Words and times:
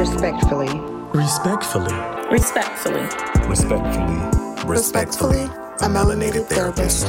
Respectfully. 0.00 0.80
Respectfully. 1.12 1.94
Respectfully. 2.30 3.02
Respectfully. 3.46 4.64
Respectfully, 4.64 5.42
a 5.42 5.88
melanated 5.90 6.46
therapist. 6.46 7.06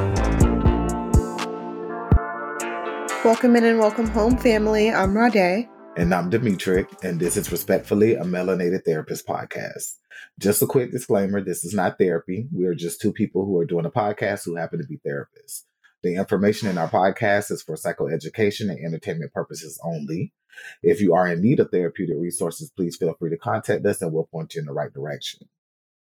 Welcome 3.23 3.55
in 3.55 3.63
and 3.63 3.79
welcome 3.79 4.07
home, 4.07 4.35
family. 4.35 4.91
I'm 4.91 5.15
Rade. 5.15 5.69
And 5.95 6.13
I'm 6.13 6.29
Dimitri, 6.29 6.85
and 7.01 7.17
this 7.17 7.37
is 7.37 7.49
Respectfully 7.49 8.15
a 8.15 8.25
Melanated 8.25 8.83
Therapist 8.83 9.25
podcast. 9.25 9.93
Just 10.37 10.61
a 10.61 10.67
quick 10.67 10.91
disclaimer 10.91 11.41
this 11.41 11.63
is 11.63 11.73
not 11.73 11.97
therapy. 11.97 12.49
We 12.53 12.65
are 12.65 12.75
just 12.75 12.99
two 12.99 13.13
people 13.13 13.45
who 13.45 13.57
are 13.57 13.65
doing 13.65 13.85
a 13.85 13.89
podcast 13.89 14.43
who 14.43 14.57
happen 14.57 14.81
to 14.81 14.85
be 14.85 14.99
therapists. 15.07 15.63
The 16.03 16.15
information 16.15 16.67
in 16.67 16.77
our 16.77 16.89
podcast 16.89 17.51
is 17.51 17.61
for 17.61 17.75
psychoeducation 17.75 18.69
and 18.69 18.83
entertainment 18.83 19.33
purposes 19.33 19.79
only. 19.83 20.33
If 20.81 20.99
you 20.99 21.13
are 21.13 21.27
in 21.27 21.41
need 21.41 21.59
of 21.59 21.69
therapeutic 21.69 22.17
resources, 22.19 22.71
please 22.75 22.97
feel 22.97 23.13
free 23.13 23.29
to 23.29 23.37
contact 23.37 23.85
us 23.85 24.01
and 24.01 24.11
we'll 24.11 24.25
point 24.25 24.55
you 24.55 24.61
in 24.61 24.65
the 24.65 24.73
right 24.73 24.91
direction. 24.91 25.47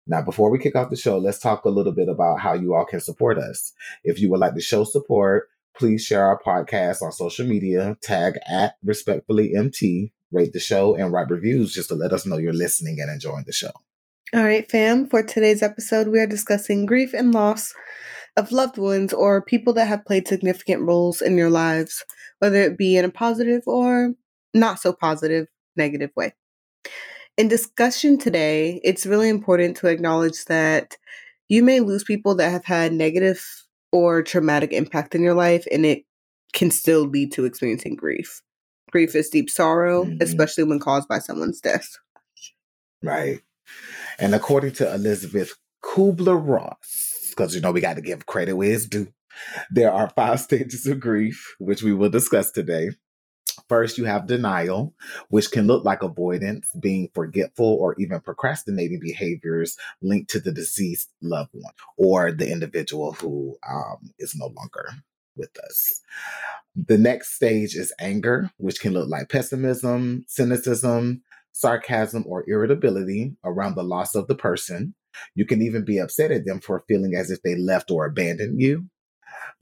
Now, 0.07 0.21
before 0.21 0.51
we 0.51 0.59
kick 0.59 0.75
off 0.75 0.89
the 0.89 0.95
show, 0.95 1.17
let's 1.17 1.39
talk 1.39 1.65
a 1.65 1.69
little 1.69 1.93
bit 1.93 2.09
about 2.09 2.39
how 2.39 2.53
you 2.53 2.75
all 2.75 2.85
can 2.85 2.99
support 2.99 3.37
us. 3.37 3.73
If 4.03 4.19
you 4.19 4.29
would 4.29 4.39
like 4.39 4.53
to 4.53 4.61
show 4.61 4.83
support, 4.83 5.49
please 5.77 6.03
share 6.03 6.25
our 6.25 6.39
podcast 6.39 7.01
on 7.01 7.11
social 7.11 7.47
media, 7.47 7.97
tag 8.01 8.37
at 8.47 8.75
respectfully 8.83 9.55
MT, 9.55 10.11
rate 10.31 10.53
the 10.53 10.59
show, 10.59 10.95
and 10.95 11.11
write 11.11 11.29
reviews 11.29 11.73
just 11.73 11.89
to 11.89 11.95
let 11.95 12.13
us 12.13 12.25
know 12.25 12.37
you're 12.37 12.53
listening 12.53 12.99
and 12.99 13.09
enjoying 13.09 13.45
the 13.47 13.53
show. 13.53 13.71
All 14.33 14.43
right, 14.43 14.69
fam. 14.69 15.07
For 15.07 15.23
today's 15.23 15.63
episode, 15.63 16.09
we 16.09 16.19
are 16.19 16.27
discussing 16.27 16.85
grief 16.85 17.13
and 17.13 17.33
loss 17.33 17.73
of 18.37 18.51
loved 18.51 18.77
ones 18.77 19.13
or 19.13 19.41
people 19.41 19.73
that 19.73 19.87
have 19.87 20.05
played 20.05 20.27
significant 20.27 20.81
roles 20.81 21.21
in 21.21 21.37
your 21.37 21.49
lives, 21.49 22.03
whether 22.39 22.61
it 22.61 22.77
be 22.77 22.97
in 22.97 23.05
a 23.05 23.09
positive 23.09 23.63
or 23.65 24.13
not 24.53 24.79
so 24.79 24.91
positive, 24.93 25.47
negative 25.75 26.11
way. 26.15 26.33
In 27.37 27.47
discussion 27.47 28.17
today, 28.17 28.79
it's 28.83 29.05
really 29.05 29.29
important 29.29 29.77
to 29.77 29.87
acknowledge 29.87 30.45
that 30.45 30.97
you 31.49 31.63
may 31.63 31.79
lose 31.79 32.03
people 32.03 32.35
that 32.35 32.49
have 32.49 32.65
had 32.65 32.93
negative 32.93 33.45
or 33.91 34.21
traumatic 34.23 34.71
impact 34.73 35.15
in 35.15 35.21
your 35.21 35.33
life, 35.33 35.65
and 35.71 35.85
it 35.85 36.03
can 36.53 36.71
still 36.71 37.01
lead 37.01 37.31
to 37.33 37.45
experiencing 37.45 37.95
grief. 37.95 38.41
Grief 38.91 39.15
is 39.15 39.29
deep 39.29 39.49
sorrow, 39.49 40.05
Mhm. 40.05 40.21
especially 40.21 40.63
when 40.63 40.79
caused 40.79 41.07
by 41.07 41.19
someone's 41.19 41.59
death. 41.59 41.97
Right. 43.03 43.41
And 44.17 44.33
according 44.33 44.73
to 44.73 44.93
Elizabeth 44.93 45.53
Kubler 45.83 46.41
Ross, 46.41 47.04
because 47.35 47.55
you 47.55 47.61
know 47.61 47.71
we 47.71 47.81
got 47.81 47.95
to 47.95 48.01
give 48.01 48.25
credit 48.25 48.53
where 48.53 48.71
it's 48.71 48.85
due, 48.85 49.07
there 49.69 49.91
are 49.91 50.09
five 50.09 50.39
stages 50.41 50.85
of 50.87 50.99
grief, 50.99 51.55
which 51.59 51.83
we 51.83 51.93
will 51.93 52.09
discuss 52.09 52.51
today. 52.51 52.91
First, 53.69 53.97
you 53.97 54.05
have 54.05 54.27
denial, 54.27 54.93
which 55.29 55.49
can 55.49 55.65
look 55.65 55.85
like 55.85 56.03
avoidance, 56.03 56.69
being 56.79 57.09
forgetful, 57.13 57.65
or 57.65 57.95
even 57.97 58.19
procrastinating 58.19 58.99
behaviors 58.99 59.77
linked 60.01 60.29
to 60.31 60.39
the 60.39 60.51
deceased 60.51 61.09
loved 61.21 61.51
one 61.53 61.73
or 61.97 62.31
the 62.31 62.51
individual 62.51 63.13
who 63.13 63.55
um, 63.67 64.11
is 64.19 64.35
no 64.35 64.47
longer 64.47 64.89
with 65.37 65.57
us. 65.59 66.01
The 66.75 66.97
next 66.97 67.35
stage 67.35 67.75
is 67.75 67.93
anger, 67.99 68.51
which 68.57 68.81
can 68.81 68.93
look 68.93 69.09
like 69.09 69.29
pessimism, 69.29 70.25
cynicism, 70.27 71.21
sarcasm, 71.53 72.25
or 72.27 72.43
irritability 72.47 73.35
around 73.43 73.75
the 73.75 73.83
loss 73.83 74.15
of 74.15 74.27
the 74.27 74.35
person. 74.35 74.93
You 75.33 75.45
can 75.45 75.61
even 75.61 75.85
be 75.85 75.97
upset 75.97 76.31
at 76.31 76.45
them 76.45 76.59
for 76.59 76.83
feeling 76.87 77.15
as 77.15 77.31
if 77.31 77.41
they 77.41 77.55
left 77.55 77.91
or 77.91 78.05
abandoned 78.05 78.61
you. 78.61 78.89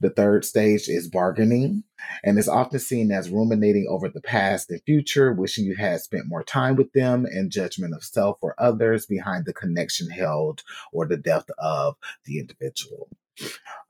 The 0.00 0.10
third 0.10 0.44
stage 0.44 0.88
is 0.88 1.08
bargaining, 1.08 1.84
and 2.22 2.38
is 2.38 2.48
often 2.48 2.78
seen 2.78 3.12
as 3.12 3.30
ruminating 3.30 3.86
over 3.88 4.08
the 4.08 4.20
past 4.20 4.70
and 4.70 4.82
future, 4.82 5.32
wishing 5.32 5.64
you 5.64 5.76
had 5.76 6.00
spent 6.00 6.26
more 6.26 6.42
time 6.42 6.76
with 6.76 6.92
them, 6.92 7.24
and 7.24 7.50
judgment 7.50 7.94
of 7.94 8.04
self 8.04 8.38
or 8.42 8.54
others 8.58 9.06
behind 9.06 9.46
the 9.46 9.52
connection 9.52 10.10
held 10.10 10.62
or 10.92 11.06
the 11.06 11.16
death 11.16 11.46
of 11.58 11.96
the 12.24 12.38
individual. 12.38 13.08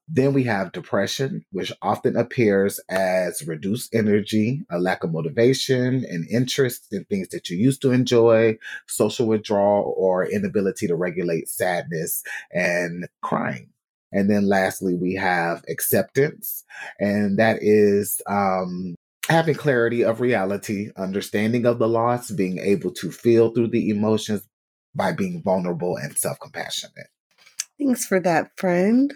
Then 0.07 0.35
we 0.35 0.45
have 0.45 0.73
depression, 0.73 1.45
which 1.51 1.73
often 1.81 2.15
appears 2.17 2.79
as 2.91 3.47
reduced 3.47 3.95
energy, 3.95 4.63
a 4.71 4.79
lack 4.79 5.03
of 5.03 5.13
motivation 5.13 6.05
and 6.05 6.29
interest 6.29 6.89
in 6.93 7.05
things 7.05 7.29
that 7.29 7.49
you 7.49 7.57
used 7.57 7.81
to 7.83 7.91
enjoy, 7.91 8.59
social 8.87 9.27
withdrawal, 9.27 9.95
or 9.97 10.27
inability 10.27 10.87
to 10.89 10.95
regulate 10.95 11.49
sadness 11.49 12.23
and 12.53 13.09
crying. 13.23 13.71
And 14.13 14.31
then 14.31 14.47
lastly, 14.47 14.95
we 14.95 15.15
have 15.15 15.65
acceptance, 15.69 16.65
and 17.01 17.39
that 17.39 17.59
is 17.63 18.21
um, 18.29 18.95
having 19.29 19.55
clarity 19.55 20.05
of 20.05 20.21
reality, 20.21 20.91
understanding 20.97 21.67
of 21.67 21.79
the 21.79 21.89
loss, 21.89 22.31
being 22.31 22.59
able 22.59 22.93
to 22.93 23.11
feel 23.11 23.51
through 23.51 23.69
the 23.69 23.89
emotions 23.89 24.47
by 24.95 25.13
being 25.13 25.43
vulnerable 25.43 25.97
and 25.97 26.17
self 26.17 26.39
compassionate. 26.39 27.09
Thanks 27.79 28.05
for 28.05 28.21
that, 28.21 28.53
friend. 28.57 29.13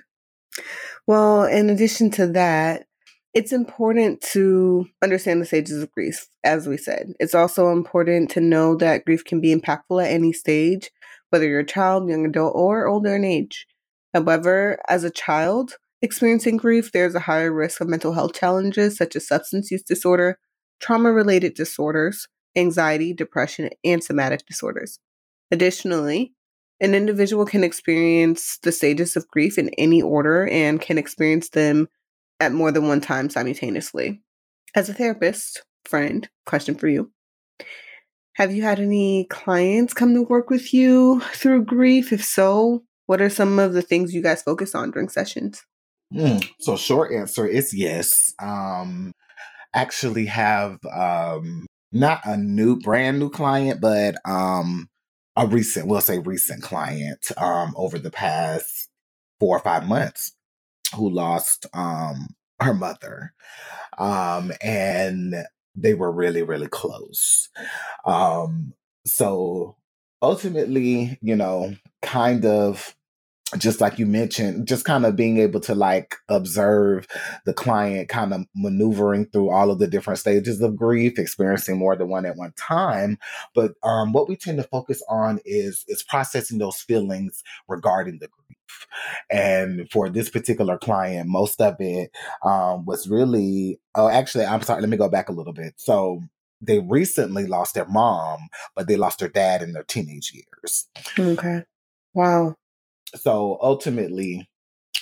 Well, 1.06 1.44
in 1.44 1.70
addition 1.70 2.10
to 2.12 2.26
that, 2.28 2.86
it's 3.34 3.52
important 3.52 4.20
to 4.32 4.86
understand 5.02 5.40
the 5.40 5.46
stages 5.46 5.82
of 5.82 5.92
grief, 5.92 6.28
as 6.44 6.66
we 6.66 6.76
said. 6.76 7.12
It's 7.20 7.34
also 7.34 7.70
important 7.70 8.30
to 8.30 8.40
know 8.40 8.74
that 8.76 9.04
grief 9.04 9.24
can 9.24 9.40
be 9.40 9.54
impactful 9.54 10.02
at 10.02 10.10
any 10.10 10.32
stage, 10.32 10.90
whether 11.30 11.46
you're 11.46 11.60
a 11.60 11.66
child, 11.66 12.08
young 12.08 12.26
adult, 12.26 12.54
or 12.56 12.86
older 12.86 13.14
in 13.16 13.24
age. 13.24 13.66
However, 14.14 14.78
as 14.88 15.04
a 15.04 15.10
child 15.10 15.76
experiencing 16.00 16.56
grief, 16.56 16.92
there's 16.92 17.14
a 17.14 17.20
higher 17.20 17.52
risk 17.52 17.80
of 17.80 17.88
mental 17.88 18.12
health 18.12 18.32
challenges 18.34 18.96
such 18.96 19.14
as 19.14 19.28
substance 19.28 19.70
use 19.70 19.82
disorder, 19.82 20.38
trauma 20.80 21.12
related 21.12 21.54
disorders, 21.54 22.28
anxiety, 22.56 23.12
depression, 23.12 23.70
and 23.84 24.02
somatic 24.02 24.46
disorders. 24.46 24.98
Additionally, 25.50 26.34
an 26.80 26.94
individual 26.94 27.44
can 27.44 27.64
experience 27.64 28.58
the 28.62 28.72
stages 28.72 29.16
of 29.16 29.28
grief 29.28 29.58
in 29.58 29.70
any 29.70 30.00
order 30.00 30.46
and 30.48 30.80
can 30.80 30.98
experience 30.98 31.48
them 31.50 31.88
at 32.40 32.52
more 32.52 32.70
than 32.70 32.86
one 32.86 33.00
time 33.00 33.30
simultaneously. 33.30 34.22
As 34.74 34.88
a 34.88 34.94
therapist, 34.94 35.64
friend, 35.84 36.28
question 36.46 36.74
for 36.74 36.88
you. 36.88 37.10
Have 38.34 38.54
you 38.54 38.62
had 38.62 38.78
any 38.78 39.24
clients 39.24 39.92
come 39.92 40.14
to 40.14 40.22
work 40.22 40.48
with 40.48 40.72
you 40.72 41.20
through 41.32 41.64
grief? 41.64 42.12
If 42.12 42.24
so, 42.24 42.84
what 43.06 43.20
are 43.20 43.30
some 43.30 43.58
of 43.58 43.72
the 43.72 43.82
things 43.82 44.14
you 44.14 44.22
guys 44.22 44.42
focus 44.42 44.74
on 44.74 44.92
during 44.92 45.08
sessions? 45.08 45.64
Mm, 46.14 46.48
so 46.60 46.76
short 46.76 47.12
answer 47.12 47.46
is 47.46 47.74
yes. 47.74 48.32
Um 48.38 49.12
actually 49.74 50.26
have 50.26 50.78
um 50.90 51.66
not 51.90 52.20
a 52.24 52.36
new 52.36 52.78
brand 52.78 53.18
new 53.18 53.30
client, 53.30 53.80
but 53.80 54.16
um 54.24 54.88
a 55.38 55.46
recent, 55.46 55.88
we'll 55.88 56.02
say 56.02 56.20
recent 56.20 56.62
client 56.64 57.32
um 57.38 57.74
over 57.76 57.98
the 57.98 58.12
past 58.12 58.90
four 59.40 59.56
or 59.58 59.62
five 59.62 59.88
months 59.88 60.32
who 60.96 61.10
lost 61.10 61.66
um 61.74 62.28
her 62.60 62.74
mother. 62.74 63.34
Um 63.98 64.52
and 64.62 65.34
they 65.76 65.94
were 65.94 66.12
really, 66.12 66.42
really 66.42 66.68
close. 66.68 67.48
Um 68.06 68.74
so 69.06 69.76
ultimately, 70.22 71.18
you 71.22 71.36
know, 71.36 71.74
kind 72.02 72.44
of 72.46 72.94
just 73.56 73.80
like 73.80 73.98
you 73.98 74.04
mentioned, 74.04 74.68
just 74.68 74.84
kind 74.84 75.06
of 75.06 75.16
being 75.16 75.38
able 75.38 75.60
to 75.60 75.74
like 75.74 76.16
observe 76.28 77.06
the 77.46 77.54
client 77.54 78.08
kind 78.08 78.34
of 78.34 78.44
maneuvering 78.54 79.26
through 79.26 79.50
all 79.50 79.70
of 79.70 79.78
the 79.78 79.86
different 79.86 80.18
stages 80.18 80.60
of 80.60 80.76
grief, 80.76 81.18
experiencing 81.18 81.78
more 81.78 81.96
than 81.96 82.08
one 82.08 82.26
at 82.26 82.36
one 82.36 82.52
time. 82.58 83.18
But 83.54 83.72
um, 83.82 84.12
what 84.12 84.28
we 84.28 84.36
tend 84.36 84.58
to 84.58 84.64
focus 84.64 85.02
on 85.08 85.40
is 85.44 85.84
is 85.88 86.02
processing 86.02 86.58
those 86.58 86.82
feelings 86.82 87.42
regarding 87.68 88.18
the 88.18 88.28
grief. 88.28 88.86
And 89.30 89.90
for 89.90 90.10
this 90.10 90.28
particular 90.28 90.78
client, 90.78 91.28
most 91.28 91.60
of 91.60 91.76
it 91.80 92.10
um, 92.44 92.84
was 92.84 93.08
really. 93.08 93.80
Oh, 93.94 94.08
actually, 94.08 94.44
I'm 94.44 94.62
sorry. 94.62 94.80
Let 94.82 94.90
me 94.90 94.96
go 94.96 95.08
back 95.08 95.28
a 95.28 95.32
little 95.32 95.54
bit. 95.54 95.74
So 95.76 96.20
they 96.60 96.80
recently 96.80 97.46
lost 97.46 97.74
their 97.74 97.86
mom, 97.86 98.40
but 98.76 98.88
they 98.88 98.96
lost 98.96 99.20
their 99.20 99.28
dad 99.28 99.62
in 99.62 99.72
their 99.72 99.84
teenage 99.84 100.32
years 100.34 100.88
Okay. 101.18 101.62
Wow. 102.14 102.56
So 103.16 103.58
ultimately 103.62 104.48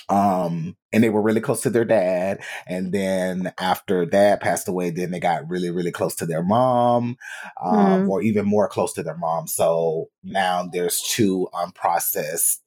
um 0.09 0.75
and 0.93 1.03
they 1.03 1.09
were 1.09 1.21
really 1.21 1.41
close 1.41 1.61
to 1.61 1.69
their 1.69 1.85
dad 1.85 2.39
and 2.67 2.93
then 2.93 3.51
after 3.59 4.05
dad 4.05 4.39
passed 4.39 4.67
away 4.67 4.89
then 4.89 5.11
they 5.11 5.19
got 5.19 5.47
really 5.49 5.69
really 5.71 5.91
close 5.91 6.15
to 6.15 6.25
their 6.25 6.43
mom 6.43 7.17
um 7.63 8.03
Mhm. 8.05 8.09
or 8.09 8.21
even 8.21 8.45
more 8.45 8.69
close 8.69 8.93
to 8.93 9.03
their 9.03 9.17
mom 9.17 9.47
so 9.47 10.09
now 10.23 10.67
there's 10.71 11.01
two 11.01 11.47
unprocessed 11.53 12.59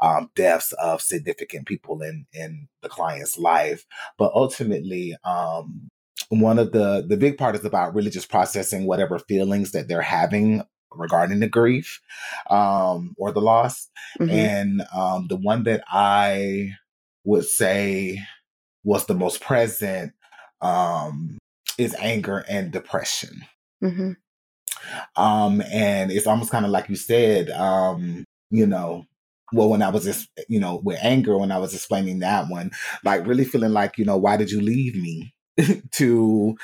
um 0.00 0.30
deaths 0.34 0.72
of 0.74 1.02
significant 1.02 1.66
people 1.66 2.02
in 2.02 2.26
in 2.32 2.68
the 2.82 2.88
client's 2.88 3.38
life 3.38 3.84
but 4.18 4.32
ultimately 4.34 5.16
um 5.24 5.90
one 6.30 6.58
of 6.58 6.72
the 6.72 7.04
the 7.08 7.16
big 7.16 7.38
part 7.38 7.54
is 7.54 7.64
about 7.64 7.94
really 7.94 8.10
just 8.10 8.30
processing 8.30 8.86
whatever 8.86 9.18
feelings 9.18 9.72
that 9.72 9.88
they're 9.88 10.02
having 10.02 10.62
regarding 10.92 11.40
the 11.40 11.48
grief 11.48 12.00
um 12.50 13.14
or 13.18 13.30
the 13.32 13.40
loss 13.40 13.88
Mhm. 14.18 14.30
and 14.30 14.82
um, 14.94 15.26
the 15.28 15.36
one 15.36 15.64
that 15.64 15.82
I 15.88 16.72
would 17.24 17.44
say 17.44 18.22
was 18.84 19.06
the 19.06 19.14
most 19.14 19.40
present 19.40 20.12
um, 20.60 21.38
is 21.76 21.94
anger 21.98 22.44
and 22.48 22.72
depression. 22.72 23.42
Mhm. 23.82 24.16
Um, 25.16 25.62
and 25.72 26.10
it's 26.10 26.26
almost 26.26 26.50
kind 26.50 26.64
of 26.64 26.70
like 26.70 26.88
you 26.88 26.96
said, 26.96 27.50
um, 27.50 28.24
you 28.50 28.66
know, 28.66 29.04
well, 29.52 29.68
when 29.68 29.82
I 29.82 29.88
was 29.90 30.04
just, 30.04 30.28
you 30.48 30.60
know, 30.60 30.80
with 30.82 30.98
anger, 31.02 31.36
when 31.38 31.52
I 31.52 31.58
was 31.58 31.74
explaining 31.74 32.18
that 32.20 32.48
one, 32.48 32.70
like 33.04 33.26
really 33.26 33.44
feeling 33.44 33.72
like, 33.72 33.98
you 33.98 34.04
know, 34.04 34.16
why 34.16 34.36
did 34.36 34.50
you 34.50 34.60
leave 34.60 34.94
me 34.94 35.34
to 35.92 36.56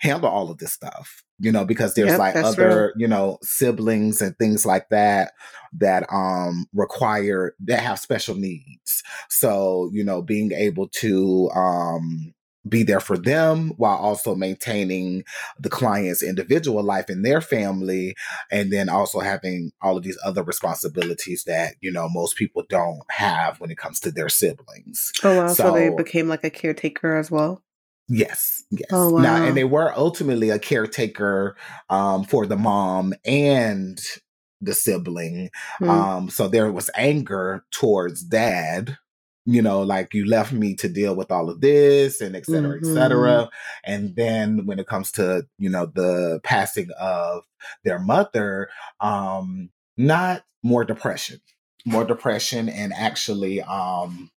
handle 0.00 0.28
all 0.28 0.50
of 0.50 0.58
this 0.58 0.72
stuff? 0.72 1.22
You 1.38 1.52
know, 1.52 1.64
because 1.64 1.94
there's 1.94 2.10
Yep, 2.10 2.18
like 2.18 2.36
other, 2.36 2.86
real. 2.86 2.90
you 2.96 3.08
know, 3.08 3.38
siblings 3.42 4.20
and 4.20 4.36
things 4.38 4.66
like 4.66 4.88
that 4.90 5.32
that 5.78 6.06
um 6.12 6.66
require 6.74 7.54
that 7.60 7.80
have 7.80 7.98
special 7.98 8.34
needs. 8.34 9.02
So, 9.28 9.90
you 9.92 10.04
know, 10.04 10.22
being 10.22 10.52
able 10.52 10.88
to 10.88 11.50
um 11.54 12.34
be 12.68 12.82
there 12.82 13.00
for 13.00 13.16
them 13.16 13.72
while 13.78 13.96
also 13.96 14.34
maintaining 14.34 15.24
the 15.58 15.70
client's 15.70 16.22
individual 16.22 16.82
life 16.82 17.08
and 17.08 17.24
their 17.24 17.40
family 17.40 18.14
and 18.50 18.70
then 18.70 18.88
also 18.88 19.20
having 19.20 19.72
all 19.80 19.96
of 19.96 20.02
these 20.02 20.18
other 20.24 20.42
responsibilities 20.42 21.44
that 21.44 21.74
you 21.80 21.90
know 21.90 22.06
most 22.10 22.36
people 22.36 22.62
don't 22.68 23.00
have 23.08 23.58
when 23.60 23.70
it 23.70 23.78
comes 23.78 23.98
to 23.98 24.10
their 24.10 24.28
siblings 24.28 25.10
Oh 25.22 25.34
wow, 25.34 25.54
so, 25.54 25.72
they 25.72 25.88
became 25.88 26.28
like 26.28 26.44
a 26.44 26.50
caretaker 26.50 27.16
as 27.16 27.30
well. 27.30 27.62
Yes 28.10 28.64
yes 28.70 28.90
Oh, 28.92 29.10
now 29.16 29.36
wow. 29.36 29.44
and 29.44 29.56
they 29.56 29.64
were 29.64 29.92
ultimately 29.96 30.50
a 30.50 30.58
caretaker 30.58 31.56
um, 31.90 32.24
for 32.24 32.46
the 32.46 32.56
mom 32.56 33.14
and 33.24 34.00
the 34.60 34.74
sibling 34.74 35.50
Mm. 35.80 35.88
um, 35.90 36.30
so 36.30 36.48
there 36.48 36.72
was 36.72 36.90
anger 36.96 37.64
towards 37.72 38.22
dad 38.24 38.98
you 39.46 39.62
know 39.62 39.82
like 39.82 40.12
you 40.14 40.26
left 40.26 40.52
me 40.52 40.74
to 40.74 40.88
deal 40.88 41.16
with 41.16 41.30
all 41.32 41.48
of 41.50 41.62
this 41.62 42.20
and 42.20 42.36
et 42.36 42.46
cetera 42.46 42.76
et 42.76 42.84
Mhm. 42.84 42.94
cetera 42.94 43.50
and 43.84 44.16
then 44.16 44.66
when 44.66 44.78
it 44.78 44.86
comes 44.88 45.12
to 45.12 45.46
you 45.58 45.70
know 45.70 45.86
the 45.86 46.40
passing 46.44 46.90
of 47.00 47.44
their 47.84 47.98
mother 48.00 48.68
um 49.00 49.70
not 49.96 50.44
more 50.62 50.84
depression 50.84 51.40
more 51.86 52.04
depression 52.04 52.68
and 52.68 52.92
actually 52.94 53.62
um 53.62 54.30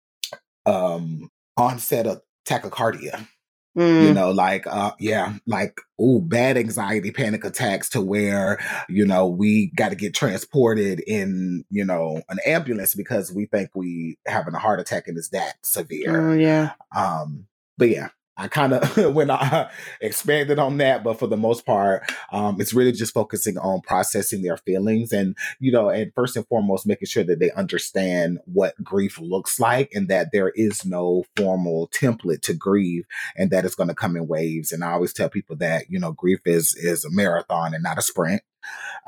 um 0.67 1.29
onset 1.57 2.07
of 2.07 2.21
tachycardia 2.47 3.27
you 3.75 3.81
Mm. 3.81 4.15
know 4.15 4.31
like 4.31 4.67
uh 4.67 4.91
yeah 4.99 5.33
like 5.47 5.79
oh 5.97 6.19
bad 6.19 6.57
anxiety 6.57 7.09
panic 7.11 7.45
attacks 7.45 7.87
to 7.89 8.01
where 8.01 8.59
you 8.89 9.05
know 9.05 9.27
we 9.27 9.71
got 9.75 9.89
to 9.89 9.95
get 9.95 10.13
transported 10.13 10.99
in 11.07 11.63
you 11.69 11.85
know 11.85 12.21
an 12.27 12.39
ambulance 12.45 12.95
because 12.95 13.31
we 13.31 13.45
think 13.45 13.69
we 13.73 14.17
having 14.27 14.53
a 14.53 14.59
heart 14.59 14.81
attack 14.81 15.07
and 15.07 15.17
it's 15.17 15.29
that 15.29 15.53
severe 15.63 16.31
Oh 16.31 16.33
yeah. 16.33 16.73
um 16.95 17.45
but 17.77 17.87
yeah 17.87 18.09
i 18.41 18.47
kind 18.47 18.73
of 18.73 19.13
when 19.15 19.29
i 19.29 19.69
expanded 20.01 20.59
on 20.59 20.77
that 20.77 21.03
but 21.03 21.19
for 21.19 21.27
the 21.27 21.37
most 21.37 21.65
part 21.65 22.03
um 22.31 22.59
it's 22.59 22.73
really 22.73 22.91
just 22.91 23.13
focusing 23.13 23.57
on 23.57 23.81
processing 23.81 24.41
their 24.41 24.57
feelings 24.57 25.11
and 25.11 25.35
you 25.59 25.71
know 25.71 25.89
and 25.89 26.11
first 26.15 26.35
and 26.35 26.47
foremost 26.47 26.87
making 26.87 27.07
sure 27.07 27.23
that 27.23 27.39
they 27.39 27.51
understand 27.51 28.39
what 28.45 28.75
grief 28.83 29.19
looks 29.19 29.59
like 29.59 29.91
and 29.93 30.07
that 30.07 30.29
there 30.31 30.49
is 30.49 30.85
no 30.85 31.23
formal 31.35 31.87
template 31.89 32.41
to 32.41 32.53
grieve 32.53 33.05
and 33.35 33.51
that 33.51 33.65
it's 33.65 33.75
going 33.75 33.89
to 33.89 33.95
come 33.95 34.15
in 34.15 34.27
waves. 34.27 34.71
And 34.71 34.83
i 34.83 34.91
always 34.91 35.13
tell 35.13 35.29
people 35.29 35.55
that 35.57 35.89
you 35.89 35.99
know 35.99 36.11
grief 36.11 36.41
is 36.45 36.75
is 36.75 37.05
a 37.05 37.11
marathon 37.11 37.73
and 37.73 37.83
not 37.83 37.97
a 37.97 38.01
sprint. 38.01 38.41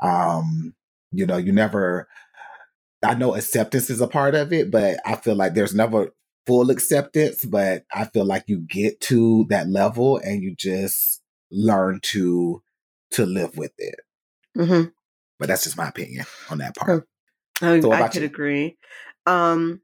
Um 0.02 0.74
you 1.12 1.26
know 1.26 1.36
you 1.36 1.52
never 1.52 2.08
I 3.02 3.14
know 3.14 3.34
acceptance 3.34 3.90
is 3.90 4.00
a 4.00 4.08
part 4.08 4.34
of 4.34 4.50
it, 4.52 4.70
but 4.70 4.98
I 5.04 5.16
feel 5.16 5.34
like 5.34 5.52
there's 5.52 5.74
never 5.74 6.14
full 6.46 6.70
acceptance, 6.70 7.44
but 7.44 7.84
I 7.92 8.04
feel 8.06 8.24
like 8.24 8.44
you 8.46 8.60
get 8.60 9.00
to 9.02 9.46
that 9.48 9.68
level 9.68 10.18
and 10.18 10.42
you 10.42 10.54
just 10.56 11.22
learn 11.50 12.00
to 12.02 12.62
to 13.12 13.26
live 13.26 13.56
with 13.56 13.72
it. 13.78 14.00
hmm 14.56 14.84
But 15.38 15.48
that's 15.48 15.64
just 15.64 15.76
my 15.76 15.88
opinion 15.88 16.26
on 16.50 16.58
that 16.58 16.76
part. 16.76 17.06
I, 17.62 17.80
So 17.80 17.92
I 17.92 18.08
could 18.08 18.22
you? 18.22 18.26
agree. 18.26 18.76
Um, 19.26 19.80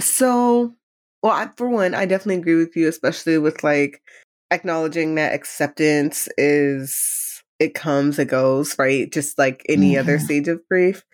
so, 0.00 0.74
well, 1.22 1.32
I, 1.32 1.50
for 1.56 1.68
one, 1.68 1.94
I 1.94 2.06
definitely 2.06 2.40
agree 2.40 2.56
with 2.56 2.74
you, 2.76 2.88
especially 2.88 3.38
with 3.38 3.62
like 3.62 4.02
acknowledging 4.50 5.14
that 5.16 5.34
acceptance 5.34 6.28
is 6.38 7.42
it 7.58 7.74
comes, 7.74 8.18
it 8.18 8.26
goes, 8.26 8.76
right? 8.78 9.10
Just 9.12 9.38
like 9.38 9.64
any 9.68 9.96
other 9.96 10.18
Mhm. 10.18 10.20
stage 10.20 10.48
of 10.48 10.66
grief. 10.68 11.04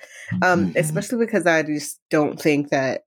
Um, 0.42 0.66
Mhm. 0.66 0.76
especially 0.76 1.26
because 1.26 1.46
I 1.46 1.62
just 1.62 2.00
don't 2.10 2.40
think 2.40 2.70
that 2.70 3.02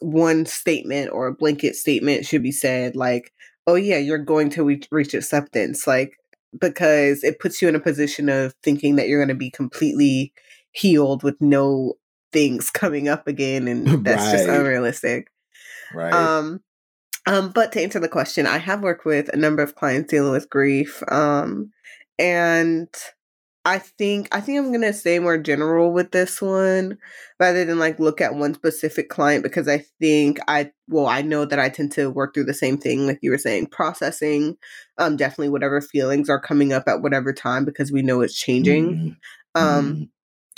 one 0.00 0.46
statement 0.46 1.10
or 1.12 1.26
a 1.26 1.34
blanket 1.34 1.76
statement 1.76 2.26
should 2.26 2.42
be 2.42 2.52
said 2.52 2.96
like, 2.96 3.32
"Oh 3.66 3.74
yeah, 3.74 3.98
you're 3.98 4.18
going 4.18 4.50
to 4.50 4.64
reach, 4.64 4.88
reach 4.90 5.14
acceptance," 5.14 5.86
like 5.86 6.14
because 6.60 7.24
it 7.24 7.38
puts 7.38 7.62
you 7.62 7.68
in 7.68 7.76
a 7.76 7.80
position 7.80 8.28
of 8.28 8.54
thinking 8.62 8.96
that 8.96 9.08
you're 9.08 9.20
going 9.20 9.28
to 9.28 9.34
be 9.34 9.50
completely 9.50 10.32
healed 10.72 11.22
with 11.22 11.40
no 11.40 11.94
things 12.32 12.70
coming 12.74 13.08
up 13.08 13.26
again, 13.26 13.68
and 13.68 13.86
that's 14.04 14.32
just 14.32 14.48
unrealistic. 14.48 15.28
Right. 15.94 16.12
Um, 16.12 16.60
um, 17.26 17.50
but 17.50 17.72
to 17.72 17.82
answer 17.82 18.00
the 18.00 18.08
question, 18.08 18.46
I 18.46 18.58
have 18.58 18.82
worked 18.82 19.04
with 19.04 19.28
a 19.32 19.36
number 19.36 19.62
of 19.62 19.74
clients 19.74 20.10
dealing 20.10 20.32
with 20.32 20.50
grief. 20.50 21.02
Um, 21.08 21.70
and 22.18 22.88
I 23.64 23.78
think 23.78 24.28
I 24.34 24.40
think 24.40 24.58
I'm 24.58 24.72
gonna 24.72 24.92
stay 24.92 25.18
more 25.20 25.38
general 25.38 25.92
with 25.92 26.10
this 26.10 26.42
one 26.42 26.98
rather 27.38 27.64
than 27.64 27.78
like 27.78 28.00
look 28.00 28.20
at 28.20 28.34
one 28.34 28.54
specific 28.54 29.08
client 29.08 29.44
because 29.44 29.68
I 29.68 29.84
think 30.00 30.40
I 30.48 30.72
well, 30.88 31.06
I 31.06 31.22
know 31.22 31.44
that 31.44 31.60
I 31.60 31.68
tend 31.68 31.92
to 31.92 32.10
work 32.10 32.34
through 32.34 32.44
the 32.44 32.54
same 32.54 32.76
thing, 32.76 33.06
like 33.06 33.20
you 33.22 33.30
were 33.30 33.38
saying, 33.38 33.66
processing 33.66 34.56
um 34.98 35.16
definitely 35.16 35.50
whatever 35.50 35.80
feelings 35.80 36.28
are 36.28 36.40
coming 36.40 36.72
up 36.72 36.84
at 36.88 37.02
whatever 37.02 37.32
time 37.32 37.64
because 37.64 37.92
we 37.92 38.02
know 38.02 38.20
it's 38.20 38.38
changing. 38.38 39.16
Mhm. 39.56 39.60
Um 39.60 39.94
Mhm. 39.96 40.08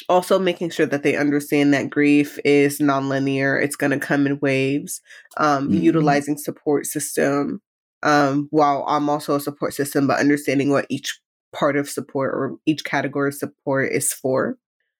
also 0.08 0.38
making 0.38 0.70
sure 0.70 0.86
that 0.86 1.02
they 1.02 1.16
understand 1.16 1.72
that 1.74 1.90
grief 1.90 2.38
is 2.44 2.78
nonlinear 2.78 3.62
it's 3.62 3.76
going 3.76 3.92
to 3.92 3.98
come 3.98 4.26
in 4.26 4.38
waves 4.40 5.00
um, 5.38 5.68
Mhm. 5.70 5.82
utilizing 5.82 6.36
support 6.38 6.86
system 6.86 7.60
um, 8.02 8.48
while 8.50 8.84
i'm 8.88 9.08
also 9.08 9.36
a 9.36 9.40
support 9.40 9.72
system 9.74 10.06
but 10.06 10.18
understanding 10.20 10.70
what 10.70 10.86
each 10.90 11.20
part 11.54 11.76
of 11.76 11.90
support 11.90 12.34
or 12.34 12.56
each 12.66 12.84
category 12.84 13.30
of 13.30 13.34
support 13.34 13.92
is 13.92 14.12
for 14.12 14.58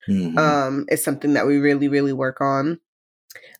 Mhm. 0.08 0.38
um, 0.38 0.86
is 0.90 1.04
something 1.04 1.34
that 1.34 1.46
we 1.46 1.58
really 1.58 1.88
really 1.88 2.12
work 2.14 2.40
on 2.40 2.80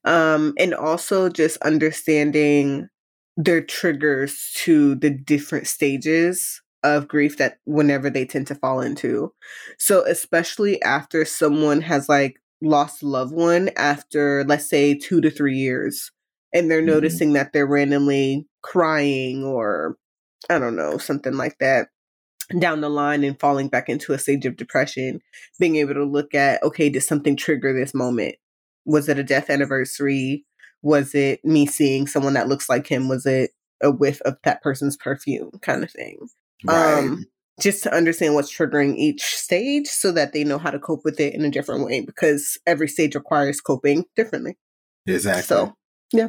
um, 0.05 0.55
and 0.59 0.75
also 0.75 1.29
just 1.29 1.57
understanding 1.59 2.89
their 3.37 3.61
triggers 3.63 4.53
to 4.55 4.95
the 4.97 5.11
different 5.11 5.67
stages 5.67 6.61
of 6.83 7.09
grief 7.09 7.39
that 7.39 7.59
whenever 7.65 8.11
they 8.11 8.27
tend 8.27 8.47
to 8.47 8.55
fall 8.55 8.81
into. 8.81 9.33
So 9.79 10.05
especially 10.07 10.81
after 10.83 11.25
someone 11.25 11.81
has 11.83 12.09
like 12.09 12.37
lost 12.63 13.03
a 13.03 13.07
loved 13.07 13.33
one 13.35 13.71
after 13.77 14.45
let's 14.47 14.69
say 14.69 14.95
2 14.99 15.21
to 15.21 15.31
3 15.31 15.57
years 15.57 16.13
and 16.53 16.71
they're 16.71 16.83
Mhm. 16.83 16.87
noticing 16.87 17.33
that 17.35 17.53
they're 17.53 17.67
randomly 17.67 18.47
crying 18.63 19.45
or 19.45 19.97
I 20.51 20.59
don't 20.59 20.77
know, 20.77 20.99
something 20.99 21.35
like 21.37 21.59
that 21.61 21.89
down 22.59 22.81
the 22.81 22.89
line 22.89 23.25
and 23.25 23.39
falling 23.39 23.69
back 23.69 23.89
into 23.89 24.13
a 24.13 24.19
stage 24.19 24.47
of 24.47 24.57
depression, 24.57 25.21
being 25.59 25.77
able 25.77 25.95
to 25.95 26.05
look 26.05 26.35
at, 26.35 26.63
okay, 26.63 26.89
did 26.89 27.03
something 27.03 27.37
trigger 27.37 27.73
this 27.73 27.95
moment? 27.95 28.37
Was 28.85 29.09
it 29.09 29.19
a 29.19 29.25
death 29.25 29.51
anniversary? 29.51 30.45
Was 30.83 31.15
it 31.15 31.45
me 31.45 31.67
seeing 31.67 32.07
someone 32.07 32.35
that 32.35 32.49
looks 32.49 32.69
like 32.69 32.87
him? 32.87 33.09
Was 33.09 33.25
it 33.27 33.51
a 33.83 33.91
whiff 33.91 34.21
of 34.23 34.37
that 34.45 34.63
person's 34.63 34.97
perfume 34.97 35.51
kind 35.63 35.83
of 35.83 35.91
thing? 35.91 36.19
right. 36.65 36.99
Um, 36.99 37.27
just 37.61 37.85
to 37.85 37.95
understand 37.95 38.35
what's 38.35 38.55
triggering 38.55 38.97
each 38.97 39.23
stage 39.23 39.87
so 39.87 40.11
that 40.13 40.33
they 40.33 40.45
know 40.45 40.59
how 40.59 40.71
to 40.71 40.79
cope 40.79 41.05
with 41.05 41.21
it 41.21 41.35
in 41.35 41.45
a 41.45 41.51
different 41.51 41.85
way 41.85 42.01
because 42.01 42.59
every 42.67 42.89
stage 42.89 43.15
requires 43.15 43.61
coping 43.61 44.05
differently. 44.17 44.57
exactly. 45.07 45.43
So, 45.43 45.75
yeah. 46.13 46.29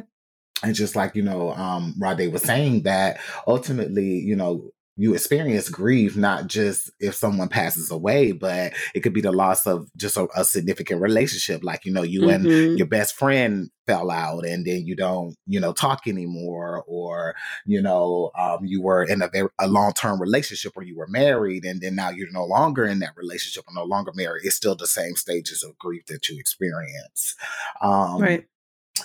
and 0.62 0.74
just 0.74 0.94
like 0.94 1.16
you 1.16 1.22
know 1.22 1.52
um 1.54 1.94
Rade 1.98 2.32
was 2.32 2.42
saying 2.42 2.82
that 2.82 3.18
ultimately 3.46 4.20
you 4.20 4.36
know 4.36 4.70
you 4.96 5.14
experience 5.14 5.68
grief 5.68 6.16
not 6.16 6.46
just 6.46 6.90
if 7.00 7.14
someone 7.14 7.48
passes 7.48 7.90
away 7.90 8.32
but 8.32 8.72
it 8.94 9.00
could 9.00 9.12
be 9.12 9.20
the 9.20 9.32
loss 9.32 9.66
of 9.66 9.88
just 9.96 10.16
a, 10.16 10.26
a 10.34 10.44
significant 10.44 11.00
relationship 11.00 11.62
like 11.62 11.84
you 11.84 11.92
know 11.92 12.02
you 12.02 12.28
and 12.30 12.46
mhm, 12.46 12.78
your 12.78 12.86
best 12.86 13.14
friend 13.14 13.70
fell 13.86 14.10
out 14.10 14.44
and 14.44 14.66
then 14.66 14.84
you 14.84 14.96
don't 14.96 15.36
you 15.46 15.60
know 15.60 15.72
talk 15.72 16.06
anymore 16.06 16.82
or 16.86 17.34
you 17.66 17.80
know 17.80 18.30
um, 18.38 18.64
you 18.64 18.82
were 18.82 19.04
in 19.04 19.22
a 19.22 19.28
very 19.28 19.48
a 19.60 19.68
long-term 19.68 20.20
relationship 20.20 20.72
or 20.76 20.82
you 20.82 20.96
were 20.96 21.06
married 21.08 21.64
and 21.64 21.80
then 21.80 21.94
now 21.94 22.10
you're 22.10 22.30
no 22.32 22.44
longer 22.44 22.84
in 22.84 22.98
that 22.98 23.16
relationship 23.16 23.64
or 23.68 23.74
no 23.74 23.84
longer 23.84 24.12
married 24.14 24.44
it's 24.44 24.56
still 24.56 24.74
the 24.74 24.86
same 24.86 25.14
stages 25.14 25.62
of 25.62 25.78
grief 25.78 26.04
that 26.06 26.28
you 26.28 26.38
experience 26.38 27.36
um 27.80 28.20
right. 28.20 28.46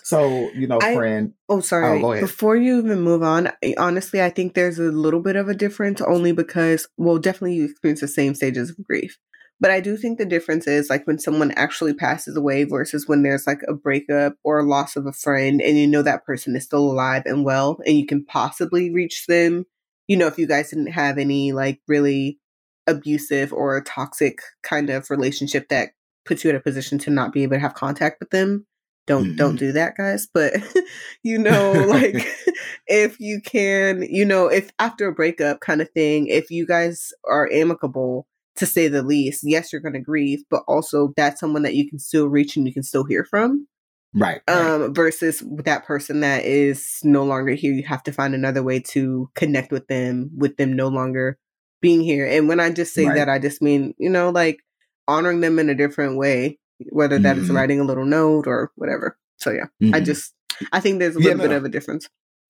So 0.04 0.50
you 0.52 0.68
know 0.68 0.80
I- 0.82 0.96
friend 0.96 1.34
oh, 1.50 1.58
oh, 1.58 1.60
sorry. 1.62 2.02
go 2.02 2.12
ahead. 2.12 2.22
Before 2.22 2.56
you 2.56 2.80
even 2.80 3.02
move 3.02 3.24
on, 3.24 3.52
honestly, 3.78 4.22
I 4.22 4.30
think 4.30 4.54
there's 4.54 4.80
a 4.80 4.84
little 4.84 5.22
bit 5.22 5.36
of 5.36 5.50
a 5.50 5.54
difference 5.54 6.02
only 6.02 6.32
because, 6.32 6.88
well, 6.98 7.18
definitely 7.18 7.56
you 7.56 7.66
experience 7.66 8.02
the 8.02 8.08
same 8.08 8.36
stages 8.36 8.70
of 8.70 8.84
grief. 8.84 9.18
But 9.60 9.70
I 9.70 9.80
do 9.80 9.96
think 9.96 10.18
the 10.18 10.26
difference 10.26 10.66
is 10.66 10.90
like 10.90 11.06
when 11.06 11.20
someone 11.20 11.52
actually 11.52 11.94
passes 11.94 12.36
away 12.36 12.64
versus 12.64 13.08
when 13.08 13.22
there's 13.22 13.46
like 13.46 13.62
a 13.68 13.74
breakup 13.76 14.34
or 14.44 14.60
a 14.60 14.68
loss 14.68 14.96
of 14.96 15.06
a 15.06 15.14
friend 15.14 15.62
and 15.62 15.78
you 15.78 15.86
know 15.86 16.02
that 16.02 16.26
person 16.26 16.56
is 16.56 16.64
still 16.64 16.92
alive 16.92 17.24
and 17.28 17.46
well 17.46 17.80
and 17.86 17.96
you 17.96 18.08
can 18.08 18.26
possibly 18.26 18.92
reach 18.92 19.28
them. 19.28 19.66
You 20.08 20.18
know, 20.18 20.26
if 20.26 20.40
you 20.40 20.48
guys 20.48 20.72
didn't 20.72 20.94
have 20.94 21.20
any 21.20 21.52
like 21.52 21.80
really 21.88 22.40
abusive 22.88 23.54
or 23.54 23.80
toxic 23.84 24.40
kind 24.64 24.90
of 24.90 25.12
relationship 25.12 25.70
that 25.70 25.92
puts 26.26 26.44
you 26.44 26.50
in 26.50 26.56
a 26.56 26.60
position 26.60 26.98
to 26.98 27.12
not 27.12 27.32
be 27.32 27.44
able 27.44 27.56
to 27.56 27.60
have 27.60 27.76
contact 27.76 28.20
with 28.20 28.32
them 28.32 28.66
don't 29.08 29.26
mm-hmm. 29.26 29.36
don't 29.36 29.56
do 29.58 29.72
that 29.72 29.96
guys 29.98 30.28
but 30.34 30.54
you 31.24 31.38
know 31.38 31.72
like 31.72 32.16
if 32.88 33.20
you 33.20 33.42
can 33.42 34.04
you 34.04 34.26
know 34.26 34.48
if 34.48 34.72
after 34.80 35.08
a 35.08 35.14
breakup 35.14 35.60
kind 35.60 35.82
of 35.82 35.90
thing 35.92 36.28
if 36.28 36.52
you 36.52 36.66
guys 36.66 37.12
are 37.28 37.50
amicable 37.52 38.28
to 38.56 38.66
say 38.66 38.88
the 38.88 39.04
least 39.04 39.42
yes 39.44 39.72
you're 39.72 39.82
going 39.82 39.94
to 39.94 40.00
grieve 40.00 40.44
but 40.50 40.64
also 40.68 41.14
that's 41.16 41.40
someone 41.40 41.64
that 41.64 41.76
you 41.76 41.90
can 41.90 42.00
still 42.00 42.28
reach 42.28 42.56
and 42.56 42.68
you 42.68 42.74
can 42.74 42.84
still 42.84 43.06
hear 43.06 43.24
from 43.24 43.68
right, 44.14 44.42
right. 44.48 44.58
um 44.58 44.94
versus 44.94 45.44
that 45.64 45.86
person 45.86 46.20
that 46.20 46.44
is 46.44 47.00
no 47.04 47.24
longer 47.24 47.54
here 47.54 47.74
you 47.74 47.84
have 47.84 48.04
to 48.04 48.12
find 48.12 48.36
another 48.36 48.62
way 48.62 48.80
to 48.80 49.30
connect 49.36 49.72
with 49.72 49.88
them 49.88 50.30
with 50.36 50.58
them 50.58 50.74
no 50.74 50.90
longer 50.90 51.38
being 51.82 52.02
here 52.02 52.28
and 52.28 52.48
when 52.48 52.60
i 52.60 52.70
just 52.70 52.94
say 52.94 53.06
right. 53.06 53.16
that 53.16 53.30
i 53.30 53.40
just 53.40 53.62
mean 53.62 53.94
you 53.98 54.10
know 54.10 54.30
like 54.30 54.60
honoring 55.08 55.42
them 55.42 55.58
in 55.58 55.70
a 55.70 55.76
different 55.76 56.18
way 56.18 56.60
whether 56.90 57.20
that 57.20 57.36
mm-hmm. 57.36 57.46
is 57.46 57.52
writing 57.52 57.80
a 57.80 57.84
little 57.84 58.06
note 58.06 58.48
or 58.48 58.72
whatever. 58.76 59.18
So 59.38 59.52
yeah, 59.52 59.66
mm-hmm. 59.82 59.96
I 59.96 60.00
just 60.00 60.34
I 60.72 60.80
think 60.80 61.00
there's 61.00 61.16
a 61.16 61.20
little 61.20 61.32
yeah, 61.32 61.44
no. 61.44 61.50
bit 61.50 61.58
of 61.58 61.66
a 61.66 61.70
difference. 61.70 62.08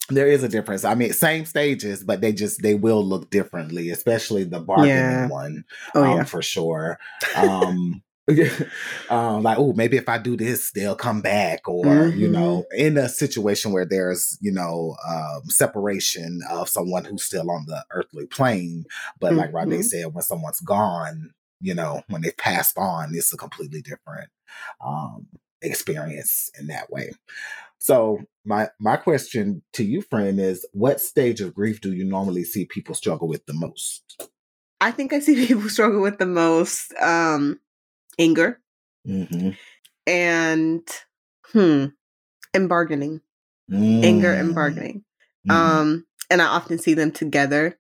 There 0.10 0.28
is 0.28 0.44
a 0.44 0.50
difference. 0.50 0.84
I 0.84 0.96
mean, 0.96 1.14
same 1.14 1.46
stages, 1.46 2.04
but 2.04 2.22
they 2.22 2.34
just 2.34 2.62
they 2.62 2.74
will 2.74 3.04
look 3.04 3.30
differently, 3.30 3.90
especially 3.90 4.44
the 4.44 4.60
bargaining 4.60 4.96
yeah. 4.96 5.28
one. 5.28 5.64
Oh 5.96 6.04
um, 6.04 6.18
yeah, 6.18 6.24
for 6.24 6.42
sure. 6.42 7.00
Um, 7.36 8.04
um, 9.10 9.44
like, 9.44 9.58
oh, 9.58 9.74
maybe 9.74 9.98
if 9.98 10.08
I 10.08 10.18
do 10.18 10.38
this, 10.38 10.72
they'll 10.72 10.96
come 10.96 11.22
back, 11.22 11.68
or 11.68 11.86
mm-hmm. 11.86 12.20
you 12.20 12.28
know, 12.28 12.66
in 12.76 12.98
a 12.98 13.10
situation 13.10 13.72
where 13.72 13.86
there's 13.86 14.38
you 14.42 14.52
know 14.52 14.96
um, 15.08 15.42
separation 15.50 16.42
of 16.50 16.70
someone 16.70 17.06
who's 17.06 17.24
still 17.24 17.50
on 17.50 17.66
the 17.68 17.84
earthly 17.92 18.28
plane, 18.28 18.86
but 19.20 19.34
mm-hmm. 19.34 19.40
like 19.40 19.54
Rade 19.54 19.84
said, 19.84 20.14
when 20.14 20.24
someone's 20.24 20.62
gone, 20.62 21.32
you 21.62 21.74
know, 21.74 22.02
when 22.10 22.22
they've 22.22 22.36
passed 22.38 22.78
on, 22.78 23.12
it's 23.14 23.34
a 23.34 23.38
completely 23.38 23.82
different 23.82 24.30
um, 24.86 25.28
experience 25.62 26.50
in 26.60 26.68
that 26.68 26.92
way. 26.92 27.12
So 27.78 28.20
my 28.46 28.70
my 28.80 28.98
question 28.98 29.64
to 29.74 29.84
you, 29.84 30.02
friend, 30.02 30.40
is 30.40 30.68
what 30.74 31.02
stage 31.02 31.42
of 31.42 31.54
grief 31.54 31.82
do 31.82 31.94
you 31.94 32.04
normally 32.04 32.44
see 32.44 32.66
people 32.66 32.96
struggle 32.96 33.28
with 33.28 33.46
the 33.46 33.54
most? 33.54 34.30
I 34.80 34.92
think 34.92 35.14
I 35.14 35.20
see 35.20 35.46
people 35.48 35.70
struggle 35.70 36.02
with 36.02 36.20
the 36.20 36.26
most 36.26 36.94
um, 37.00 37.60
anger 38.20 38.60
mm-hmm. 39.08 39.52
and 40.08 40.88
hmm 41.52 41.86
and 42.54 42.68
bargaining, 42.68 43.22
mm-hmm. 43.72 44.04
anger 44.04 44.34
and 44.34 44.52
mm. 44.52 44.56
bargaining. 44.56 45.04
Mm-hmm. 45.48 45.52
Um, 45.52 46.06
and 46.30 46.42
I 46.42 46.46
often 46.46 46.80
see 46.80 46.94
them 46.94 47.12
together. 47.12 47.78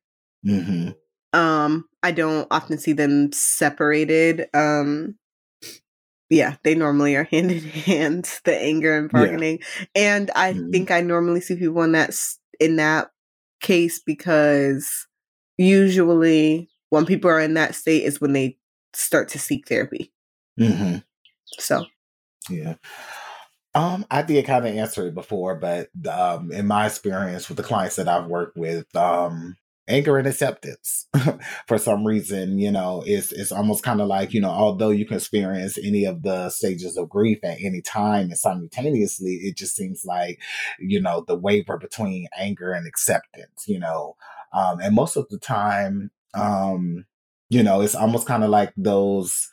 Um, 1.33 1.85
I 2.03 2.11
don't 2.11 2.47
often 2.51 2.77
see 2.77 2.93
them 2.93 3.31
separated. 3.31 4.47
Um, 4.53 5.15
yeah, 6.29 6.55
they 6.63 6.75
normally 6.75 7.15
are 7.15 7.23
hand 7.31 7.51
in 7.51 7.63
hand, 7.63 8.39
the 8.45 8.57
anger 8.57 8.97
and 8.97 9.09
bargaining. 9.09 9.59
Yeah. 9.59 9.85
And 10.17 10.31
I 10.35 10.53
mm-hmm. 10.53 10.71
think 10.71 10.91
I 10.91 11.01
normally 11.01 11.41
see 11.41 11.55
people 11.55 11.83
in 11.83 11.91
that 11.93 12.17
in 12.59 12.77
that 12.77 13.11
case 13.61 14.01
because 14.03 15.07
usually 15.57 16.69
when 16.89 17.05
people 17.05 17.29
are 17.29 17.39
in 17.39 17.53
that 17.55 17.75
state 17.75 18.03
is 18.03 18.19
when 18.19 18.33
they 18.33 18.57
start 18.93 19.29
to 19.29 19.39
seek 19.39 19.67
therapy. 19.67 20.11
Mm-hmm. 20.59 20.97
So, 21.59 21.85
yeah. 22.49 22.75
Um, 23.73 24.05
I 24.11 24.21
did 24.21 24.45
kind 24.45 24.67
of 24.67 24.75
answer 24.75 25.07
it 25.07 25.15
before, 25.15 25.55
but 25.55 25.89
um, 26.09 26.51
in 26.51 26.67
my 26.67 26.87
experience 26.87 27.47
with 27.47 27.57
the 27.57 27.63
clients 27.63 27.95
that 27.95 28.09
I've 28.09 28.27
worked 28.27 28.57
with, 28.57 28.93
um, 28.97 29.55
anger 29.87 30.17
and 30.17 30.27
acceptance 30.27 31.07
for 31.67 31.77
some 31.77 32.05
reason 32.05 32.59
you 32.59 32.71
know 32.71 33.03
it's 33.05 33.31
it's 33.31 33.51
almost 33.51 33.83
kind 33.83 33.99
of 33.99 34.07
like 34.07 34.33
you 34.33 34.39
know 34.39 34.49
although 34.49 34.89
you 34.89 35.05
can 35.05 35.17
experience 35.17 35.77
any 35.77 36.05
of 36.05 36.21
the 36.21 36.49
stages 36.49 36.97
of 36.97 37.09
grief 37.09 37.39
at 37.43 37.57
any 37.61 37.81
time 37.81 38.25
and 38.25 38.37
simultaneously 38.37 39.33
it 39.41 39.57
just 39.57 39.75
seems 39.75 40.05
like 40.05 40.39
you 40.79 41.01
know 41.01 41.23
the 41.27 41.35
waver 41.35 41.77
between 41.77 42.27
anger 42.37 42.71
and 42.71 42.87
acceptance 42.87 43.65
you 43.67 43.79
know 43.79 44.15
um 44.53 44.79
and 44.79 44.95
most 44.95 45.17
of 45.17 45.27
the 45.29 45.39
time 45.39 46.11
um 46.35 47.05
you 47.49 47.63
know 47.63 47.81
it's 47.81 47.95
almost 47.95 48.27
kind 48.27 48.43
of 48.43 48.49
like 48.49 48.71
those 48.77 49.51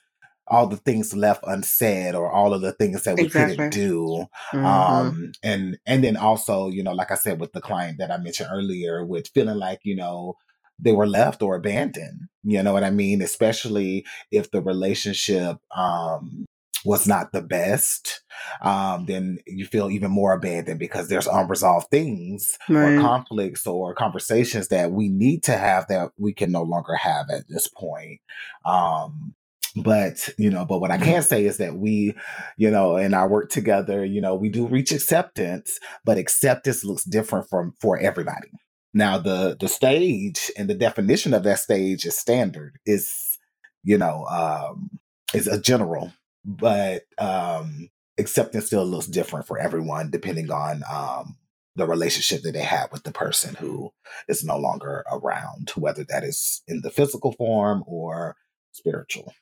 all 0.50 0.66
the 0.66 0.76
things 0.76 1.14
left 1.14 1.42
unsaid 1.46 2.14
or 2.14 2.30
all 2.30 2.54
of 2.54 2.60
the 2.60 2.72
things 2.72 3.04
that 3.04 3.16
we 3.16 3.24
exactly. 3.24 3.56
couldn't 3.56 3.72
do 3.72 4.26
mm-hmm. 4.52 4.64
um 4.64 5.32
and 5.42 5.78
and 5.86 6.02
then 6.04 6.16
also 6.16 6.68
you 6.68 6.82
know 6.82 6.92
like 6.92 7.10
i 7.10 7.14
said 7.14 7.40
with 7.40 7.52
the 7.52 7.60
client 7.60 7.98
that 7.98 8.10
i 8.10 8.16
mentioned 8.18 8.48
earlier 8.52 9.04
with 9.04 9.28
feeling 9.28 9.56
like 9.56 9.80
you 9.82 9.96
know 9.96 10.34
they 10.78 10.92
were 10.92 11.06
left 11.06 11.42
or 11.42 11.56
abandoned 11.56 12.20
you 12.44 12.62
know 12.62 12.72
what 12.72 12.84
i 12.84 12.90
mean 12.90 13.22
especially 13.22 14.04
if 14.30 14.50
the 14.50 14.60
relationship 14.60 15.58
um 15.76 16.46
was 16.84 17.06
not 17.06 17.32
the 17.32 17.42
best, 17.42 18.22
um, 18.62 19.06
then 19.06 19.38
you 19.46 19.66
feel 19.66 19.90
even 19.90 20.10
more 20.10 20.32
abandoned 20.32 20.78
because 20.78 21.08
there's 21.08 21.26
unresolved 21.26 21.90
things 21.90 22.56
right. 22.68 22.94
or 22.94 23.00
conflicts 23.00 23.66
or 23.66 23.94
conversations 23.94 24.68
that 24.68 24.92
we 24.92 25.08
need 25.08 25.42
to 25.42 25.56
have 25.56 25.86
that 25.88 26.10
we 26.16 26.32
can 26.32 26.52
no 26.52 26.62
longer 26.62 26.94
have 26.94 27.26
at 27.30 27.48
this 27.48 27.68
point. 27.68 28.20
Um, 28.64 29.34
but 29.82 30.28
you 30.38 30.50
know 30.50 30.64
but 30.64 30.80
what 30.80 30.90
i 30.90 30.96
mm-hmm. 30.96 31.04
can 31.04 31.22
say 31.22 31.44
is 31.44 31.58
that 31.58 31.76
we 31.76 32.14
you 32.56 32.70
know 32.70 32.96
in 32.96 33.14
our 33.14 33.28
work 33.28 33.50
together 33.50 34.04
you 34.04 34.20
know 34.20 34.34
we 34.34 34.48
do 34.48 34.66
reach 34.66 34.92
acceptance 34.92 35.78
but 36.04 36.18
acceptance 36.18 36.84
looks 36.84 37.04
different 37.04 37.48
from 37.48 37.74
for 37.80 37.98
everybody 37.98 38.48
now 38.94 39.18
the 39.18 39.56
the 39.58 39.68
stage 39.68 40.50
and 40.56 40.68
the 40.68 40.74
definition 40.74 41.34
of 41.34 41.42
that 41.42 41.58
stage 41.58 42.04
is 42.04 42.16
standard 42.16 42.78
is 42.86 43.38
you 43.82 43.98
know 43.98 44.24
um 44.26 44.90
is 45.34 45.46
a 45.46 45.60
general 45.60 46.12
but 46.44 47.02
um 47.18 47.88
acceptance 48.18 48.66
still 48.66 48.84
looks 48.84 49.06
different 49.06 49.46
for 49.46 49.58
everyone 49.58 50.10
depending 50.10 50.50
on 50.50 50.82
um 50.92 51.36
the 51.76 51.86
relationship 51.86 52.42
that 52.42 52.52
they 52.52 52.62
have 52.62 52.90
with 52.90 53.04
the 53.04 53.12
person 53.12 53.54
who 53.54 53.92
is 54.26 54.44
no 54.44 54.58
longer 54.58 55.04
around 55.12 55.70
whether 55.76 56.04
that 56.04 56.24
is 56.24 56.62
in 56.66 56.80
the 56.82 56.90
physical 56.90 57.32
form 57.32 57.84
or 57.86 58.36
spiritual 58.72 59.32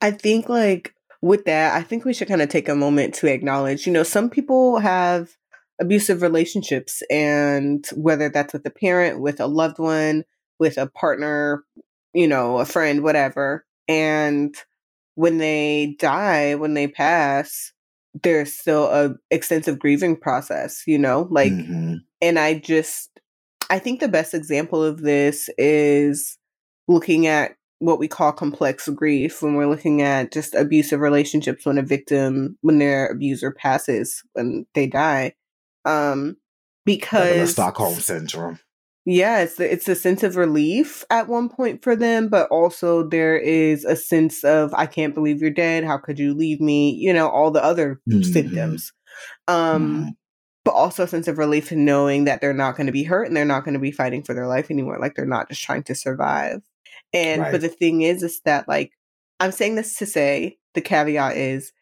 I 0.00 0.10
think 0.10 0.48
like 0.48 0.94
with 1.20 1.44
that, 1.46 1.74
I 1.74 1.82
think 1.82 2.04
we 2.04 2.14
should 2.14 2.28
kind 2.28 2.42
of 2.42 2.48
take 2.48 2.68
a 2.68 2.74
moment 2.74 3.14
to 3.14 3.26
acknowledge, 3.26 3.86
you 3.86 3.92
know, 3.92 4.02
some 4.02 4.30
people 4.30 4.78
have 4.78 5.30
abusive 5.80 6.22
relationships 6.22 7.02
and 7.10 7.86
whether 7.94 8.28
that's 8.28 8.52
with 8.52 8.66
a 8.66 8.70
parent, 8.70 9.20
with 9.20 9.40
a 9.40 9.46
loved 9.46 9.78
one, 9.78 10.24
with 10.58 10.76
a 10.76 10.86
partner, 10.86 11.64
you 12.14 12.26
know, 12.26 12.58
a 12.58 12.64
friend, 12.64 13.02
whatever. 13.02 13.64
And 13.86 14.54
when 15.14 15.38
they 15.38 15.96
die, 15.98 16.54
when 16.54 16.74
they 16.74 16.88
pass, 16.88 17.72
there's 18.22 18.52
still 18.52 18.86
a 18.86 19.14
extensive 19.30 19.78
grieving 19.78 20.16
process, 20.16 20.82
you 20.86 20.98
know? 20.98 21.28
Like 21.30 21.52
mm-hmm. 21.52 21.94
and 22.20 22.38
I 22.38 22.58
just 22.58 23.10
I 23.70 23.78
think 23.78 24.00
the 24.00 24.08
best 24.08 24.34
example 24.34 24.82
of 24.82 25.02
this 25.02 25.48
is 25.58 26.38
looking 26.86 27.26
at 27.26 27.52
what 27.80 27.98
we 27.98 28.08
call 28.08 28.32
complex 28.32 28.88
grief 28.88 29.42
when 29.42 29.54
we're 29.54 29.68
looking 29.68 30.02
at 30.02 30.32
just 30.32 30.54
abusive 30.54 31.00
relationships 31.00 31.64
when 31.64 31.78
a 31.78 31.82
victim 31.82 32.58
when 32.60 32.78
their 32.78 33.06
abuser 33.06 33.52
passes 33.52 34.22
when 34.32 34.66
they 34.74 34.86
die 34.86 35.34
um 35.84 36.36
because 36.84 37.52
stockholm 37.52 37.94
syndrome. 37.94 38.58
Yeah 39.04 39.40
it's 39.40 39.56
the, 39.56 39.72
it's 39.72 39.88
a 39.88 39.94
sense 39.94 40.22
of 40.22 40.36
relief 40.36 41.04
at 41.08 41.28
one 41.28 41.48
point 41.48 41.82
for 41.82 41.94
them 41.94 42.28
but 42.28 42.48
also 42.50 43.08
there 43.08 43.38
is 43.38 43.84
a 43.84 43.96
sense 43.96 44.44
of 44.44 44.74
i 44.74 44.86
can't 44.86 45.14
believe 45.14 45.40
you're 45.40 45.50
dead. 45.50 45.84
How 45.84 45.98
could 45.98 46.18
you 46.18 46.34
leave 46.34 46.60
me? 46.60 46.90
you 46.94 47.12
know 47.12 47.28
all 47.28 47.50
the 47.50 47.62
other 47.62 48.00
mm-hmm. 48.10 48.22
symptoms. 48.22 48.92
Um 49.46 49.56
mm-hmm. 49.56 50.08
but 50.64 50.74
also 50.74 51.04
a 51.04 51.08
sense 51.08 51.28
of 51.28 51.38
relief 51.38 51.70
in 51.70 51.84
knowing 51.84 52.24
that 52.24 52.40
they're 52.40 52.52
not 52.52 52.76
going 52.76 52.86
to 52.86 52.92
be 52.92 53.04
hurt 53.04 53.28
and 53.28 53.36
they're 53.36 53.44
not 53.44 53.64
going 53.64 53.74
to 53.74 53.80
be 53.80 53.92
fighting 53.92 54.24
for 54.24 54.34
their 54.34 54.48
life 54.48 54.68
anymore 54.68 54.98
like 55.00 55.14
they're 55.14 55.24
not 55.24 55.48
just 55.48 55.62
trying 55.62 55.84
to 55.84 55.94
survive 55.94 56.60
and 57.12 57.42
right. 57.42 57.52
but 57.52 57.60
the 57.60 57.68
thing 57.68 58.02
is, 58.02 58.22
is 58.22 58.40
that 58.44 58.68
like 58.68 58.92
I'm 59.40 59.52
saying 59.52 59.76
this 59.76 59.96
to 59.96 60.06
say 60.06 60.58
the 60.74 60.80
caveat 60.80 61.36
is 61.36 61.72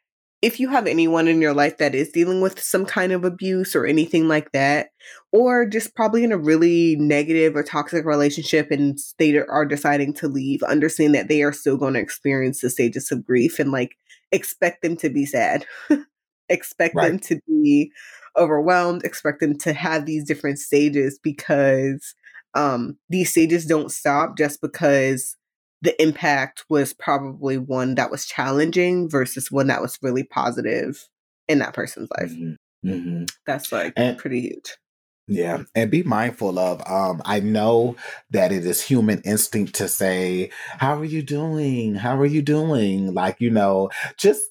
if 0.43 0.61
you 0.61 0.69
have 0.69 0.87
anyone 0.87 1.29
in 1.29 1.41
your 1.41 1.55
life 1.55 1.79
that 1.79 1.95
is 1.95 2.11
dealing 2.11 2.41
with 2.41 2.61
some 2.61 2.85
kind 2.85 3.11
of 3.13 3.25
abuse 3.25 3.75
or 3.75 3.87
anything 3.87 4.29
like 4.29 4.53
that, 4.53 4.91
or 5.33 5.67
just 5.67 5.95
probably 5.95 6.25
in 6.25 6.33
a 6.33 6.39
really 6.39 6.97
negative 6.97 7.57
or 7.57 7.63
toxic 7.63 8.05
relationship 8.05 8.71
and 8.71 8.99
they 9.19 9.39
are 9.39 9.65
deciding 9.65 10.13
to 10.15 10.29
leave, 10.29 10.63
understand 10.63 11.15
that 11.15 11.29
they 11.29 11.43
are 11.43 11.53
still 11.53 11.77
going 11.77 11.95
to 11.95 12.01
experience 12.01 12.61
the 12.61 12.71
stages 12.71 13.11
of 13.11 13.25
grief 13.25 13.59
and 13.59 13.73
like 13.73 13.97
expect 14.31 14.83
them 14.83 14.97
to 14.97 15.09
be 15.09 15.25
sad, 15.25 15.65
expect 16.49 16.95
right. 16.95 17.09
them 17.09 17.19
to 17.19 17.41
be 17.49 17.91
overwhelmed, 18.37 19.05
expect 19.05 19.41
them 19.41 19.57
to 19.57 19.73
have 19.73 20.05
these 20.05 20.25
different 20.25 20.59
stages 20.59 21.19
because 21.23 22.15
um, 22.57 22.99
these 23.09 23.31
stages 23.31 23.67
don't 23.67 23.93
stop 23.93 24.37
just 24.37 24.61
because 24.61 25.37
the 25.83 26.01
impact 26.03 26.65
was 26.71 26.95
probably 26.95 27.59
one 27.59 27.95
that 27.97 28.11
was 28.11 28.27
challenging 28.27 29.09
versus 29.11 29.53
one 29.53 29.67
that 29.67 29.83
was 29.83 29.99
really 30.03 30.25
positive 30.25 31.07
in 31.49 31.59
that 31.59 31.75
person's 31.75 32.09
life. 32.19 32.33
Mm-hmm. 32.33 32.91
Mm-hmm. 32.91 33.25
That's 33.47 33.71
like 33.71 33.93
and, 33.97 34.17
pretty 34.17 34.41
huge. 34.41 34.77
Yeah, 35.29 35.65
and 35.75 35.91
be 35.91 36.03
mindful 36.05 36.59
of. 36.59 36.83
Um, 36.89 37.21
I 37.25 37.41
know 37.41 37.97
that 38.31 38.53
it 38.53 38.65
is 38.65 38.81
human 38.83 39.21
instinct 39.23 39.75
to 39.75 39.89
say, 39.89 40.51
"How 40.79 40.97
are 40.99 41.05
you 41.05 41.23
doing? 41.23 41.97
How 41.97 42.17
are 42.17 42.27
you 42.27 42.43
doing?" 42.43 43.13
Like 43.13 43.41
you 43.41 43.51
know, 43.51 43.91
just 44.17 44.43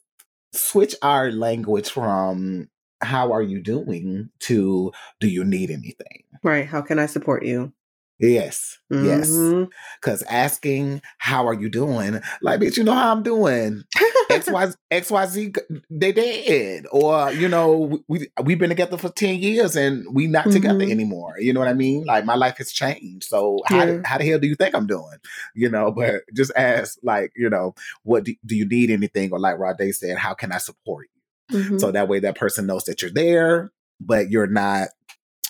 switch 0.53 0.93
our 1.01 1.31
language 1.31 1.89
from 1.89 2.67
"How 3.01 3.31
are 3.31 3.41
you 3.41 3.61
doing?" 3.61 4.29
to 4.41 4.91
"Do 5.21 5.29
you 5.29 5.45
need 5.45 5.71
anything?" 5.71 6.23
Right. 6.43 6.65
How 6.65 6.81
can 6.81 6.99
I 6.99 7.05
support 7.05 7.45
you? 7.45 7.71
Yes, 8.17 8.77
yes. 8.89 9.29
Mhm. 9.29 9.67
Because 10.01 10.23
asking 10.23 11.01
"How 11.17 11.45
are 11.47 11.53
you 11.53 11.69
doing?" 11.69 12.21
Like, 12.41 12.61
bitch, 12.61 12.77
you 12.77 12.83
know 12.85 12.93
how 12.93 13.11
I'm 13.11 13.23
doing. 13.23 13.83
X 14.29 14.49
Y 14.49 14.71
X 14.89 15.11
Y 15.11 15.25
Z, 15.25 15.53
they 15.89 16.11
dead, 16.13 16.85
or 16.91 17.31
you 17.33 17.49
know, 17.49 18.01
we 18.07 18.27
we've 18.43 18.57
been 18.57 18.69
together 18.69 18.97
for 18.97 19.09
ten 19.09 19.35
years 19.39 19.75
and 19.75 20.05
we 20.13 20.27
not 20.27 20.49
together 20.49 20.79
Mhm. 20.85 20.91
anymore. 20.91 21.35
You 21.39 21.51
know 21.51 21.59
what 21.59 21.67
I 21.69 21.73
mean? 21.73 22.05
Like 22.05 22.23
my 22.23 22.35
life 22.35 22.57
has 22.59 22.71
changed. 22.71 23.25
So 23.27 23.59
how 23.65 23.79
Yeah. 23.79 23.85
the- 23.85 24.01
how 24.07 24.17
the 24.17 24.25
hell 24.25 24.39
do 24.39 24.47
you 24.47 24.55
think 24.55 24.73
I'm 24.75 24.87
doing? 24.87 25.17
You 25.53 25.69
know, 25.69 25.91
but 25.91 26.21
just 26.33 26.51
ask 26.55 26.97
like, 27.03 27.33
you 27.35 27.49
know, 27.49 27.75
what 28.03 28.23
do, 28.23 28.33
do 28.45 28.55
you 28.55 28.65
need 28.67 28.91
anything? 28.91 29.31
Or 29.33 29.39
like 29.39 29.57
Rod 29.59 29.77
Day 29.77 29.91
said, 29.91 30.17
how 30.17 30.33
can 30.33 30.51
I 30.53 30.57
support 30.59 31.07
you? 31.51 31.59
Mhm. 31.59 31.79
So 31.81 31.91
that 31.91 32.07
way 32.07 32.19
that 32.21 32.37
person 32.37 32.65
knows 32.65 32.85
that 32.85 33.01
you're 33.01 33.11
there, 33.11 33.71
but 33.99 34.29
you're 34.31 34.47
not 34.47 34.87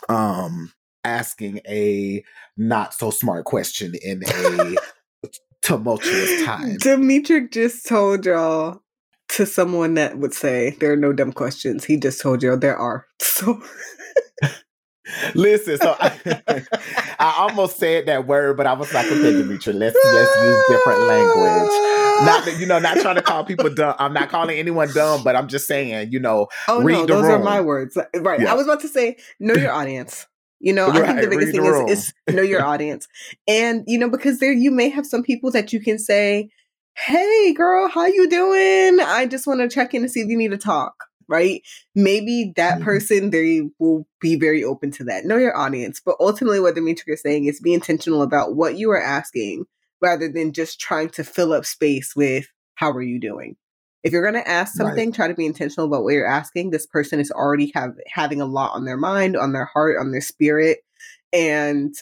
um 0.09 0.71
asking 1.05 1.61
a 1.67 2.23
not 2.57 2.93
so 2.93 3.11
smart 3.11 3.45
question 3.45 3.93
in 4.01 4.23
a 4.27 4.75
tumultuous 5.61 6.43
time. 6.43 6.77
Demetric 6.77 7.51
just 7.51 7.87
told 7.87 8.25
y'all 8.25 8.81
to 9.29 9.45
someone 9.45 9.95
that 9.95 10.17
would 10.17 10.33
say 10.33 10.71
there 10.79 10.91
are 10.91 10.97
no 10.97 11.13
dumb 11.13 11.31
questions. 11.31 11.85
He 11.85 11.97
just 11.97 12.21
told 12.21 12.43
y'all 12.43 12.57
there 12.57 12.77
are. 12.77 13.05
So 13.21 13.61
Listen, 15.35 15.77
so 15.77 15.95
I, 15.99 16.17
I 17.19 17.35
almost 17.37 17.77
said 17.77 18.07
that 18.07 18.25
word, 18.25 18.57
but 18.57 18.65
I 18.65 18.73
was 18.73 18.91
like, 18.93 19.05
okay, 19.05 19.33
Dimitri, 19.33 19.73
let's 19.73 19.95
let's 20.03 20.35
use 20.41 20.63
different 20.67 21.01
language. 21.01 21.71
Not 22.25 22.45
that 22.45 22.57
you 22.59 22.65
know, 22.65 22.79
not 22.79 22.97
trying 22.97 23.15
to 23.15 23.21
call 23.21 23.43
people 23.43 23.69
dumb. 23.69 23.95
I'm 23.99 24.13
not 24.13 24.29
calling 24.29 24.57
anyone 24.57 24.89
dumb, 24.93 25.23
but 25.23 25.35
I'm 25.35 25.47
just 25.47 25.67
saying, 25.67 26.11
you 26.11 26.19
know, 26.19 26.47
Oh 26.67 26.81
Read 26.81 26.93
no, 26.93 27.05
those 27.05 27.25
are 27.25 27.39
my 27.39 27.61
words. 27.61 27.97
Right. 28.15 28.41
Yeah. 28.41 28.51
I 28.51 28.55
was 28.55 28.65
about 28.65 28.81
to 28.81 28.87
say, 28.87 29.17
know 29.39 29.53
your 29.53 29.71
audience. 29.71 30.25
You 30.59 30.73
know, 30.73 30.89
I 30.89 31.05
think 31.05 31.21
the 31.21 31.27
biggest 31.27 31.51
the 31.51 31.59
thing 31.59 31.89
is, 31.89 32.13
is 32.29 32.35
know 32.35 32.41
your 32.41 32.63
audience. 32.65 33.07
And, 33.47 33.83
you 33.87 33.97
know, 33.99 34.09
because 34.09 34.39
there 34.39 34.53
you 34.53 34.71
may 34.71 34.89
have 34.89 35.05
some 35.05 35.23
people 35.23 35.51
that 35.51 35.73
you 35.73 35.79
can 35.79 35.99
say, 35.99 36.49
Hey 36.97 37.53
girl, 37.53 37.89
how 37.89 38.05
you 38.05 38.29
doing? 38.29 38.99
I 39.01 39.27
just 39.29 39.45
want 39.47 39.59
to 39.59 39.67
check 39.67 39.93
in 39.93 40.01
to 40.03 40.09
see 40.09 40.21
if 40.21 40.27
you 40.29 40.37
need 40.37 40.51
to 40.51 40.57
talk. 40.57 40.93
Right. 41.27 41.61
Maybe 41.95 42.53
that 42.55 42.79
Mhm. 42.79 42.83
person 42.83 43.29
they 43.31 43.61
will 43.79 44.07
be 44.21 44.35
very 44.35 44.63
open 44.63 44.91
to 44.91 45.03
that. 45.05 45.25
Know 45.25 45.37
your 45.37 45.57
audience. 45.57 45.99
But 46.03 46.17
ultimately 46.19 46.59
what 46.59 46.75
Dimitri 46.75 47.13
is 47.13 47.21
saying 47.21 47.45
is 47.45 47.59
be 47.59 47.73
intentional 47.73 48.21
about 48.21 48.55
what 48.55 48.77
you 48.77 48.91
are 48.91 49.01
asking 49.01 49.65
rather 50.01 50.29
than 50.31 50.53
just 50.53 50.79
trying 50.79 51.09
to 51.09 51.23
fill 51.23 51.51
up 51.51 51.65
space 51.65 52.15
with 52.15 52.47
how 52.75 52.91
are 52.91 53.01
you 53.01 53.19
doing? 53.19 53.55
If 54.05 54.13
you're 54.13 54.21
going 54.21 54.41
to 54.41 54.47
ask 54.47 54.79
Right. 54.79 54.85
something, 54.85 55.11
try 55.11 55.27
to 55.27 55.33
be 55.33 55.47
intentional 55.47 55.87
about 55.87 56.03
what 56.03 56.13
you're 56.13 56.27
asking. 56.27 56.69
This 56.69 56.85
person 56.85 57.19
is 57.19 57.31
already 57.31 57.71
have 57.73 57.95
having 58.07 58.39
a 58.39 58.45
lot 58.45 58.73
on 58.75 58.85
their 58.85 58.97
mind, 58.97 59.35
on 59.35 59.51
their 59.51 59.65
heart, 59.65 59.97
on 59.99 60.11
their 60.11 60.21
spirit, 60.21 60.79
and 61.33 61.93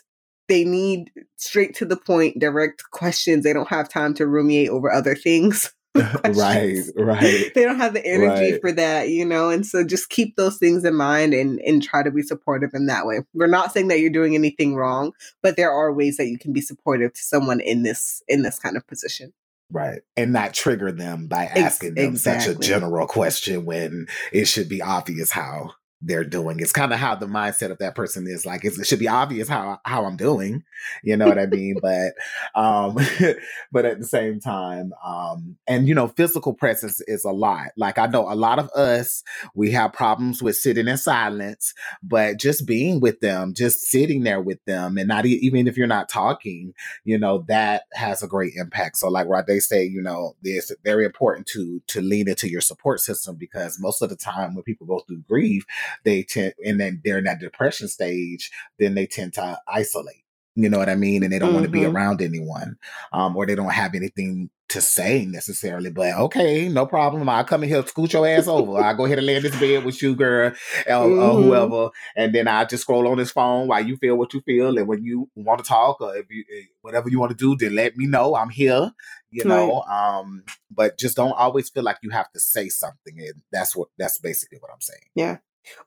they 0.49 0.65
need 0.65 1.11
straight 1.37 1.73
to 1.75 1.85
the 1.85 1.95
point, 1.95 2.39
direct 2.39 2.83
questions. 2.91 3.45
They 3.45 3.53
don't 3.53 3.69
have 3.69 3.87
time 3.87 4.13
to 4.15 4.27
ruminate 4.27 4.67
over 4.69 4.91
other 4.91 5.15
things. 5.15 5.73
right, 6.25 6.79
right. 6.95 7.53
They 7.53 7.63
don't 7.63 7.77
have 7.77 7.93
the 7.93 8.03
energy 8.05 8.51
Right. 8.51 8.61
for 8.61 8.71
that, 8.71 9.09
you 9.09 9.23
know. 9.23 9.49
And 9.49 9.65
so 9.65 9.83
just 9.83 10.09
keep 10.09 10.35
those 10.35 10.57
things 10.57 10.83
in 10.83 10.95
mind 10.95 11.33
and 11.35 11.59
and 11.59 11.83
try 11.83 12.01
to 12.03 12.09
be 12.11 12.23
supportive 12.23 12.71
in 12.73 12.87
that 12.87 13.05
way. 13.05 13.19
We're 13.33 13.47
not 13.47 13.71
saying 13.71 13.89
that 13.89 13.99
you're 13.99 14.09
doing 14.09 14.33
anything 14.35 14.75
wrong, 14.75 15.13
but 15.43 15.55
there 15.55 15.71
are 15.71 15.93
ways 15.93 16.17
that 16.17 16.27
you 16.27 16.39
can 16.39 16.51
be 16.51 16.61
supportive 16.61 17.13
to 17.13 17.21
someone 17.21 17.59
in 17.61 17.83
this 17.83 18.23
in 18.27 18.41
this 18.41 18.57
kind 18.59 18.75
of 18.75 18.85
position. 18.87 19.33
Right. 19.73 20.01
And 20.15 20.31
not 20.31 20.53
trigger 20.53 20.91
them 20.91 21.27
by 21.27 21.45
Ex- 21.45 21.59
asking 21.59 21.95
them 21.95 22.15
such 22.15 22.47
a 22.47 22.53
general 22.55 23.07
question 23.07 23.65
when 23.65 24.07
it 24.31 24.45
should 24.45 24.69
be 24.69 24.81
obvious 24.81 25.31
how 25.31 25.71
they're 26.05 26.23
doing. 26.23 26.59
It's 26.59 26.71
kind 26.71 26.93
of 26.93 26.99
how 26.99 27.15
the 27.15 27.25
mindset 27.25 27.71
of 27.71 27.77
that 27.79 27.95
person 27.95 28.27
is 28.27 28.45
like 28.45 28.65
it's, 28.65 28.77
it 28.79 28.87
should 28.87 28.99
be 28.99 29.07
obvious 29.07 29.47
how 29.47 29.79
how 29.85 30.05
I'm 30.05 30.17
doing. 30.17 30.63
You 31.03 31.17
know 31.17 31.27
what 31.27 31.39
I 31.39 31.45
mean? 31.45 31.77
but 31.81 32.13
um 32.55 32.97
but 33.71 33.85
at 33.85 33.99
the 33.99 34.05
same 34.05 34.39
time 34.39 34.93
um 35.05 35.57
and 35.67 35.87
you 35.87 35.95
know 35.95 36.07
physical 36.07 36.53
presence 36.53 37.01
is 37.07 37.23
a 37.23 37.31
lot. 37.31 37.69
Like 37.77 37.97
I 37.97 38.07
know 38.07 38.31
a 38.31 38.35
lot 38.35 38.59
of 38.59 38.69
us 38.71 39.23
we 39.55 39.71
have 39.71 39.93
problems 39.93 40.41
with 40.43 40.55
sitting 40.57 40.87
in 40.87 40.97
silence, 40.97 41.73
but 42.01 42.39
just 42.39 42.67
being 42.67 42.99
with 42.99 43.19
them, 43.19 43.53
just 43.53 43.81
sitting 43.81 44.23
there 44.23 44.41
with 44.41 44.63
them 44.65 44.97
and 44.97 45.07
not 45.07 45.25
e- 45.25 45.39
even 45.41 45.67
if 45.67 45.77
you're 45.77 45.87
not 45.87 46.09
talking, 46.09 46.73
you 47.03 47.17
know 47.17 47.43
that 47.47 47.83
has 47.93 48.23
a 48.23 48.27
great 48.27 48.53
impact 48.55 48.97
so 48.97 49.09
like 49.09 49.27
what 49.27 49.47
they 49.47 49.59
say 49.59 49.83
you 49.83 50.01
know 50.01 50.35
it's 50.43 50.71
very 50.83 51.05
important 51.05 51.47
to 51.47 51.81
to 51.87 52.01
lean 52.01 52.27
into 52.27 52.49
your 52.49 52.61
support 52.61 52.99
system 52.99 53.35
because 53.35 53.79
most 53.79 54.01
of 54.01 54.09
the 54.09 54.15
time 54.15 54.53
when 54.53 54.63
people 54.63 54.87
go 54.87 54.99
through 54.99 55.21
grief 55.27 55.65
they 56.03 56.23
tend 56.23 56.53
and 56.65 56.79
then 56.79 57.01
they're 57.03 57.17
in 57.17 57.23
that 57.25 57.39
depression 57.39 57.87
stage 57.87 58.51
then 58.79 58.95
they 58.95 59.05
tend 59.05 59.33
to 59.33 59.59
isolate 59.67 60.23
you 60.55 60.69
know 60.69 60.77
what 60.77 60.89
i 60.89 60.95
mean 60.95 61.23
and 61.23 61.33
they 61.33 61.39
don't 61.39 61.53
want 61.53 61.65
to 61.65 61.71
be 61.71 61.83
around 61.85 62.21
anyone 62.21 62.75
um 63.11 63.35
or 63.35 63.45
they 63.45 63.55
don't 63.55 63.71
have 63.71 63.95
anything 63.95 64.49
to 64.69 64.81
say 64.81 65.25
necessarily 65.25 65.91
but 65.91 66.13
okay 66.15 66.67
no 66.67 66.85
problem 66.85 67.27
i'll 67.29 67.43
come 67.43 67.63
in 67.63 67.69
here 67.69 67.85
scoot 67.85 68.13
your 68.13 68.25
ass 68.25 68.47
over 68.47 68.77
i'll 68.79 68.95
go 68.95 69.05
ahead 69.05 69.17
and 69.19 69.27
lay 69.27 69.35
in 69.35 69.43
this 69.43 69.59
bed 69.59 69.83
with 69.83 70.01
you 70.01 70.15
girl 70.15 70.51
or, 70.87 70.93
or 70.93 71.11
Mhm. 71.11 71.43
whoever 71.43 71.89
and 72.15 72.33
then 72.33 72.47
I 72.47 72.65
just 72.65 72.83
scroll 72.83 73.07
on 73.07 73.17
this 73.17 73.31
phone 73.31 73.67
while 73.67 73.85
you 73.85 73.97
feel 73.97 74.15
what 74.15 74.33
you 74.33 74.41
feel, 74.41 74.77
and 74.77 74.87
when 74.87 75.03
you 75.03 75.29
want 75.35 75.59
to 75.63 75.67
talk 75.67 76.01
or 76.01 76.15
if 76.15 76.25
you 76.29 76.43
eh, 76.55 76.65
whatever 76.81 77.09
you 77.09 77.19
want 77.19 77.31
to 77.31 77.37
do, 77.37 77.55
then 77.55 77.75
let 77.75 77.95
me 77.97 78.05
know. 78.07 78.35
I'm 78.35 78.49
here, 78.49 78.91
you 79.31 79.43
know. 79.43 79.81
Um, 79.83 80.43
but 80.71 80.97
just 80.97 81.15
don't 81.15 81.31
always 81.33 81.69
feel 81.69 81.83
like 81.83 81.97
you 82.01 82.09
have 82.11 82.31
to 82.33 82.39
say 82.39 82.69
something, 82.69 83.19
and 83.19 83.41
that's 83.51 83.75
what 83.75 83.89
that's 83.97 84.19
basically 84.19 84.59
what 84.59 84.71
I'm 84.73 84.81
saying. 84.81 85.01
Yeah. 85.15 85.37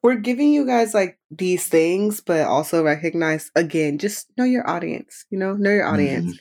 We're 0.03 0.17
giving 0.17 0.53
you 0.53 0.67
guys 0.67 0.95
like 0.95 1.19
these 1.31 1.67
things, 1.69 2.21
but 2.21 2.47
also 2.47 2.83
recognize 2.83 3.51
again, 3.55 3.99
just 3.99 4.27
know 4.39 4.45
your 4.45 4.69
audience, 4.69 5.27
you 5.31 5.39
know, 5.39 5.55
know 5.55 5.71
your 5.71 5.87
audience. 5.87 6.35
Mhm. 6.35 6.39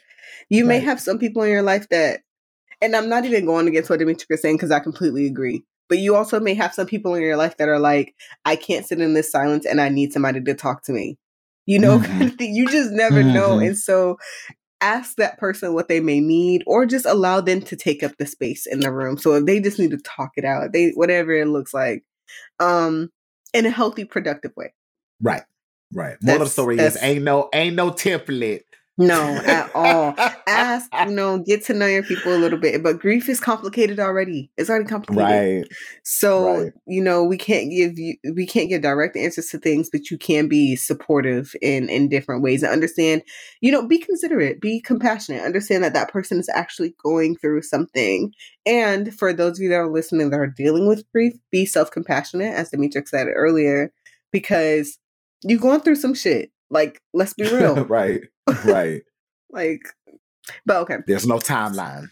You 0.49 0.65
may 0.65 0.79
have 0.79 0.99
some 0.99 1.19
people 1.19 1.43
in 1.43 1.49
your 1.51 1.61
life 1.63 1.87
that, 1.89 2.21
and 2.81 2.95
I'm 2.95 3.09
not 3.09 3.25
even 3.25 3.45
going 3.45 3.67
against 3.67 3.89
what 3.89 3.99
Dimitri 3.99 4.27
is 4.29 4.41
saying 4.41 4.57
because 4.57 4.71
I 4.71 4.79
completely 4.79 5.25
agree. 5.27 5.63
But 5.89 5.99
you 5.99 6.15
also 6.15 6.39
may 6.39 6.53
have 6.55 6.73
some 6.73 6.87
people 6.87 7.13
in 7.15 7.21
your 7.21 7.37
life 7.37 7.57
that 7.57 7.69
are 7.69 7.79
like, 7.79 8.15
I 8.45 8.55
can't 8.55 8.85
sit 8.85 9.01
in 9.01 9.13
this 9.13 9.31
silence 9.31 9.65
and 9.65 9.79
I 9.81 9.89
need 9.89 10.13
somebody 10.13 10.41
to 10.41 10.53
talk 10.55 10.83
to 10.85 10.91
me. 10.93 11.17
You 11.65 11.79
know, 11.79 11.99
Mhm. 12.19 12.35
You 12.39 12.67
just 12.67 12.91
never 12.91 13.23
know. 13.23 13.57
Mhm. 13.57 13.67
And 13.67 13.77
so 13.77 14.17
ask 14.81 15.15
that 15.17 15.37
person 15.39 15.73
what 15.73 15.87
they 15.87 15.99
may 15.99 16.19
need 16.19 16.63
or 16.67 16.85
just 16.85 17.05
allow 17.05 17.41
them 17.41 17.61
to 17.61 17.75
take 17.75 18.03
up 18.03 18.13
the 18.17 18.25
space 18.25 18.65
in 18.67 18.79
the 18.81 18.91
room. 18.91 19.17
So 19.17 19.33
if 19.35 19.45
they 19.45 19.59
just 19.59 19.79
need 19.79 19.91
to 19.91 19.97
talk 19.97 20.31
it 20.35 20.45
out, 20.45 20.73
they 20.73 20.91
whatever 20.91 21.31
it 21.33 21.47
looks 21.47 21.73
like, 21.73 22.03
um, 22.59 23.09
in 23.55 23.65
a 23.65 23.69
healthy, 23.71 24.05
productive 24.05 24.51
way. 24.55 24.73
Right, 25.21 25.43
right. 25.93 26.17
Moral 26.21 26.41
of 26.43 26.49
the 26.49 26.51
That's- 26.51 26.51
story 26.51 26.79
is 26.79 26.97
ain't 27.01 27.23
no 27.23 27.49
ain't 27.53 27.75
no 27.75 27.91
template. 27.91 28.61
No, 28.97 29.41
at 29.45 29.71
all. 29.75 30.15
Ask, 30.47 30.89
you 31.05 31.11
know, 31.11 31.39
get 31.39 31.65
to 31.65 31.73
know 31.73 31.85
your 31.85 32.03
people 32.03 32.33
a 32.33 32.37
little 32.39 32.59
bit. 32.59 32.81
But 32.81 32.99
grief 32.99 33.27
is 33.27 33.41
complicated 33.41 33.99
already. 33.99 34.51
It's 34.57 34.69
already 34.69 34.85
complicated. 34.85 35.65
Right, 35.65 35.65
So, 36.03 36.63
Right. 36.63 36.73
you 36.87 37.03
know, 37.03 37.23
we 37.25 37.37
can't 37.37 37.69
give 37.71 37.99
you 37.99 38.15
we 38.33 38.45
can't 38.47 38.69
give 38.69 38.83
direct 38.83 39.17
answers 39.17 39.47
to 39.49 39.57
things, 39.57 39.89
but 39.91 40.09
you 40.11 40.17
can 40.17 40.47
be 40.47 40.77
supportive 40.77 41.53
in 41.61 41.89
in 41.89 42.07
different 42.07 42.41
ways 42.41 42.63
and 42.63 42.71
understand, 42.71 43.23
you 43.61 43.71
know, 43.71 43.85
be 43.85 43.97
considerate, 43.97 44.61
be 44.61 44.79
compassionate, 44.81 45.43
understand 45.43 45.83
that 45.83 45.93
that 45.93 46.09
person 46.11 46.39
is 46.39 46.49
actually 46.53 46.95
going 47.03 47.35
through 47.35 47.63
something. 47.63 48.31
And 48.65 49.13
for 49.17 49.33
those 49.33 49.59
of 49.59 49.63
you 49.63 49.69
that 49.69 49.75
are 49.75 49.91
listening 49.91 50.29
that 50.29 50.39
are 50.39 50.47
dealing 50.47 50.87
with 50.87 51.03
grief, 51.11 51.33
be 51.51 51.65
self-compassionate 51.65 52.53
as 52.53 52.69
Dimitri 52.69 53.03
said 53.07 53.27
earlier 53.27 53.91
because 54.31 54.97
you're 55.43 55.59
going 55.59 55.81
through 55.81 55.95
some 55.95 56.13
shit. 56.13 56.51
Like, 56.69 57.01
let's 57.13 57.33
be 57.33 57.43
real. 57.53 57.85
right, 57.85 58.21
right. 58.65 59.01
like 59.51 59.81
but 60.65 60.77
okay 60.77 60.97
There's 61.07 61.27
no 61.27 61.37
timeline. 61.39 62.07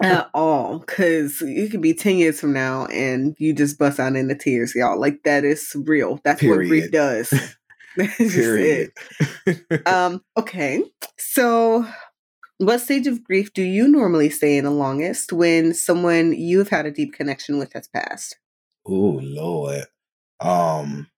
at 0.00 0.30
all 0.34 0.78
because 0.78 1.40
it 1.42 1.70
could 1.70 1.80
be 1.82 1.92
10 1.94 2.16
years 2.16 2.38
from 2.40 2.52
now 2.52 2.86
and 2.86 3.34
you 3.38 3.52
just 3.52 3.78
bust 3.78 3.98
out 3.98 4.14
into 4.16 4.34
tears 4.36 4.72
y'all 4.74 5.00
like 5.00 5.22
that 5.24 5.44
is 5.44 5.72
real 5.86 6.20
that's 6.24 6.42
what 6.42 6.56
grief 6.58 6.90
does 6.92 7.30
That's 7.96 8.16
just 8.18 8.34
Period. 8.36 8.90
it. 9.46 9.86
um 9.88 10.20
okay 10.36 10.84
so 11.18 11.84
what 12.58 12.78
stage 12.80 13.06
of 13.08 13.24
grief 13.24 13.52
do 13.52 13.62
you 13.62 13.88
normally 13.88 14.30
stay 14.30 14.56
in 14.58 14.64
the 14.64 14.70
longest 14.70 15.32
when 15.32 15.74
someone 15.74 16.32
you've 16.32 16.68
had 16.68 16.86
a 16.86 16.92
deep 16.92 17.12
connection 17.14 17.58
with 17.58 17.72
has 17.72 17.88
passed 17.88 18.36
Oh 18.86 19.18
Lord. 19.22 19.84
Um. 20.40 21.08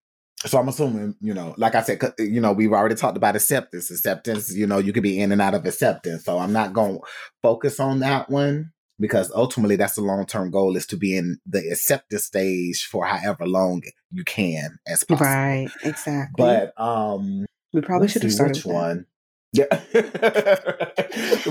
So 0.46 0.58
I'm 0.58 0.68
assuming, 0.68 1.16
you 1.20 1.34
know, 1.34 1.54
like 1.58 1.74
I 1.74 1.82
said, 1.82 2.00
you 2.18 2.40
know, 2.40 2.52
we've 2.52 2.72
already 2.72 2.94
talked 2.94 3.18
about 3.18 3.36
acceptance. 3.36 3.90
Acceptance, 3.90 4.54
you 4.54 4.66
know, 4.66 4.78
you 4.78 4.92
could 4.92 5.02
be 5.02 5.20
in 5.20 5.32
and 5.32 5.40
out 5.42 5.54
of 5.54 5.66
acceptance. 5.66 6.24
So 6.24 6.38
I'm 6.38 6.52
not 6.52 6.72
going 6.72 6.96
to 6.98 7.04
focus 7.42 7.78
on 7.78 8.00
that 8.00 8.30
one 8.30 8.72
because 9.00 9.32
ultimately 9.34 9.76
that's 9.76 9.94
the 9.94 10.02
long 10.02 10.26
term 10.26 10.50
goal 10.50 10.76
is 10.76 10.86
to 10.86 10.96
be 10.96 11.16
in 11.16 11.38
the 11.46 11.66
acceptance 11.70 12.24
stage 12.24 12.84
for 12.84 13.06
however 13.06 13.46
long 13.46 13.82
you 14.12 14.22
can 14.24 14.78
as 14.86 15.02
possible. 15.02 15.26
Right, 15.26 15.70
exactly. 15.82 16.34
But 16.36 16.78
um 16.80 17.46
we 17.72 17.80
probably 17.80 18.08
should 18.08 18.22
have 18.22 18.32
started 18.32 18.56
which 18.56 18.66
one. 18.66 19.06
Yeah. 19.52 19.64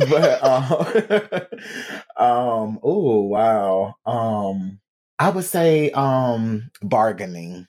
but 0.10 0.43
um 2.17 2.28
um 2.28 2.80
oh 2.84 3.21
wow. 3.23 3.95
Um 4.06 4.80
I 5.17 5.32
would 5.32 5.45
say 5.45 5.89
um 5.91 6.69
bargaining. 6.82 7.67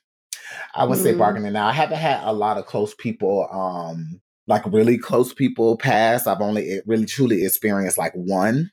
I 0.74 0.84
would 0.84 0.98
say 0.98 1.12
Mm. 1.14 1.18
bargaining. 1.18 1.52
Now 1.52 1.66
I 1.68 1.72
haven't 1.72 1.98
had 1.98 2.20
a 2.24 2.32
lot 2.32 2.58
of 2.58 2.66
close 2.66 2.94
people, 2.94 3.48
um, 3.52 4.20
like 4.46 4.64
really 4.66 4.98
close 4.98 5.32
people 5.32 5.76
pass. 5.76 6.26
I've 6.26 6.40
only 6.40 6.80
really 6.86 7.06
truly 7.06 7.44
experienced 7.44 7.98
like 7.98 8.12
one, 8.14 8.70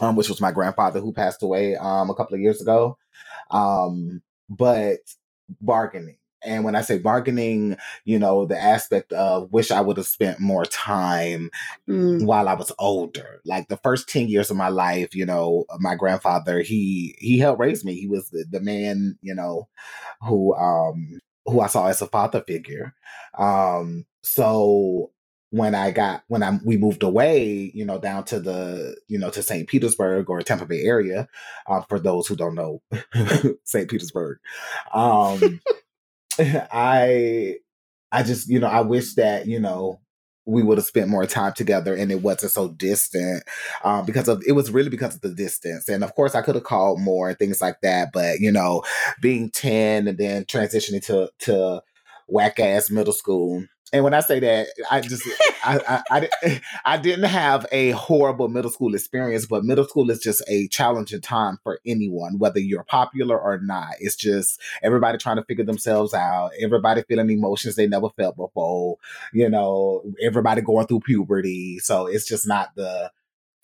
um, 0.00 0.16
which 0.16 0.28
was 0.28 0.40
my 0.40 0.52
grandfather 0.52 1.00
who 1.00 1.12
passed 1.12 1.42
away 1.42 1.76
um 1.76 2.10
a 2.10 2.14
couple 2.14 2.34
of 2.34 2.40
years 2.40 2.60
ago. 2.62 2.96
Um, 3.50 4.22
but 4.48 4.98
bargaining. 5.60 6.16
And 6.44 6.64
when 6.64 6.74
I 6.74 6.80
say 6.82 6.98
bargaining, 6.98 7.76
you 8.04 8.18
know, 8.18 8.46
the 8.46 8.60
aspect 8.60 9.12
of 9.12 9.52
wish 9.52 9.70
I 9.70 9.80
would 9.80 9.96
have 9.96 10.06
spent 10.06 10.40
more 10.40 10.64
time 10.66 11.50
Mm. 11.88 12.26
while 12.26 12.48
I 12.48 12.54
was 12.54 12.72
older. 12.80 13.40
Like 13.44 13.68
the 13.68 13.76
first 13.78 14.08
10 14.08 14.28
years 14.28 14.50
of 14.50 14.56
my 14.56 14.68
life, 14.68 15.14
you 15.14 15.24
know, 15.26 15.64
my 15.78 15.94
grandfather, 15.94 16.60
he 16.62 17.14
he 17.18 17.38
helped 17.38 17.60
raise 17.60 17.84
me. 17.84 17.94
He 17.94 18.08
was 18.08 18.28
the, 18.30 18.44
the 18.50 18.60
man, 18.60 19.18
you 19.22 19.34
know, 19.34 19.68
who 20.22 20.54
um 20.56 21.20
who 21.46 21.60
I 21.60 21.66
saw 21.68 21.86
as 21.88 22.02
a 22.02 22.06
father 22.06 22.42
figure. 22.42 22.94
Um 23.38 24.06
so 24.22 25.10
when 25.50 25.74
I 25.74 25.90
got 25.90 26.24
when 26.28 26.42
I 26.42 26.58
we 26.64 26.76
moved 26.78 27.02
away, 27.02 27.70
you 27.74 27.84
know, 27.84 27.98
down 27.98 28.24
to 28.26 28.40
the, 28.40 28.96
you 29.08 29.18
know, 29.18 29.30
to 29.30 29.42
St. 29.42 29.68
Petersburg 29.68 30.30
or 30.30 30.40
Tampa 30.42 30.66
Bay 30.66 30.82
area, 30.82 31.28
uh, 31.66 31.82
for 31.88 31.98
those 32.00 32.26
who 32.26 32.36
don't 32.36 32.54
know 32.54 32.82
St. 33.64 33.88
Petersburg. 33.90 34.38
Um 34.94 35.60
I 36.38 37.56
I 38.12 38.24
just, 38.24 38.48
you 38.50 38.60
know, 38.60 38.68
I 38.68 38.82
wish 38.82 39.14
that, 39.14 39.46
you 39.46 39.60
know, 39.60 40.01
we 40.44 40.62
would 40.62 40.78
have 40.78 40.86
spent 40.86 41.08
more 41.08 41.26
time 41.26 41.52
together 41.52 41.94
and 41.94 42.10
it 42.10 42.22
wasn't 42.22 42.52
so 42.52 42.68
distant 42.68 43.44
um, 43.84 44.04
because 44.04 44.28
of 44.28 44.42
it 44.46 44.52
was 44.52 44.70
really 44.70 44.90
because 44.90 45.14
of 45.14 45.20
the 45.20 45.34
distance. 45.34 45.88
And 45.88 46.02
of 46.02 46.14
course 46.14 46.34
i 46.34 46.42
could 46.42 46.54
have 46.54 46.64
called 46.64 47.00
more 47.00 47.28
and 47.28 47.38
things 47.38 47.60
like 47.60 47.80
that 47.82 48.10
but 48.12 48.40
you 48.40 48.50
know 48.50 48.82
being 49.20 49.50
10 49.50 50.08
and 50.08 50.18
then 50.18 50.44
transitioning 50.44 51.04
to 51.06 51.30
to 51.40 51.82
whack 52.28 52.58
ass 52.58 52.90
middle 52.90 53.12
school 53.12 53.64
and 53.92 54.04
when 54.04 54.14
i 54.14 54.20
say 54.20 54.40
that 54.40 54.68
i 54.90 55.00
just 55.00 55.26
I, 55.64 56.02
I, 56.10 56.28
I, 56.42 56.60
I 56.84 56.96
didn't 56.96 57.24
have 57.24 57.66
a 57.70 57.90
horrible 57.92 58.48
middle 58.48 58.70
school 58.70 58.94
experience 58.94 59.46
but 59.46 59.64
middle 59.64 59.84
school 59.84 60.10
is 60.10 60.18
just 60.18 60.42
a 60.48 60.68
challenging 60.68 61.20
time 61.20 61.58
for 61.62 61.78
anyone 61.86 62.38
whether 62.38 62.58
you're 62.58 62.84
popular 62.84 63.38
or 63.38 63.58
not. 63.58 63.94
It's 64.00 64.16
just 64.16 64.60
everybody 64.82 65.18
trying 65.18 65.36
to 65.36 65.44
figure 65.44 65.64
themselves 65.64 66.14
out 66.14 66.50
everybody 66.60 67.02
feeling 67.02 67.30
emotions 67.30 67.76
they 67.76 67.86
never 67.86 68.08
felt 68.10 68.36
before 68.36 68.98
you 69.32 69.48
know 69.48 70.02
everybody 70.22 70.62
going 70.62 70.86
through 70.86 71.00
puberty. 71.00 71.78
So 71.78 72.06
it's 72.06 72.26
just 72.26 72.46
not 72.46 72.74
the 72.74 73.10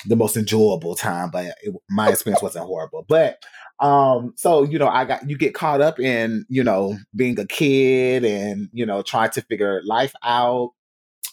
the 0.06 0.16
most 0.16 0.36
enjoyable 0.36 0.94
time 0.94 1.30
but 1.30 1.46
it, 1.62 1.74
my 1.90 2.08
experience 2.08 2.42
wasn't 2.42 2.64
horrible. 2.64 3.04
But 3.08 3.42
um 3.80 4.32
so 4.36 4.64
you 4.64 4.76
know 4.76 4.88
i 4.88 5.04
got 5.04 5.28
you 5.30 5.38
get 5.38 5.54
caught 5.54 5.80
up 5.80 6.00
in 6.00 6.44
you 6.48 6.64
know 6.64 6.96
being 7.14 7.38
a 7.38 7.46
kid 7.46 8.24
and 8.24 8.68
you 8.72 8.84
know 8.84 9.02
trying 9.02 9.30
to 9.30 9.40
figure 9.42 9.80
life 9.84 10.12
out 10.24 10.72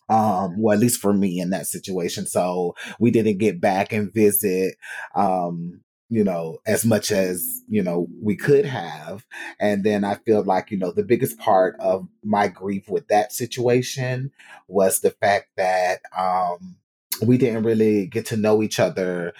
um 0.10 0.54
well 0.62 0.76
at 0.76 0.80
least 0.80 1.02
for 1.02 1.14
me 1.14 1.40
in 1.40 1.50
that 1.50 1.68
situation. 1.68 2.28
So 2.28 2.76
we 3.00 3.12
didn't 3.12 3.40
get 3.40 3.60
back 3.60 3.92
and 3.92 4.14
visit 4.14 4.76
um 5.16 5.82
you 6.10 6.24
know 6.24 6.60
as 6.68 6.86
much 6.86 7.12
as 7.12 7.62
you 7.68 7.82
know 7.82 8.08
we 8.22 8.36
could 8.36 8.66
have. 8.66 9.26
And 9.60 9.84
then 9.84 10.04
i 10.04 10.16
feel 10.16 10.44
like 10.44 10.70
you 10.70 10.78
know 10.78 10.92
the 10.92 11.04
biggest 11.04 11.40
part 11.40 11.76
of 11.80 12.08
my 12.24 12.48
grief 12.48 12.88
with 12.88 13.08
that 13.08 13.34
situation 13.34 14.32
was 14.68 15.00
the 15.00 15.12
fact 15.12 15.48
that 15.58 16.02
um 16.16 16.76
we 17.22 17.38
didn't 17.38 17.64
really 17.64 18.08
get 18.08 18.26
to 18.28 18.38
know 18.38 18.62
each 18.64 18.80
other 18.80 19.34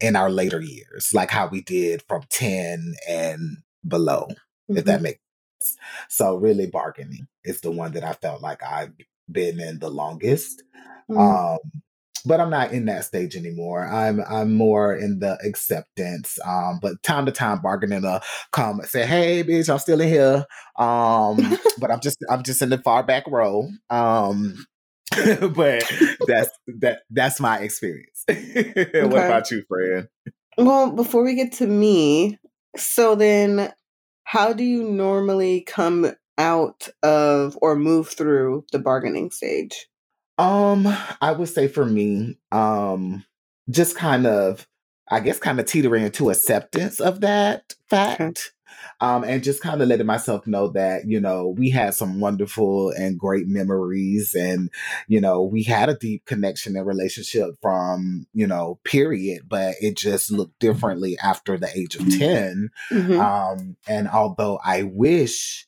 in 0.00 0.16
our 0.16 0.30
later 0.30 0.60
years 0.60 1.10
like 1.12 1.30
how 1.30 1.46
we 1.48 1.60
did 1.62 2.02
from 2.08 2.22
10 2.30 2.94
and 3.08 3.58
below 3.86 4.28
if 4.68 4.84
Mhm. 4.84 4.84
that 4.84 5.02
makes 5.02 5.18
sense. 5.60 5.76
So 6.08 6.36
really 6.36 6.66
bargaining 6.66 7.26
is 7.44 7.60
the 7.60 7.70
one 7.70 7.92
that 7.92 8.04
I 8.04 8.12
felt 8.12 8.40
like 8.42 8.62
I've 8.62 8.92
been 9.30 9.60
in 9.60 9.78
the 9.80 9.90
longest. 9.90 10.62
Mm. 11.10 11.18
Um 11.54 11.58
but 12.26 12.40
I'm 12.40 12.50
not 12.50 12.72
in 12.72 12.86
that 12.86 13.04
stage 13.04 13.36
anymore. 13.36 13.86
I'm 13.86 14.20
I'm 14.28 14.52
more 14.54 14.94
in 14.94 15.20
the 15.20 15.38
acceptance. 15.44 16.38
Um, 16.44 16.78
but 16.82 17.02
time 17.02 17.26
to 17.26 17.32
time 17.32 17.60
bargaining 17.62 18.02
to 18.02 18.20
come 18.52 18.80
and 18.80 18.88
say, 18.88 19.06
hey 19.06 19.44
bitch, 19.44 19.70
I'm 19.70 19.78
still 19.78 20.00
in 20.00 20.08
here. 20.08 20.44
Um, 20.78 21.56
but 21.78 21.90
I'm 21.90 22.00
just 22.00 22.18
I'm 22.28 22.42
just 22.42 22.60
in 22.60 22.70
the 22.70 22.78
far 22.78 23.02
back 23.04 23.24
row. 23.28 23.68
Um 23.90 24.66
but 25.54 25.84
that's 26.26 26.50
that 26.66 27.02
that's 27.10 27.40
my 27.40 27.58
experience. 27.58 28.24
what 28.28 29.24
about 29.24 29.50
you, 29.50 29.62
Fran? 29.68 30.08
Well, 30.56 30.90
before 30.90 31.24
we 31.24 31.34
get 31.34 31.52
to 31.54 31.66
me, 31.66 32.38
so 32.76 33.14
then 33.14 33.72
how 34.24 34.52
do 34.52 34.64
you 34.64 34.84
normally 34.84 35.62
come 35.62 36.12
out 36.36 36.88
of 37.02 37.58
or 37.62 37.76
move 37.76 38.08
through 38.08 38.64
the 38.72 38.78
bargaining 38.78 39.30
stage? 39.30 39.88
Um, 40.38 40.86
I 41.20 41.32
would 41.32 41.48
say 41.48 41.66
for 41.66 41.84
me, 41.84 42.38
um, 42.52 43.24
just 43.70 43.96
kind 43.96 44.26
of, 44.26 44.68
I 45.10 45.20
guess, 45.20 45.38
kind 45.38 45.58
of 45.58 45.66
teetering 45.66 46.04
into 46.04 46.30
acceptance 46.30 47.00
of 47.00 47.20
that 47.22 47.74
fact. 47.88 48.52
Um, 49.00 49.24
and 49.24 49.44
just 49.44 49.62
kind 49.62 49.80
of 49.80 49.88
letting 49.88 50.06
myself 50.06 50.46
know 50.46 50.68
that, 50.68 51.06
you 51.06 51.20
know, 51.20 51.48
we 51.56 51.70
had 51.70 51.94
some 51.94 52.20
wonderful 52.20 52.90
and 52.90 53.18
great 53.18 53.46
memories 53.46 54.34
and, 54.34 54.70
you 55.06 55.20
know, 55.20 55.42
we 55.42 55.62
had 55.62 55.88
a 55.88 55.96
deep 55.96 56.24
connection 56.26 56.76
and 56.76 56.86
relationship 56.86 57.54
from, 57.62 58.26
you 58.32 58.46
know, 58.46 58.80
period, 58.84 59.42
but 59.48 59.74
it 59.80 59.96
just 59.96 60.30
looked 60.32 60.58
differently 60.58 61.16
after 61.22 61.56
the 61.56 61.70
age 61.78 61.94
of 61.96 62.08
10. 62.18 62.70
Mhm. 62.90 63.18
Um, 63.20 63.76
and 63.86 64.08
although 64.08 64.58
I 64.64 64.82
wish, 64.82 65.66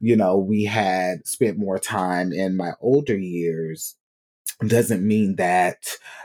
you 0.00 0.16
know, 0.16 0.36
we 0.36 0.64
had 0.64 1.26
spent 1.26 1.58
more 1.58 1.78
time 1.78 2.32
in 2.32 2.56
my 2.56 2.72
older 2.80 3.16
years, 3.16 3.94
doesn't 4.68 5.06
mean 5.06 5.36
that 5.36 5.78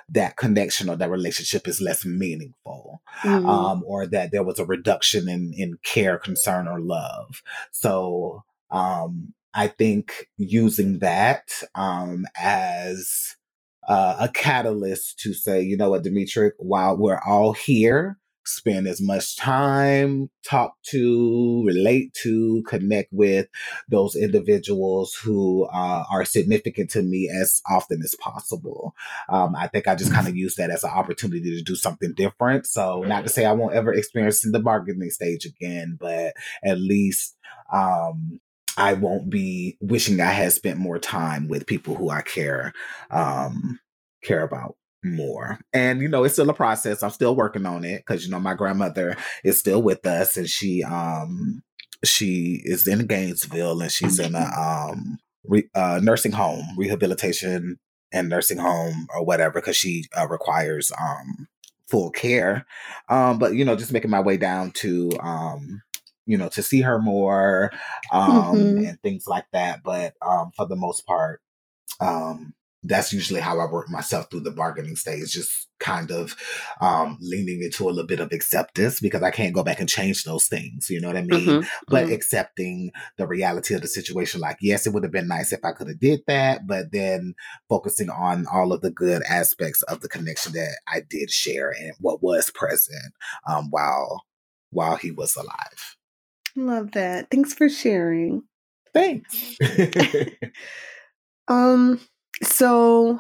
that 0.09 0.37
connection 0.37 0.89
or 0.89 0.95
that 0.95 1.09
relationship 1.09 1.67
is 1.67 1.81
less 1.81 2.05
meaningful 2.05 3.01
Mhm. 3.23 3.47
um, 3.49 3.83
or 3.85 4.05
that 4.07 4.31
there 4.31 4.43
was 4.43 4.59
a 4.59 4.65
reduction 4.65 5.27
in, 5.29 5.53
in 5.55 5.77
care, 5.83 6.17
concern, 6.17 6.67
or 6.67 6.79
love. 6.79 7.41
So 7.71 8.43
um, 8.71 9.33
I 9.53 9.67
think 9.67 10.27
using 10.37 10.99
that 10.99 11.49
um, 11.75 12.25
as 12.39 13.35
uh, 13.87 14.17
a 14.19 14.29
catalyst 14.29 15.19
to 15.19 15.33
say, 15.33 15.61
you 15.61 15.77
know 15.77 15.89
what, 15.91 16.03
Dimitri, 16.03 16.51
while 16.57 16.97
we're 16.97 17.21
all 17.25 17.53
here, 17.53 18.17
spend 18.47 18.87
as 18.87 19.01
much 19.01 19.35
time, 19.37 20.29
talk 20.43 20.75
to, 20.87 21.63
relate 21.65 22.13
to, 22.23 22.63
connect 22.67 23.11
with 23.11 23.47
those 23.89 24.15
individuals 24.15 25.13
who 25.13 25.65
uh, 25.65 26.03
are 26.11 26.25
significant 26.25 26.89
to 26.91 27.01
me 27.01 27.29
as 27.29 27.61
often 27.69 28.01
as 28.01 28.15
possible. 28.15 28.95
Um, 29.29 29.55
I 29.55 29.67
think 29.67 29.87
I 29.87 29.95
just 29.95 30.13
kind 30.13 30.27
of 30.27 30.35
use 30.35 30.55
that 30.55 30.69
as 30.69 30.83
an 30.83 30.91
opportunity 30.91 31.55
to 31.55 31.61
do 31.61 31.75
something 31.75 32.13
different. 32.13 32.65
So, 32.65 33.03
not 33.03 33.23
to 33.23 33.29
say 33.29 33.45
I 33.45 33.53
won't 33.53 33.75
ever 33.75 33.93
experience 33.93 34.41
the 34.41 34.59
bargaining 34.59 35.09
stage 35.09 35.45
again, 35.45 35.97
but 35.99 36.33
at 36.63 36.79
least 36.79 37.35
um, 37.71 38.39
I 38.77 38.93
won't 38.93 39.29
be 39.29 39.77
wishing 39.81 40.21
I 40.21 40.31
had 40.31 40.53
spent 40.53 40.77
more 40.77 40.99
time 40.99 41.47
with 41.47 41.65
people 41.65 41.95
who 41.95 42.09
I 42.09 42.21
care 42.21 42.73
um, 43.09 43.79
care 44.23 44.43
about 44.43 44.75
more. 45.03 45.59
And 45.73 46.01
you 46.01 46.07
know, 46.07 46.23
it's 46.23 46.33
still 46.33 46.49
a 46.49 46.53
process. 46.53 47.03
I'm 47.03 47.11
still 47.11 47.35
working 47.35 47.65
on 47.65 47.83
it 47.83 47.99
because 48.05 48.25
you 48.25 48.31
know 48.31 48.39
my 48.39 48.53
grandmother 48.53 49.15
is 49.43 49.59
still 49.59 49.81
with 49.81 50.05
us, 50.05 50.37
and 50.37 50.49
she 50.49 50.83
um 50.83 51.61
she 52.03 52.61
is 52.65 52.87
in 52.87 53.07
Gainesville, 53.07 53.81
and 53.81 53.91
she's 53.91 54.19
in 54.19 54.35
a 54.35 54.45
um 54.59 55.17
re- 55.45 55.69
uh, 55.75 55.99
nursing 56.01 56.31
home, 56.31 56.65
rehabilitation 56.77 57.77
and 58.11 58.29
nursing 58.29 58.57
home 58.57 59.07
or 59.13 59.23
whatever, 59.25 59.53
because 59.55 59.75
she 59.77 60.05
uh, 60.17 60.27
requires 60.27 60.91
um 60.99 61.47
full 61.89 62.11
care. 62.11 62.65
Um, 63.09 63.39
but 63.39 63.53
you 63.55 63.63
know, 63.65 63.75
just 63.75 63.93
making 63.93 64.11
my 64.11 64.21
way 64.21 64.37
down 64.37 64.71
to 64.71 65.11
um 65.21 65.81
you 66.25 66.37
know 66.37 66.49
to 66.49 66.61
see 66.63 66.81
her 66.81 66.99
more 66.99 67.71
um 68.11 68.75
Mhm. 68.77 68.89
and 68.89 69.01
things 69.01 69.27
like 69.27 69.45
that. 69.53 69.81
But 69.83 70.13
um 70.21 70.51
for 70.55 70.65
the 70.67 70.75
most 70.75 71.05
part, 71.05 71.41
um 72.01 72.53
that's 72.87 73.13
usually 73.13 73.39
how 73.41 73.59
I 73.59 73.71
work 73.71 73.89
myself 73.89 74.29
through 74.29 74.41
the 74.41 74.51
bargaining 74.51 74.95
stage, 74.95 75.31
just 75.31 75.67
kind 75.79 76.11
of 76.11 76.35
um, 76.81 77.17
leaning 77.21 77.61
into 77.61 77.85
a 77.85 77.91
little 77.91 78.07
bit 78.07 78.19
of 78.19 78.31
acceptance 78.31 78.99
because 78.99 79.21
I 79.21 79.31
can't 79.31 79.53
go 79.53 79.63
back 79.63 79.79
and 79.79 79.87
change 79.89 80.23
those 80.23 80.47
things. 80.47 80.89
You 80.89 80.99
know 81.01 81.07
what 81.07 81.17
I 81.17 81.21
mean? 81.21 81.59
Mhm, 81.59 81.67
But 81.87 82.07
mhm. 82.07 82.13
accepting 82.13 82.91
the 83.17 83.27
reality 83.27 83.73
of 83.75 83.81
the 83.81 83.87
situation, 83.87 84.41
like, 84.41 84.57
yes, 84.61 84.87
it 84.87 84.93
would 84.93 85.03
have 85.03 85.11
been 85.11 85.27
nice 85.27 85.53
if 85.53 85.63
I 85.63 85.71
could 85.73 85.87
have 85.87 85.99
did 85.99 86.21
that, 86.27 86.65
but 86.67 86.91
then 86.91 87.35
focusing 87.69 88.09
on 88.09 88.45
all 88.51 88.73
of 88.73 88.81
the 88.81 88.91
good 88.91 89.21
aspects 89.29 89.81
of 89.83 90.01
the 90.01 90.09
connection 90.09 90.53
that 90.53 90.79
I 90.87 91.01
did 91.07 91.29
share 91.31 91.69
and 91.71 91.93
what 91.99 92.23
was 92.23 92.51
present 92.51 93.13
um, 93.47 93.69
while 93.69 94.23
while 94.71 94.95
he 94.97 95.11
was 95.11 95.35
alive. 95.35 95.95
Love 96.55 96.91
that. 96.93 97.29
Thanks 97.31 97.53
for 97.53 97.69
sharing. 97.69 98.43
Thanks. 98.93 99.55
Um, 101.47 101.99
so 102.43 103.19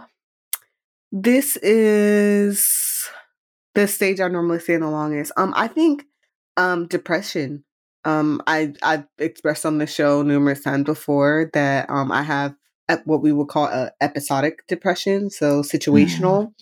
this 1.11 1.57
is 1.57 3.09
the 3.75 3.87
stage 3.87 4.19
I 4.19 4.27
normally 4.27 4.59
stay 4.59 4.73
in 4.73 4.81
the 4.81 4.89
longest. 4.89 5.31
Um, 5.37 5.53
I 5.55 5.67
think 5.67 6.03
um 6.57 6.87
depression. 6.87 7.63
Um, 8.05 8.41
I 8.47 8.73
I've 8.83 9.05
expressed 9.17 9.65
on 9.65 9.77
the 9.79 9.87
show 9.87 10.21
numerous 10.21 10.61
times 10.63 10.85
before 10.85 11.49
that 11.53 11.89
um 11.89 12.11
I 12.11 12.23
have 12.23 12.55
what 13.05 13.21
we 13.21 13.33
would 13.33 13.49
call 13.49 13.65
a 13.65 13.91
episodic 14.01 14.65
depression, 14.67 15.29
so 15.29 15.61
situational, 15.61 16.53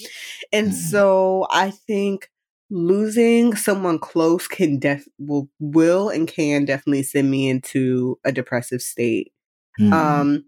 and 0.51 0.69
Mhm. 0.69 0.73
so 0.73 1.47
I 1.51 1.71
think 1.71 2.29
losing 2.71 3.55
someone 3.55 3.99
close 3.99 4.47
can 4.47 4.79
def 4.79 5.05
will 5.19 5.49
will 5.59 6.09
and 6.09 6.27
can 6.27 6.65
definitely 6.65 7.03
send 7.03 7.29
me 7.29 7.47
into 7.49 8.19
a 8.25 8.31
depressive 8.31 8.81
state. 8.81 9.33
Mhm. 9.79 9.93
Um, 9.93 10.45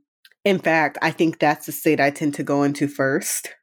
in 0.48 0.60
fact, 0.60 0.98
I 1.02 1.12
think 1.12 1.40
that's 1.40 1.66
the 1.66 1.72
state 1.72 2.00
I 2.00 2.10
tend 2.10 2.36
to 2.36 2.44
go 2.44 2.64
into 2.64 2.88
first. 2.88 3.54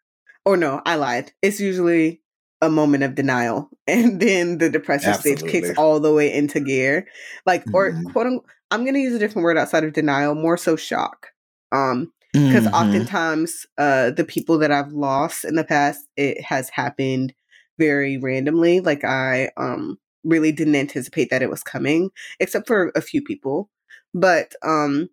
Or 0.45 0.57
no, 0.57 0.83
I 0.85 0.97
lied. 0.97 1.33
It's 1.41 1.59
usually 1.61 2.21
a 2.61 2.69
moment 2.69 3.03
of 3.05 3.15
denial, 3.15 3.71
and 3.87 4.21
then 4.21 4.59
the 4.59 4.69
depressive 4.69 5.17
stage 5.17 5.43
kicks 5.51 5.71
all 5.79 5.99
the 6.01 6.13
way 6.13 6.33
into 6.33 6.61
gear. 6.61 7.07
Like, 7.47 7.65
or 7.73 7.93
Mhm. 7.93 8.13
quote, 8.13 8.27
unquote, 8.27 8.51
I'm 8.71 8.85
gonna 8.85 8.99
use 8.99 9.15
a 9.15 9.19
different 9.19 9.45
word 9.45 9.57
outside 9.59 9.85
of 9.85 9.93
denial, 9.95 10.35
more 10.35 10.57
so 10.57 10.77
shock. 10.77 11.29
Um, 11.73 12.13
because 12.33 12.67
Mhm. 12.67 12.75
oftentimes, 12.75 13.67
uh, 13.79 14.11
the 14.11 14.25
people 14.25 14.59
that 14.59 14.71
I've 14.73 14.93
lost 14.93 15.45
in 15.45 15.55
the 15.55 15.65
past, 15.65 16.07
it 16.17 16.43
has 16.43 16.69
happened 16.69 17.33
very 17.79 18.19
randomly. 18.19 18.81
Like 18.81 19.05
I 19.05 19.51
um 19.57 19.99
really 20.25 20.53
didn't 20.53 20.77
anticipate 20.77 21.31
that 21.31 21.43
it 21.43 21.51
was 21.51 21.63
coming, 21.63 22.11
except 22.41 22.67
for 22.67 22.93
a 22.95 23.01
few 23.01 23.23
people. 23.23 23.71
But 24.15 24.55
um 24.63 25.09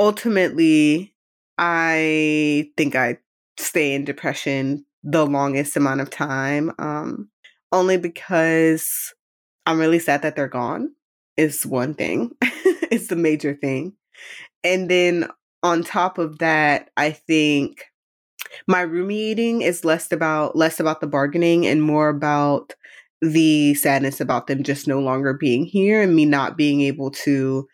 ultimately, 0.00 1.14
I 1.58 2.70
think 2.76 2.96
I 2.96 3.18
stay 3.58 3.92
in 3.92 4.04
depression 4.04 4.86
the 5.04 5.26
longest 5.26 5.76
amount 5.76 6.00
of 6.00 6.10
time. 6.10 6.72
Um, 6.78 7.28
only 7.70 7.98
because 7.98 9.14
I'm 9.66 9.78
really 9.78 9.98
sad 9.98 10.22
that 10.22 10.34
they're 10.34 10.48
gone 10.48 10.92
is 11.36 11.66
one 11.66 11.94
thing. 11.94 12.32
it's 12.42 13.08
the 13.08 13.16
major 13.16 13.54
thing. 13.54 13.92
And 14.64 14.90
then 14.90 15.28
on 15.62 15.84
top 15.84 16.18
of 16.18 16.38
that, 16.38 16.90
I 16.96 17.10
think 17.12 17.84
my 18.66 18.80
ruminating 18.80 19.62
is 19.62 19.84
less 19.84 20.10
about 20.10 20.56
less 20.56 20.80
about 20.80 21.00
the 21.00 21.06
bargaining 21.06 21.66
and 21.66 21.82
more 21.82 22.08
about 22.08 22.72
the 23.20 23.74
sadness 23.74 24.20
about 24.20 24.46
them 24.46 24.62
just 24.62 24.88
no 24.88 24.98
longer 24.98 25.34
being 25.34 25.66
here 25.66 26.02
and 26.02 26.16
me 26.16 26.24
not 26.24 26.56
being 26.56 26.80
able 26.80 27.10
to 27.10 27.68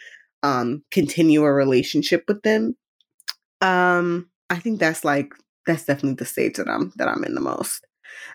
um 0.46 0.82
continue 0.92 1.42
a 1.42 1.52
relationship 1.52 2.24
with 2.28 2.42
them. 2.42 2.76
Um 3.60 4.30
i 4.48 4.56
think 4.56 4.78
that's 4.78 5.04
like 5.04 5.32
that's 5.66 5.84
definitely 5.84 6.14
the 6.14 6.24
stage 6.24 6.54
that 6.56 6.68
i'm 6.68 6.92
that 6.96 7.08
i'm 7.08 7.24
in 7.24 7.34
the 7.34 7.40
most. 7.40 7.84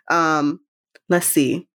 Um 0.09 0.59
let's 1.09 1.27
see. 1.27 1.67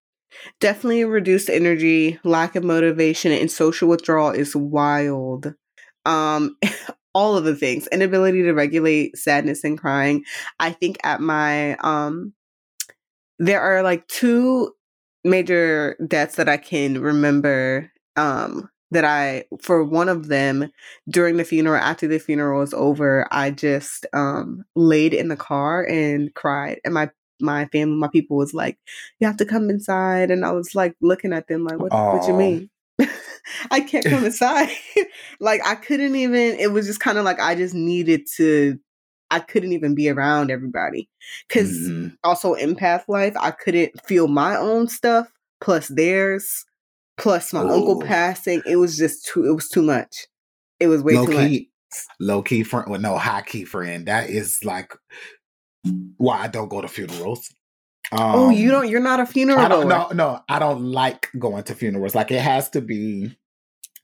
Definitely 0.61 1.05
reduced 1.05 1.49
energy 1.49 2.21
lack 2.23 2.57
of 2.57 2.65
motivation 2.65 3.33
and 3.33 3.51
social 3.51 3.89
withdrawal 3.89 4.31
is 4.31 4.55
wild. 4.55 5.55
Um 6.05 6.57
all 7.15 7.35
of 7.35 7.45
the 7.45 7.57
things. 7.57 7.87
Inability 7.87 8.43
to 8.43 8.53
regulate 8.53 9.17
sadness 9.17 9.65
and 9.65 9.79
crying. 9.79 10.23
I 10.61 10.71
think 10.71 10.99
at 11.03 11.21
my 11.21 11.77
um 11.77 12.35
there 13.39 13.61
are 13.61 13.83
like 13.83 14.07
two 14.09 14.73
major 15.25 15.97
deaths 16.07 16.37
that 16.37 16.49
i 16.49 16.57
can 16.57 17.01
remember 17.01 17.91
um 18.15 18.71
that 18.91 19.05
i 19.05 19.45
for 19.61 19.83
one 19.85 20.09
of 20.09 20.29
them 20.29 20.71
during 21.09 21.37
the 21.37 21.45
funeral 21.45 21.81
after 21.81 22.07
the 22.07 22.19
funeral 22.19 22.61
was 22.61 22.75
over 22.75 23.27
i 23.33 23.51
just 23.51 24.07
um 24.13 24.65
laid 24.75 25.13
in 25.15 25.29
the 25.29 25.37
car 25.37 25.85
and 25.85 26.35
cried 26.35 26.79
and 26.85 26.95
my 26.95 27.11
my 27.41 27.67
family 27.67 27.97
my 27.97 28.09
people 28.09 28.37
was 28.37 28.55
like 28.55 28.79
you 29.21 29.27
have 29.27 29.37
to 29.37 29.45
come 29.45 29.69
inside 29.69 30.31
and 30.31 30.45
i 30.45 30.53
was 30.53 30.75
like 30.75 30.95
looking 31.03 31.33
at 31.33 31.49
them 31.49 31.65
like 31.65 31.79
what, 31.79 31.93
what 31.93 32.27
you 32.27 32.33
mean? 32.35 32.71
I 33.71 33.81
can't 33.81 34.05
come 34.07 34.25
inside. 34.31 34.71
Like 35.41 35.61
i 35.67 35.75
couldn't 35.75 36.17
even 36.17 36.59
it 36.59 36.73
was 36.73 36.87
just 36.87 37.01
kind 37.01 37.19
of 37.19 37.25
like 37.25 37.39
i 37.41 37.55
just 37.55 37.75
needed 37.75 38.27
to 38.37 38.79
i 39.31 39.39
couldn't 39.39 39.73
even 39.73 39.95
be 39.95 40.09
around 40.09 40.51
everybody 40.51 41.09
because 41.49 41.71
Mhm. 41.71 42.17
also 42.25 42.55
empath 42.55 43.05
life 43.09 43.35
i 43.39 43.51
couldn't 43.51 44.01
feel 44.07 44.29
my 44.29 44.57
own 44.57 44.89
stuff 44.89 45.31
plus 45.61 45.89
theirs 45.89 46.65
plus 47.17 47.53
my 47.53 47.61
uncle 47.61 48.01
passing 48.03 48.63
it 48.67 48.77
was 48.77 48.97
just 48.97 49.25
too 49.27 49.47
it 49.47 49.55
was 49.55 49.69
too 49.69 49.83
much 49.83 50.27
it 50.79 50.89
was 50.89 51.03
way 51.03 51.15
low 51.15 51.27
too 51.27 51.33
much 51.33 51.49
key, 51.49 51.71
low 52.21 52.43
key 52.43 52.63
friend, 52.63 52.91
well, 52.91 53.01
no 53.01 53.17
high 53.17 53.43
key 53.43 53.65
friend. 53.65 54.07
That 54.07 54.31
is 54.31 54.65
like 54.65 54.93
why 56.17 56.43
I 56.43 56.49
don't 56.49 56.69
go 56.69 56.81
to 56.81 56.89
funerals. 56.89 57.53
Um, 58.13 58.21
oh 58.21 58.51
you 58.51 58.71
don't 58.71 58.89
you're 58.89 59.01
not 59.01 59.21
a 59.21 59.27
funeral 59.27 59.59
I 59.59 59.69
don't. 59.69 59.89
No, 59.89 60.09
no, 60.13 60.41
I 60.49 60.59
don't 60.59 60.85
like 60.85 61.31
going 61.39 61.65
to 61.65 61.75
funerals. 61.75 62.15
Like 62.15 62.31
it 62.31 62.41
has 62.41 62.71
to 62.71 62.81
be, 62.81 63.37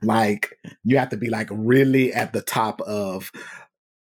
like 0.02 0.58
you 0.84 0.98
have 0.98 1.10
to 1.10 1.16
be 1.16 1.28
like 1.28 1.48
really 1.50 2.12
at 2.12 2.32
the 2.32 2.42
top 2.42 2.80
of 2.80 3.30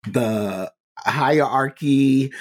the 0.06 0.72
hierarchy 0.96 2.32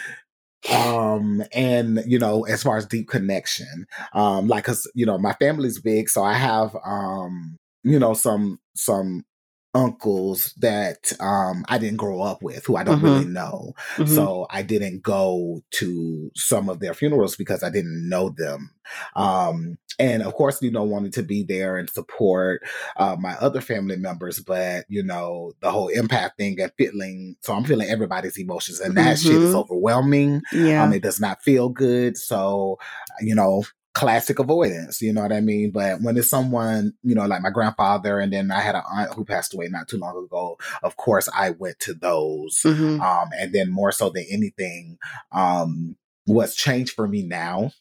um 0.69 1.43
and 1.53 2.03
you 2.05 2.19
know 2.19 2.43
as 2.43 2.61
far 2.61 2.77
as 2.77 2.85
deep 2.85 3.07
connection 3.07 3.87
um 4.13 4.47
like 4.47 4.65
cuz 4.65 4.89
you 4.93 5.05
know 5.05 5.17
my 5.17 5.33
family's 5.33 5.79
big 5.79 6.07
so 6.07 6.23
i 6.23 6.33
have 6.33 6.75
um 6.85 7.57
you 7.83 7.97
know 7.97 8.13
some 8.13 8.59
some 8.75 9.25
uncles 9.73 10.53
that 10.57 11.13
um 11.21 11.63
I 11.69 11.77
didn't 11.77 11.97
grow 11.97 12.21
up 12.21 12.43
with 12.43 12.65
who 12.65 12.75
I 12.75 12.83
don't 12.83 13.01
really 13.01 13.25
know. 13.25 13.73
Mhm. 13.97 14.07
So 14.09 14.47
I 14.49 14.63
didn't 14.63 15.01
go 15.01 15.63
to 15.75 16.31
some 16.35 16.69
of 16.69 16.79
their 16.81 16.93
funerals 16.93 17.35
because 17.37 17.63
I 17.63 17.69
didn't 17.69 18.09
know 18.09 18.29
them. 18.35 18.71
Um 19.15 19.77
and 19.99 20.23
of 20.23 20.33
course, 20.33 20.61
you 20.61 20.71
know, 20.71 20.83
wanted 20.83 21.13
to 21.13 21.23
be 21.23 21.43
there 21.43 21.77
and 21.77 21.89
support 21.89 22.63
uh, 22.97 23.15
my 23.19 23.33
other 23.35 23.61
family 23.61 23.97
members, 23.97 24.39
but 24.39 24.85
you 24.89 25.03
know, 25.03 25.53
the 25.61 25.71
whole 25.71 25.89
empath 25.95 26.31
thing 26.37 26.59
and 26.59 26.71
feeling 26.77 27.35
so 27.41 27.53
I'm 27.53 27.63
feeling 27.63 27.87
everybody's 27.89 28.37
emotions 28.39 28.79
and 28.79 28.97
that 28.97 29.19
shit 29.19 29.41
is 29.41 29.53
Mhm. 29.53 29.59
overwhelming. 29.61 30.41
yeah 30.51 30.83
Um, 30.83 30.93
it 30.93 31.03
does 31.03 31.19
not 31.19 31.43
feel 31.43 31.69
good. 31.69 32.17
So, 32.17 32.77
you 33.21 33.35
know, 33.35 33.63
classic 33.93 34.39
avoidance, 34.39 35.01
you 35.01 35.11
know 35.13 35.21
what 35.21 35.33
I 35.33 35.41
mean? 35.41 35.71
But 35.71 36.01
when 36.01 36.17
it's 36.17 36.29
someone, 36.29 36.93
you 37.03 37.13
know, 37.15 37.25
like 37.25 37.41
my 37.41 37.49
grandfather, 37.49 38.19
and 38.19 38.31
then 38.31 38.51
I 38.51 38.61
had 38.61 38.75
an 38.75 38.83
aunt 38.91 39.13
who 39.13 39.25
passed 39.25 39.53
away 39.53 39.67
not 39.69 39.87
too 39.87 39.97
long 39.97 40.17
ago, 40.23 40.57
of 40.83 40.97
course, 40.97 41.27
I 41.35 41.51
went 41.51 41.79
to 41.81 41.93
those. 41.93 42.61
Mhm. 42.63 43.01
Um, 43.01 43.29
and 43.39 43.53
then 43.53 43.69
more 43.71 43.91
so 43.91 44.09
than 44.09 44.25
anything, 44.29 44.97
um, 45.31 45.95
what's 46.25 46.55
changed 46.55 46.93
for 46.93 47.07
me 47.07 47.23
now 47.23 47.71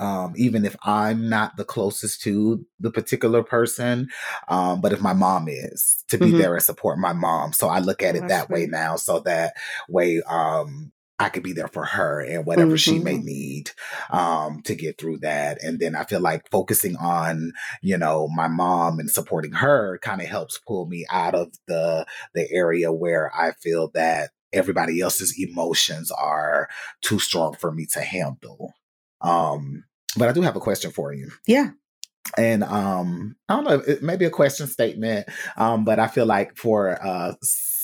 um, 0.00 0.34
even 0.36 0.64
if 0.64 0.76
I'm 0.82 1.28
not 1.28 1.56
the 1.56 1.64
closest 1.64 2.22
to 2.22 2.64
the 2.80 2.90
particular 2.90 3.42
person, 3.42 4.08
um, 4.48 4.80
but 4.80 4.92
if 4.92 5.00
my 5.00 5.12
mom 5.12 5.48
is, 5.48 6.04
to 6.08 6.18
be 6.18 6.32
Mhm. 6.32 6.36
there 6.38 6.54
and 6.54 6.62
support 6.62 6.98
my 6.98 7.12
mom. 7.12 7.52
So 7.52 7.68
I 7.68 7.80
look 7.80 8.02
at 8.02 8.14
it 8.16 8.20
That's 8.28 8.46
that 8.46 8.50
way 8.50 8.66
now, 8.66 8.96
so 8.96 9.20
that 9.20 9.54
way 9.88 10.20
um, 10.22 10.92
I 11.18 11.28
could 11.30 11.42
be 11.42 11.52
there 11.52 11.68
for 11.68 11.84
her 11.84 12.20
and 12.20 12.46
whatever 12.46 12.76
she 12.76 12.98
may 13.00 13.16
Mhm. 13.16 13.24
need 13.24 13.70
um, 14.10 14.62
to 14.62 14.74
get 14.74 14.98
through 14.98 15.18
that. 15.18 15.62
And 15.62 15.78
then 15.80 15.96
I 15.96 16.04
feel 16.04 16.20
like 16.20 16.48
focusing 16.50 16.96
on, 16.96 17.52
you 17.82 17.98
know, 17.98 18.28
my 18.28 18.48
mom 18.48 18.98
and 19.00 19.10
supporting 19.10 19.52
her 19.52 19.98
kind 19.98 20.20
of 20.20 20.28
helps 20.28 20.58
pull 20.66 20.86
me 20.86 21.06
out 21.10 21.34
of 21.34 21.52
the 21.66 22.06
the 22.34 22.50
area 22.52 22.92
where 22.92 23.32
I 23.34 23.52
feel 23.52 23.90
that 23.94 24.30
everybody 24.52 25.00
else's 25.00 25.34
emotions 25.38 26.10
are 26.10 26.68
too 27.02 27.18
strong 27.18 27.54
for 27.54 27.72
me 27.72 27.86
to 27.92 28.00
handle. 28.00 28.72
Um, 29.20 29.84
but 30.16 30.28
I 30.28 30.32
do 30.32 30.42
have 30.42 30.56
a 30.56 30.60
question 30.60 30.90
for 30.90 31.12
you. 31.12 31.30
yeah 31.46 31.70
And 32.36 32.62
um, 32.64 33.36
I 33.48 33.56
don't 33.56 33.64
know, 33.64 33.82
it 33.86 34.02
may 34.02 34.16
be 34.16 34.26
a 34.26 34.30
question 34.30 34.66
statement, 34.66 35.28
um, 35.56 35.84
but 35.84 35.98
I 35.98 36.06
feel 36.08 36.26
like 36.26 36.56
for 36.56 36.98
uh, 37.04 37.34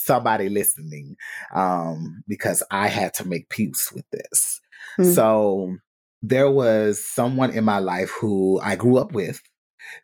somebody 0.05 0.49
listening, 0.49 1.15
um, 1.53 2.23
because 2.27 2.63
I 2.71 2.87
had 2.87 3.13
to 3.15 3.27
make 3.27 3.49
peace 3.49 3.91
with 3.93 4.05
this. 4.11 4.61
Hmm. 4.97 5.03
So 5.03 5.77
there 6.21 6.49
was 6.49 7.03
someone 7.03 7.51
in 7.51 7.63
my 7.63 7.79
life 7.79 8.11
who 8.19 8.59
I 8.63 8.75
grew 8.75 8.97
up 8.97 9.11
with 9.13 9.41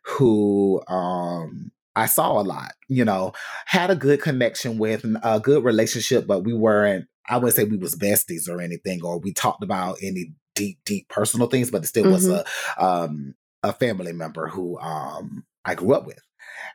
who 0.04 0.82
um, 0.88 1.70
I 1.96 2.06
saw 2.06 2.40
a 2.40 2.42
lot, 2.42 2.72
you 2.88 3.04
know, 3.04 3.32
had 3.66 3.90
a 3.90 3.96
good 3.96 4.20
connection 4.22 4.78
with, 4.78 5.04
and 5.04 5.18
a 5.22 5.40
good 5.40 5.64
relationship, 5.64 6.26
but 6.26 6.44
we 6.44 6.52
weren't 6.54 7.06
I 7.28 7.36
wouldn't 7.36 7.54
say 7.54 7.64
we 7.64 7.76
was 7.76 7.94
besties 7.94 8.48
or 8.48 8.60
anything, 8.60 9.00
or 9.04 9.18
we 9.18 9.32
talked 9.32 9.62
about 9.62 9.98
any 10.02 10.32
deep, 10.54 10.78
deep 10.84 11.08
personal 11.08 11.46
things, 11.46 11.70
but 11.70 11.84
it 11.84 11.86
still 11.86 12.10
was 12.10 12.26
Mm-hmm. 12.26 12.80
a 12.80 12.84
um 12.84 13.34
a 13.62 13.72
family 13.72 14.12
member 14.12 14.48
who 14.48 14.78
um 14.80 15.44
I 15.64 15.74
grew 15.74 15.94
up 15.94 16.06
with. 16.06 16.20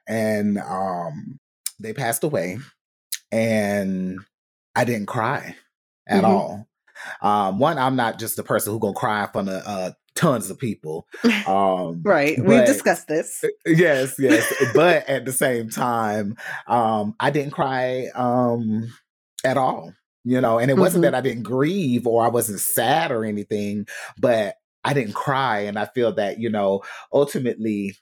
And 0.08 0.58
um 0.58 1.40
they 1.80 1.94
passed 1.94 2.24
away 2.24 2.60
and 3.32 4.20
I 4.76 4.86
didn't 4.86 5.08
cry 5.08 5.56
at 6.08 6.24
Mhm. 6.24 6.28
all. 6.28 6.68
Um 7.22 7.60
one, 7.60 7.78
I'm 7.78 7.96
not 7.96 8.20
just 8.20 8.40
a 8.40 8.44
person 8.44 8.74
who 8.74 8.80
gonna 8.80 8.94
cry 8.94 9.24
in 9.24 9.30
front 9.32 9.50
of 9.50 9.64
uh 9.66 9.92
tons 10.16 10.50
of 10.50 10.58
people. 10.60 11.08
Um 11.48 12.02
right. 12.04 12.38
We've 12.44 12.66
discussed 12.66 13.08
this. 13.08 13.44
yes 13.66 14.16
yes 14.20 14.52
but 14.76 15.08
at 15.08 15.24
the 15.26 15.32
same 15.32 15.70
time 15.70 16.36
um 16.68 17.16
i 17.22 17.30
didn't 17.30 17.52
cry 17.54 18.08
um 18.16 18.92
at 19.46 19.56
all 19.58 19.94
you 20.26 20.42
know 20.42 20.60
and 20.60 20.70
it 20.70 20.78
wasn't 20.78 21.02
Mhm. 21.02 21.08
that 21.08 21.16
i 21.16 21.22
didn't 21.22 21.44
grieve 21.44 22.06
or 22.06 22.26
i 22.26 22.28
wasn't 22.28 22.60
sad 22.60 23.12
or 23.12 23.24
anything 23.24 23.88
but 24.20 24.56
i 24.84 24.94
didn't 24.94 25.14
cry 25.14 25.60
and 25.60 25.80
i 25.80 25.86
feel 25.86 26.12
that 26.14 26.40
you 26.40 26.50
know 26.50 26.82
ultimately 27.14 27.96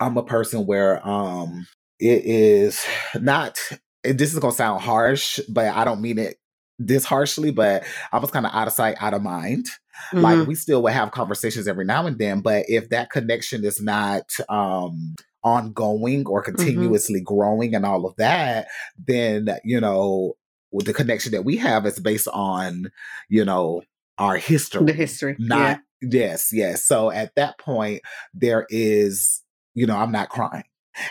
i'm 0.00 0.18
a 0.18 0.22
person 0.24 0.66
where 0.66 1.06
um 1.08 1.66
it 2.00 2.22
is 2.26 2.84
not 3.20 3.58
this 4.04 4.32
is 4.32 4.38
gonna 4.38 4.52
sound 4.54 4.80
harsh 4.82 5.40
but 5.48 5.66
i 5.74 5.84
don't 5.84 6.00
mean 6.00 6.18
it 6.18 6.36
this 6.78 7.04
harshly 7.04 7.50
but 7.50 7.84
i 8.12 8.18
was 8.18 8.30
kind 8.30 8.46
of 8.46 8.52
out 8.54 8.66
of 8.66 8.72
sight 8.74 8.96
out 9.00 9.14
of 9.14 9.22
mind 9.22 9.66
Mhm. 10.12 10.22
like 10.22 10.46
we 10.48 10.56
still 10.56 10.82
would 10.82 10.92
have 10.92 11.12
conversations 11.12 11.68
every 11.68 11.84
now 11.84 12.04
and 12.06 12.18
then 12.18 12.40
but 12.40 12.64
if 12.68 12.88
that 12.88 13.10
connection 13.10 13.64
is 13.64 13.80
not 13.80 14.24
um 14.48 15.14
ongoing 15.44 16.26
or 16.26 16.42
continuously 16.42 17.20
growing 17.20 17.74
and 17.76 17.86
all 17.86 18.04
of 18.06 18.16
that 18.16 18.66
then 18.98 19.48
you 19.62 19.80
know 19.80 20.34
the 20.72 20.92
connection 20.92 21.30
that 21.32 21.44
we 21.44 21.56
have 21.56 21.86
is 21.86 22.00
based 22.00 22.26
on 22.32 22.90
you 23.28 23.44
know 23.44 23.82
our 24.18 24.36
history 24.36 24.84
the 24.84 24.92
history. 24.92 25.36
not 25.38 25.78
yes 26.02 26.50
yes 26.52 26.84
so 26.84 27.10
at 27.12 27.32
that 27.36 27.56
point 27.58 28.00
there 28.34 28.66
is 28.70 29.42
you 29.74 29.86
know 29.86 29.96
i'm 29.96 30.10
not 30.12 30.28
crying 30.28 30.64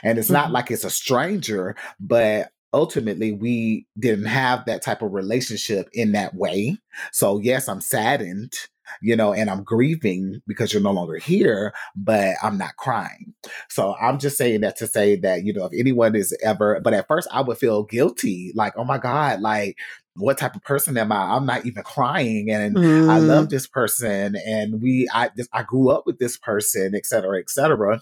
and 0.04 0.18
it's 0.20 0.30
not 0.30 0.50
Mhm. 0.50 0.54
like 0.54 0.72
it's 0.72 0.84
a 0.84 0.90
stranger 0.90 1.76
but 2.02 2.50
ultimately 2.74 3.32
we 3.32 3.86
didn't 4.00 4.26
have 4.26 4.66
that 4.66 4.82
type 4.82 5.02
of 5.02 5.14
relationship 5.14 5.88
in 5.94 6.12
that 6.14 6.34
way 6.36 6.76
so 7.12 7.40
yes 7.40 7.68
i'm 7.68 7.82
saddened 7.82 8.54
you 9.02 9.16
know 9.16 9.34
and 9.34 9.50
i'm 9.50 9.64
grieving 9.64 10.42
because 10.48 10.74
you're 10.74 10.82
no 10.82 10.92
longer 10.92 11.16
here 11.18 11.74
but 11.96 12.36
i'm 12.44 12.58
not 12.58 12.76
crying 12.78 13.34
so 13.70 13.96
i'm 14.02 14.20
just 14.20 14.38
saying 14.38 14.62
that 14.62 14.76
to 14.76 14.88
say 14.88 15.16
that 15.16 15.44
you 15.46 15.54
know 15.54 15.66
if 15.66 15.72
anyone 15.80 16.16
is 16.16 16.36
ever 16.44 16.80
but 16.84 16.94
at 16.94 17.08
first 17.08 17.28
i 17.32 17.42
would 17.42 17.58
feel 17.58 17.84
guilty 17.84 18.52
like 18.56 18.74
oh 18.78 18.84
my 18.84 18.98
god 18.98 19.40
like 19.40 19.78
what 20.16 20.38
type 20.38 20.56
of 20.56 20.62
person 20.64 20.98
am 20.98 21.12
i 21.12 21.36
i'm 21.36 21.46
not 21.46 21.66
even 21.66 21.82
crying 21.84 22.50
and 22.52 22.78
yeah. 22.78 23.08
I 23.10 23.20
Mm. 23.20 23.28
love 23.28 23.50
this 23.50 23.68
person, 23.68 24.36
and 24.46 24.82
we 24.82 25.08
I 25.14 25.30
this, 25.36 25.48
I 25.54 25.64
grew 25.64 25.90
up 25.90 26.04
with 26.06 26.20
this 26.20 26.38
person, 26.38 26.94
et 26.96 27.06
cetera, 27.06 27.40
et 27.40 27.50
cetera. 27.50 28.02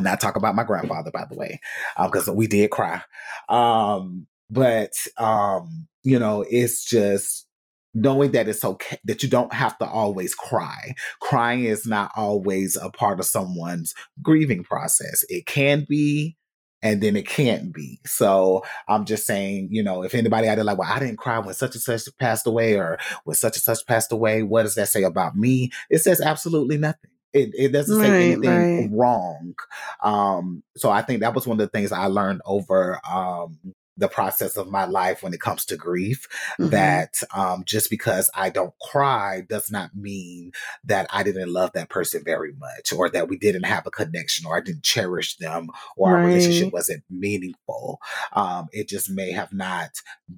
I'm 0.00 0.04
not 0.04 0.20
talking 0.20 0.40
about 0.40 0.54
my 0.54 0.64
grandfather, 0.64 1.10
by 1.10 1.26
the 1.28 1.36
way, 1.36 1.60
because 2.02 2.28
we 2.30 2.46
did 2.46 2.70
cry. 2.70 3.02
Um, 3.50 4.26
but 4.48 4.92
um, 5.18 5.86
you 6.02 6.18
know, 6.18 6.44
it's 6.48 6.84
just 6.84 7.46
knowing 7.92 8.30
that 8.32 8.48
it's 8.48 8.64
okay 8.64 8.98
that 9.04 9.22
you 9.22 9.28
don't 9.28 9.52
have 9.52 9.76
to 9.78 9.86
always 9.86 10.34
cry. 10.34 10.94
Crying 11.20 11.64
is 11.64 11.86
not 11.86 12.10
always 12.16 12.76
a 12.76 12.88
part 12.88 13.20
of 13.20 13.26
someone's 13.26 13.94
grieving 14.22 14.64
process. 14.64 15.22
It 15.28 15.46
can 15.46 15.86
be. 15.88 16.36
And 16.82 17.02
then 17.02 17.14
it 17.14 17.28
can't 17.28 17.74
be. 17.74 18.00
So 18.06 18.64
I'm 18.88 19.04
just 19.04 19.26
saying, 19.26 19.68
you 19.70 19.82
know, 19.82 20.02
if 20.02 20.14
anybody 20.14 20.48
out 20.48 20.54
there 20.54 20.64
like, 20.64 20.78
well, 20.78 20.90
I 20.90 20.98
didn't 20.98 21.18
cry 21.18 21.38
when 21.38 21.52
such 21.52 21.74
and 21.74 21.82
such 21.82 22.08
passed 22.18 22.46
away, 22.46 22.78
or 22.78 22.96
when 23.24 23.34
such 23.36 23.56
and 23.56 23.62
such 23.62 23.86
passed 23.86 24.12
away, 24.12 24.42
what 24.42 24.62
does 24.62 24.76
that 24.76 24.88
say 24.88 25.02
about 25.02 25.36
me? 25.36 25.72
It 25.90 25.98
says 25.98 26.22
absolutely 26.22 26.78
nothing. 26.78 27.10
It, 27.32 27.50
it 27.56 27.68
doesn't 27.72 27.96
say 27.96 28.10
Right, 28.10 28.20
anything 28.20 28.68
right. 28.72 28.90
wrong. 28.92 29.54
Um, 30.02 30.62
so 30.76 30.90
I 30.90 31.02
think 31.02 31.20
that 31.20 31.34
was 31.34 31.46
one 31.46 31.60
of 31.60 31.66
the 31.66 31.70
things 31.76 31.92
I 31.92 32.06
learned 32.06 32.40
over 32.44 33.00
um, 33.08 33.58
the 33.96 34.08
process 34.08 34.56
of 34.56 34.68
my 34.70 34.84
life 34.86 35.22
when 35.22 35.34
it 35.34 35.40
comes 35.40 35.64
to 35.66 35.76
grief. 35.76 36.26
Mhm. 36.58 36.70
That 36.70 37.22
um, 37.34 37.62
just 37.64 37.90
because 37.90 38.30
I 38.34 38.50
don't 38.50 38.74
cry 38.80 39.42
does 39.48 39.70
not 39.70 39.94
mean 39.94 40.52
that 40.84 41.06
I 41.12 41.22
didn't 41.22 41.52
love 41.52 41.72
that 41.74 41.88
person 41.90 42.22
very 42.24 42.52
much, 42.54 42.92
or 42.92 43.08
that 43.10 43.28
we 43.28 43.36
didn't 43.38 43.64
have 43.64 43.86
a 43.86 43.90
connection, 43.90 44.46
or 44.46 44.56
I 44.56 44.60
didn't 44.60 44.82
cherish 44.84 45.36
them, 45.36 45.68
or 45.96 46.10
our 46.12 46.20
relationship 46.20 46.72
wasn't 46.72 47.04
meaningful. 47.10 48.00
Um, 48.32 48.68
it 48.72 48.88
just 48.88 49.10
may 49.10 49.32
have 49.32 49.52
not 49.52 49.90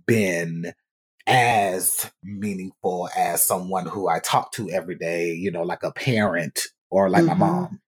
been 0.06 0.72
as 1.26 2.10
meaningful 2.22 3.08
as 3.16 3.42
someone 3.42 3.86
who 3.86 4.08
I 4.08 4.18
talk 4.18 4.52
to 4.52 4.70
every 4.70 4.96
day, 4.96 5.32
you 5.32 5.50
know, 5.50 5.62
like 5.62 5.82
a 5.84 5.92
parent 5.92 6.60
or 6.92 7.08
like 7.10 7.24
my 7.24 7.34
Mhm. 7.34 7.38
mom. 7.38 7.80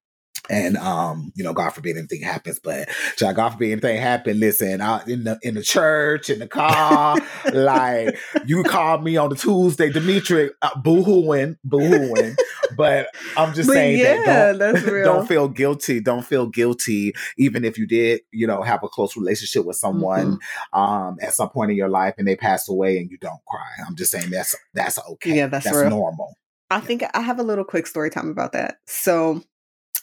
And 0.50 0.76
um, 0.76 1.32
you 1.36 1.42
know, 1.42 1.54
God 1.54 1.70
forbid 1.70 1.96
anything 1.96 2.20
happens, 2.20 2.60
but 2.62 2.90
child, 3.16 3.36
God 3.36 3.50
forbid 3.50 3.72
anything 3.72 3.96
happen. 3.98 4.38
Listen, 4.38 4.82
out 4.82 5.08
in 5.08 5.24
the 5.24 5.38
in 5.42 5.54
the 5.54 5.62
church, 5.62 6.28
in 6.28 6.38
the 6.38 6.46
car, 6.46 7.18
like 7.50 8.18
you 8.46 8.62
call 8.74 8.98
me 8.98 9.16
on 9.16 9.30
the 9.30 9.36
Tuesday, 9.36 9.88
Dimitri, 9.90 10.50
uh, 10.60 10.78
boo-hooing, 10.82 11.56
boo-hooing. 11.64 12.36
But 12.76 13.08
I'm 13.38 13.54
just 13.54 13.68
But 13.68 13.74
saying 13.74 13.98
yeah, 14.00 14.16
that 14.26 14.58
don't, 14.58 14.58
that's 14.58 14.82
real. 14.82 15.04
don't 15.04 15.26
feel 15.26 15.48
guilty. 15.48 16.00
Don't 16.00 16.26
feel 16.26 16.46
guilty, 16.46 17.14
even 17.38 17.64
if 17.64 17.78
you 17.78 17.86
did, 17.86 18.20
you 18.30 18.46
know, 18.46 18.60
have 18.60 18.82
a 18.84 18.88
close 18.88 19.16
relationship 19.16 19.64
with 19.64 19.76
someone 19.76 20.38
Mm-hmm. 20.74 20.78
um 20.78 21.16
at 21.22 21.32
some 21.32 21.48
point 21.48 21.70
in 21.70 21.76
your 21.78 21.88
life 21.88 22.16
and 22.18 22.28
they 22.28 22.36
pass 22.36 22.68
away 22.68 22.98
and 22.98 23.10
you 23.10 23.16
don't 23.16 23.40
cry. 23.48 23.64
I'm 23.86 23.96
just 23.96 24.10
saying 24.10 24.28
that's 24.30 24.54
that's 24.74 24.98
okay. 25.08 25.36
Yeah, 25.38 25.46
that's 25.46 25.64
that's 25.64 25.88
normal. 25.88 26.34
I 26.70 26.80
think 26.80 27.02
I 27.14 27.20
have 27.20 27.38
a 27.38 27.42
little 27.44 27.64
quick 27.64 27.86
story 27.86 28.10
time 28.10 28.30
about 28.30 28.52
that. 28.52 28.78
So, 28.86 29.42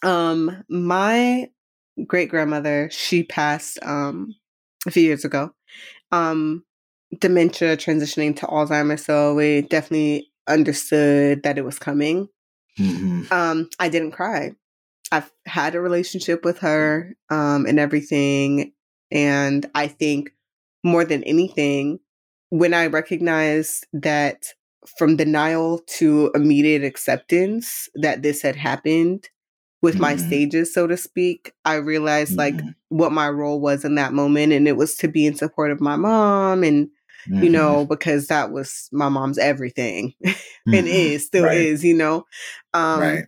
um, 0.04 0.64
my 0.70 1.50
great 2.08 2.30
grandmother, 2.30 2.90
she 2.92 3.24
passed 3.24 3.80
um 3.84 4.36
a 4.88 4.92
few 4.92 5.04
years 5.04 5.26
ago. 5.26 5.52
Um, 6.12 6.64
dementia 7.20 7.78
transitioning 7.78 8.36
to 8.38 8.46
Alzheimer's, 8.48 9.06
so 9.06 9.36
we 9.36 9.62
definitely 9.64 10.32
understood 10.48 11.44
that 11.44 11.58
it 11.58 11.66
was 11.66 11.80
coming. 11.80 12.28
Mhm. 12.80 13.32
Um, 13.32 13.70
I 13.80 13.90
didn't 13.90 14.12
cry. 14.12 14.54
I've 15.12 15.32
had 15.46 15.76
a 15.76 15.82
relationship 15.82 16.46
with 16.46 16.60
her, 16.60 17.16
um, 17.30 17.66
and 17.66 17.80
everything, 17.80 18.74
and 19.12 19.70
I 19.76 19.88
think 19.88 20.32
more 20.84 21.06
than 21.06 21.24
anything, 21.26 22.00
when 22.50 22.74
I 22.74 22.88
recognized 22.88 23.86
that 23.94 24.54
from 24.98 25.16
denial 25.16 25.80
to 25.88 26.32
immediate 26.36 26.84
acceptance 26.84 27.90
that 27.96 28.22
this 28.24 28.42
had 28.42 28.56
happened 28.56 29.30
with 29.82 30.00
my 30.00 30.16
Mhm. 30.16 30.20
stages, 30.20 30.74
so 30.74 30.88
to 30.88 30.98
speak, 30.98 31.54
I 31.66 31.76
realized 31.76 32.38
like 32.38 32.56
Mhm. 32.56 32.76
what 32.90 33.12
my 33.12 33.30
role 33.30 33.60
was 33.62 33.84
in 33.86 33.96
that 33.96 34.14
moment, 34.14 34.54
and 34.54 34.68
it 34.68 34.78
was 34.78 34.96
to 34.98 35.08
be 35.08 35.26
in 35.26 35.36
support 35.36 35.72
of 35.72 35.82
my 35.82 35.96
mom 35.96 36.64
and 36.64 36.90
you 37.42 37.50
Mhm. 37.50 37.52
know, 37.52 37.86
because 37.86 38.28
that 38.28 38.52
was 38.52 38.90
my 38.92 39.10
mom's 39.10 39.38
everything 39.38 40.14
and 40.74 40.88
Mhm. 40.88 40.88
is 40.88 41.26
still 41.26 41.46
Right. 41.46 41.58
is, 41.58 41.84
you 41.84 41.96
know. 41.96 42.26
Um 42.74 43.00
right. 43.02 43.26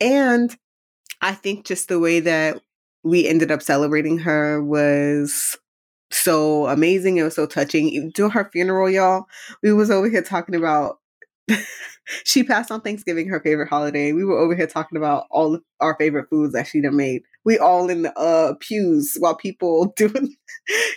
and 0.00 0.56
I 1.22 1.32
think 1.34 1.66
just 1.66 1.88
the 1.88 1.98
way 2.00 2.20
that 2.20 2.60
we 3.04 3.26
ended 3.28 3.50
up 3.50 3.62
celebrating 3.62 4.18
her 4.18 4.62
was 4.62 5.56
so 6.10 6.66
amazing. 6.66 7.16
It 7.18 7.22
was 7.24 7.34
so 7.34 7.46
touching. 7.46 7.88
Even 7.88 8.10
During 8.10 8.32
her 8.32 8.48
funeral, 8.52 8.90
y'all, 8.90 9.26
we 9.62 9.72
was 9.72 9.90
over 9.90 10.08
here 10.08 10.22
talking 10.22 10.54
about 10.54 10.98
she 12.24 12.42
passed 12.44 12.70
on 12.70 12.80
Thanksgiving, 12.80 13.28
her 13.28 13.40
favorite 13.40 13.68
holiday. 13.68 14.12
We 14.12 14.24
were 14.24 14.38
over 14.38 14.54
here 14.54 14.66
talking 14.66 14.98
about 14.98 15.26
all 15.30 15.60
our 15.80 15.96
favorite 15.98 16.28
foods 16.30 16.52
that 16.54 16.66
she 16.66 16.80
done 16.80 16.96
made. 16.96 17.22
We 17.44 17.58
all 17.58 17.88
in 17.90 18.02
the 18.02 18.18
uh, 18.18 18.54
pews 18.60 19.16
while 19.20 19.36
people 19.36 19.92
doing, 19.96 20.34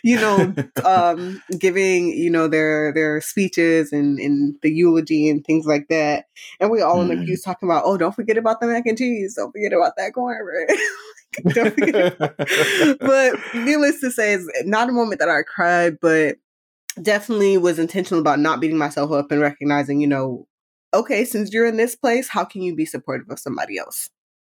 you 0.03 0.17
know, 0.19 0.55
um, 0.85 1.41
giving 1.59 2.07
you 2.09 2.29
know 2.29 2.47
their 2.47 2.93
their 2.93 3.21
speeches 3.21 3.91
and 3.91 4.19
and 4.19 4.55
the 4.61 4.71
eulogy 4.71 5.29
and 5.29 5.43
things 5.45 5.65
like 5.65 5.87
that. 5.89 6.25
And 6.59 6.71
we 6.71 6.81
all 6.81 7.01
in 7.01 7.09
the 7.09 7.15
Mhm. 7.15 7.25
pews 7.25 7.41
talking 7.41 7.69
about, 7.69 7.83
oh, 7.85 7.97
don't 7.97 8.15
forget 8.15 8.37
about 8.37 8.59
the 8.61 8.67
mac 8.67 8.85
and 8.85 8.97
cheese. 8.97 9.35
Don't 9.35 9.51
forget 9.51 9.73
about 9.73 9.93
that 9.97 10.13
cornbread. 10.13 10.69
but 13.01 13.33
needless 13.53 13.99
to 14.01 14.11
say, 14.11 14.33
it's 14.33 14.47
not 14.65 14.89
a 14.89 14.93
moment 14.93 15.19
that 15.19 15.29
I 15.29 15.43
cried, 15.43 15.97
but 16.01 16.37
definitely 17.01 17.57
was 17.57 17.79
intentional 17.79 18.21
about 18.21 18.39
not 18.39 18.59
beating 18.59 18.77
myself 18.77 19.11
up 19.11 19.31
and 19.31 19.41
recognizing, 19.41 20.01
you 20.01 20.07
know, 20.07 20.47
okay, 20.93 21.23
since 21.25 21.51
you're 21.53 21.67
in 21.67 21.77
this 21.77 21.95
place, 21.95 22.27
how 22.29 22.43
can 22.45 22.61
you 22.61 22.75
be 22.75 22.85
supportive 22.85 23.29
of 23.29 23.39
somebody 23.39 23.77
else? 23.77 24.09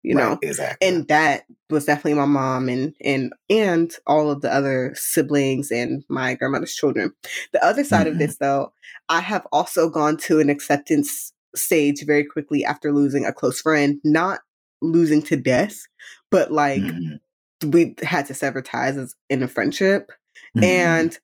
You 0.03 0.15
Right, 0.15 0.29
know, 0.29 0.39
exactly. 0.41 0.88
and 0.88 1.07
that 1.10 1.43
was 1.69 1.86
definitely 1.86 2.15
my 2.15 2.25
mom 2.25 2.69
and 2.69 2.95
and 3.05 3.34
and 3.51 3.93
all 4.07 4.31
of 4.31 4.41
the 4.41 4.51
other 4.51 4.93
siblings 4.95 5.69
and 5.71 6.03
my 6.10 6.34
grandmother's 6.34 6.73
children. 6.73 7.13
The 7.53 7.63
other 7.63 7.84
side 7.84 8.07
of 8.07 8.15
Mhm. 8.15 8.19
this, 8.19 8.38
though, 8.38 8.73
I 9.10 9.19
have 9.19 9.45
also 9.51 9.89
gone 9.91 10.17
to 10.17 10.39
an 10.39 10.49
acceptance 10.49 11.34
stage 11.55 12.03
very 12.03 12.24
quickly 12.24 12.65
after 12.65 12.91
losing 12.91 13.26
a 13.26 13.34
close 13.34 13.61
friend, 13.61 13.99
not 14.03 14.39
losing 14.82 15.21
to 15.23 15.36
death, 15.36 15.86
but 16.29 16.51
like 16.51 16.82
Mhm. 16.82 17.19
we 17.65 17.95
had 18.01 18.25
to 18.27 18.34
sever 18.34 18.61
ties 18.61 18.97
as 18.97 19.15
in 19.29 19.43
a 19.43 19.47
friendship. 19.47 20.11
Mhm. 20.57 20.63
And 20.63 21.19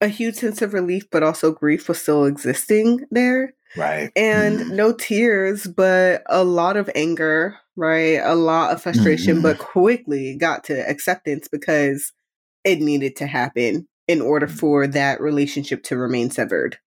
a 0.00 0.08
huge 0.08 0.36
sense 0.36 0.62
of 0.62 0.72
relief, 0.72 1.04
but 1.10 1.22
also 1.22 1.52
grief 1.52 1.88
was 1.88 2.00
still 2.00 2.24
existing 2.24 3.06
there. 3.10 3.52
Right. 3.76 4.10
And 4.16 4.60
Mhm. 4.60 4.70
no 4.74 4.92
tears, 4.92 5.66
but 5.66 6.22
a 6.26 6.42
lot 6.42 6.76
of 6.76 6.90
anger, 6.94 7.56
right? 7.76 8.20
A 8.22 8.34
lot 8.34 8.72
of 8.72 8.82
frustration, 8.82 9.42
but 9.42 9.58
quickly 9.58 10.36
got 10.36 10.64
to 10.64 10.88
acceptance 10.88 11.48
because 11.48 12.12
it 12.64 12.80
needed 12.80 13.16
to 13.16 13.26
happen 13.26 13.86
in 14.08 14.20
order 14.20 14.46
Mm. 14.46 14.58
for 14.58 14.86
that 14.86 15.20
relationship 15.20 15.82
to 15.84 15.96
remain 15.96 16.30
severed. 16.30 16.78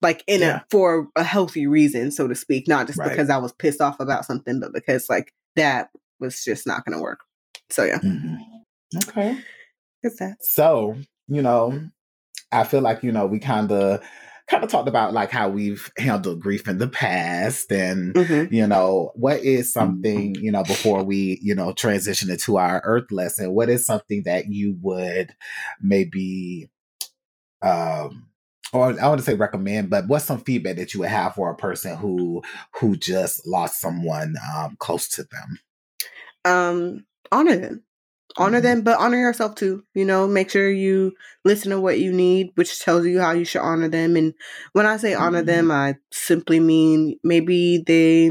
Like 0.00 0.24
in 0.26 0.40
Yeah. 0.40 0.56
a 0.56 0.60
for 0.70 1.08
a 1.14 1.22
healthy 1.22 1.66
reason, 1.66 2.10
so 2.10 2.26
to 2.26 2.34
speak, 2.34 2.66
not 2.66 2.86
just 2.88 2.98
Right. 2.98 3.10
because 3.10 3.30
I 3.30 3.36
was 3.36 3.52
pissed 3.52 3.80
off 3.80 4.00
about 4.00 4.24
something, 4.24 4.58
but 4.58 4.72
because 4.72 5.08
like 5.08 5.32
that 5.56 5.90
was 6.20 6.42
just 6.44 6.66
not 6.66 6.84
gonna 6.84 7.00
work. 7.00 7.20
So 7.70 7.84
yeah. 7.84 7.98
Mhm. 7.98 8.36
Okay. 9.08 9.38
It's 10.02 10.18
that. 10.18 10.36
So, 10.44 10.96
you 11.28 11.42
know, 11.42 11.88
I 12.50 12.64
feel 12.64 12.80
like, 12.80 13.02
you 13.02 13.12
know, 13.12 13.26
we 13.26 13.38
kind 13.38 13.70
of 13.72 14.02
kind 14.48 14.64
of 14.64 14.70
talked 14.70 14.88
about 14.88 15.12
like 15.14 15.30
how 15.30 15.48
we've 15.48 15.90
handled 15.96 16.40
grief 16.40 16.68
in 16.68 16.78
the 16.78 16.88
past 16.88 17.70
and 17.72 18.12
Mhm. 18.14 18.52
you 18.52 18.66
know 18.66 19.12
what 19.14 19.40
is 19.40 19.72
something 19.72 20.34
you 20.34 20.50
know 20.50 20.64
before 20.64 21.02
we 21.04 21.38
you 21.40 21.54
know 21.54 21.72
transition 21.72 22.28
into 22.28 22.58
our 22.58 22.82
earth 22.84 23.10
lesson 23.12 23.52
what 23.54 23.70
is 23.70 23.86
something 23.86 24.24
that 24.24 24.48
you 24.48 24.76
would 24.82 25.30
maybe 25.80 26.68
um 27.62 28.26
or 28.72 28.98
I 29.00 29.08
want 29.08 29.20
to 29.20 29.24
say 29.24 29.34
recommend, 29.34 29.90
but 29.90 30.08
what's 30.08 30.24
some 30.24 30.40
feedback 30.40 30.76
that 30.76 30.94
you 30.94 31.00
would 31.00 31.08
have 31.10 31.34
for 31.34 31.50
a 31.50 31.56
person 31.56 31.96
who 31.96 32.42
who 32.80 32.96
just 32.96 33.46
lost 33.46 33.80
someone 33.80 34.34
um 34.54 34.76
close 34.78 35.08
to 35.10 35.24
them? 35.24 35.58
um 36.44 37.04
honor 37.30 37.56
them 37.56 37.82
honor 38.36 38.60
Mhm. 38.60 38.62
them 38.62 38.82
but 38.82 38.98
honor 38.98 39.18
yourself 39.18 39.54
too 39.54 39.84
you 39.94 40.04
know 40.04 40.26
make 40.26 40.50
sure 40.50 40.70
you 40.70 41.12
listen 41.44 41.70
to 41.70 41.80
what 41.80 42.00
you 42.00 42.12
need 42.12 42.50
which 42.56 42.80
tells 42.80 43.06
you 43.06 43.20
how 43.20 43.32
you 43.32 43.44
should 43.44 43.60
honor 43.62 43.88
them 43.88 44.16
and 44.16 44.34
when 44.72 44.86
i 44.86 44.96
say 44.96 45.14
honor 45.14 45.42
Mhm. 45.42 45.46
them 45.46 45.70
i 45.70 45.96
simply 46.12 46.58
mean 46.60 47.18
maybe 47.22 47.82
they 47.86 48.30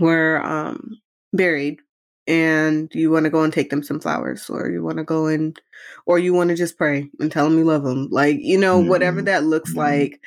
were 0.00 0.42
um 0.44 1.00
buried 1.32 1.80
and 2.26 2.92
you 2.94 3.10
want 3.10 3.24
to 3.24 3.30
go 3.30 3.42
and 3.42 3.52
take 3.52 3.70
them 3.70 3.82
some 3.82 4.00
flowers 4.00 4.50
or 4.50 4.68
you 4.68 4.82
want 4.82 4.98
to 4.98 5.04
go 5.04 5.26
and 5.26 5.60
or 6.06 6.18
you 6.18 6.34
want 6.34 6.50
to 6.50 6.56
just 6.56 6.76
pray 6.76 7.08
and 7.20 7.30
tell 7.30 7.48
them 7.48 7.58
you 7.58 7.64
love 7.64 7.84
them 7.84 8.08
like 8.10 8.36
you 8.40 8.58
know 8.58 8.78
whatever 8.80 9.20
Mhm. 9.22 9.26
that 9.26 9.44
looks 9.44 9.72
Mhm. 9.74 9.76
like 9.76 10.20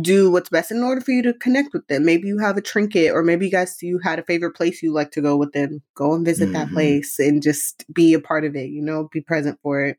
do 0.00 0.30
what's 0.30 0.48
best 0.50 0.72
in 0.72 0.82
order 0.82 1.00
for 1.00 1.12
you 1.12 1.22
to 1.22 1.32
connect 1.34 1.72
with 1.72 1.86
them 1.86 2.04
maybe 2.04 2.26
you 2.26 2.38
have 2.38 2.56
a 2.56 2.60
trinket 2.60 3.12
or 3.12 3.22
maybe 3.22 3.46
you 3.46 3.52
guys 3.52 3.76
you 3.82 3.98
had 3.98 4.18
a 4.18 4.24
favorite 4.24 4.56
place 4.56 4.82
you 4.82 4.92
like 4.92 5.12
to 5.12 5.20
go 5.22 5.36
with 5.36 5.52
them 5.52 5.82
go 5.94 6.12
and 6.14 6.24
visit 6.24 6.52
that 6.52 6.68
Mhm. 6.68 6.72
place 6.72 7.18
and 7.20 7.42
just 7.42 7.84
be 7.94 8.12
a 8.14 8.20
part 8.20 8.44
of 8.44 8.56
it 8.56 8.70
you 8.70 8.82
know 8.82 9.08
be 9.12 9.20
present 9.20 9.58
for 9.62 9.80
it 9.84 9.98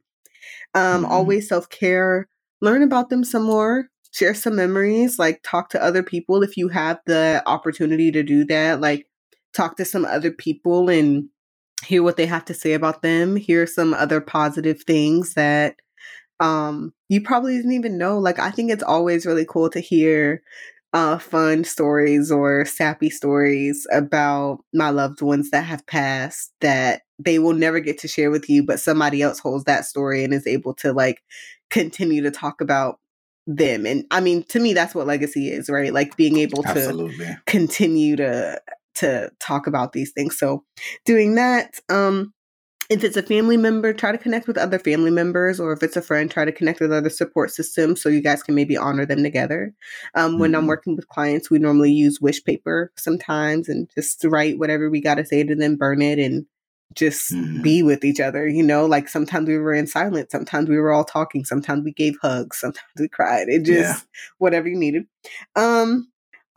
um 0.73 1.05
Mhm. 1.05 1.09
always 1.11 1.47
self-care 1.47 2.27
learn 2.61 2.83
about 2.83 3.09
them 3.09 3.23
some 3.23 3.43
more 3.43 3.89
share 4.11 4.33
some 4.33 4.55
memories 4.55 5.17
like 5.19 5.39
talk 5.43 5.69
to 5.69 5.81
other 5.83 6.03
people 6.03 6.43
if 6.43 6.57
you 6.57 6.67
have 6.69 6.99
the 7.05 7.41
opportunity 7.45 8.11
to 8.11 8.23
do 8.23 8.43
that 8.45 8.81
like 8.81 9.07
talk 9.53 9.77
to 9.77 9.85
some 9.85 10.03
other 10.05 10.31
people 10.31 10.89
and 10.89 11.29
hear 11.83 12.03
what 12.03 12.17
they 12.17 12.25
have 12.25 12.45
to 12.45 12.53
say 12.53 12.73
about 12.73 13.01
them 13.01 13.35
hear 13.35 13.67
some 13.67 13.93
other 13.93 14.21
positive 14.21 14.81
things 14.83 15.33
that 15.33 15.75
um 16.39 16.93
you 17.09 17.21
probably 17.21 17.55
didn't 17.55 17.73
even 17.73 17.97
know 17.97 18.17
like 18.17 18.39
i 18.39 18.49
think 18.49 18.71
it's 18.71 18.83
always 18.83 19.25
really 19.25 19.45
cool 19.47 19.69
to 19.69 19.79
hear 19.79 20.41
uh 20.93 21.17
fun 21.17 21.63
stories 21.63 22.31
or 22.31 22.65
sappy 22.65 23.09
stories 23.09 23.85
about 23.91 24.59
my 24.73 24.89
loved 24.89 25.21
ones 25.21 25.51
that 25.51 25.63
have 25.63 25.85
passed 25.85 26.53
that 26.61 27.01
they 27.19 27.39
will 27.39 27.53
never 27.53 27.79
get 27.79 27.97
to 27.97 28.07
share 28.07 28.31
with 28.31 28.49
you 28.49 28.63
but 28.63 28.79
somebody 28.79 29.21
else 29.21 29.39
holds 29.39 29.65
that 29.65 29.85
story 29.85 30.23
and 30.23 30.33
is 30.33 30.47
able 30.47 30.73
to 30.73 30.91
like 30.93 31.21
continue 31.69 32.21
to 32.21 32.31
talk 32.31 32.61
about 32.61 32.99
them. 33.47 33.85
And 33.85 34.05
i 34.11 34.19
mean 34.19 34.43
to 34.45 34.59
me 34.59 34.73
that's 34.73 34.95
what 34.95 35.07
legacy 35.07 35.49
is 35.49 35.69
right? 35.69 35.93
Like 35.93 36.17
being 36.17 36.37
able 36.37 36.63
to 36.63 37.11
continue 37.45 38.15
to 38.15 38.61
to 38.95 39.29
talk 39.39 39.67
about 39.67 39.93
these 39.93 40.11
things 40.11 40.37
so 40.37 40.63
doing 41.05 41.35
that 41.35 41.79
um 41.89 42.33
if 42.87 43.03
it's 43.03 43.17
a 43.17 43.23
family 43.23 43.57
member 43.57 43.93
try 43.93 44.11
to 44.11 44.17
connect 44.17 44.47
with 44.47 44.57
other 44.57 44.77
family 44.77 45.09
members 45.11 45.59
or 45.59 45.73
if 45.73 45.81
it's 45.81 45.97
a 45.97 46.01
friend 46.01 46.29
try 46.29 46.45
to 46.45 46.51
connect 46.51 46.79
with 46.79 46.91
other 46.93 47.09
support 47.09 47.51
systems 47.51 48.01
so 48.01 48.09
you 48.09 48.21
guys 48.21 48.43
can 48.43 48.53
maybe 48.55 48.77
honor 48.77 49.05
them 49.05 49.23
together 49.23 49.73
um, 50.13 50.37
when 50.39 50.53
i'm 50.55 50.63
Mhm. 50.65 50.67
working 50.67 50.95
with 50.95 51.07
clients 51.07 51.49
we 51.49 51.57
normally 51.59 51.91
use 51.91 52.21
wish 52.21 52.43
paper 52.43 52.91
sometimes 52.95 53.69
and 53.69 53.89
just 53.95 54.23
write 54.23 54.59
whatever 54.59 54.89
we 54.89 55.01
got 55.01 55.15
to 55.15 55.25
say 55.25 55.43
to 55.43 55.55
them 55.55 55.75
burn 55.75 56.01
it 56.01 56.19
and 56.19 56.45
just 56.93 57.33
Mhm. 57.33 57.63
be 57.63 57.81
with 57.83 58.05
each 58.05 58.19
other 58.19 58.47
you 58.47 58.61
know 58.63 58.85
like 58.85 59.09
sometimes 59.09 59.47
we 59.47 59.57
were 59.57 59.73
in 59.73 59.87
silence 59.87 60.31
sometimes 60.31 60.69
we 60.69 60.77
were 60.77 60.91
all 60.93 61.03
talking 61.03 61.43
sometimes 61.43 61.83
we 61.83 61.91
gave 61.91 62.15
hugs 62.21 62.57
sometimes 62.61 62.85
we 62.99 63.07
cried 63.09 63.47
it 63.49 63.63
just 63.63 63.89
Yeah. 63.89 63.95
whatever 64.37 64.67
you 64.69 64.77
needed 64.77 65.05
um 65.55 66.07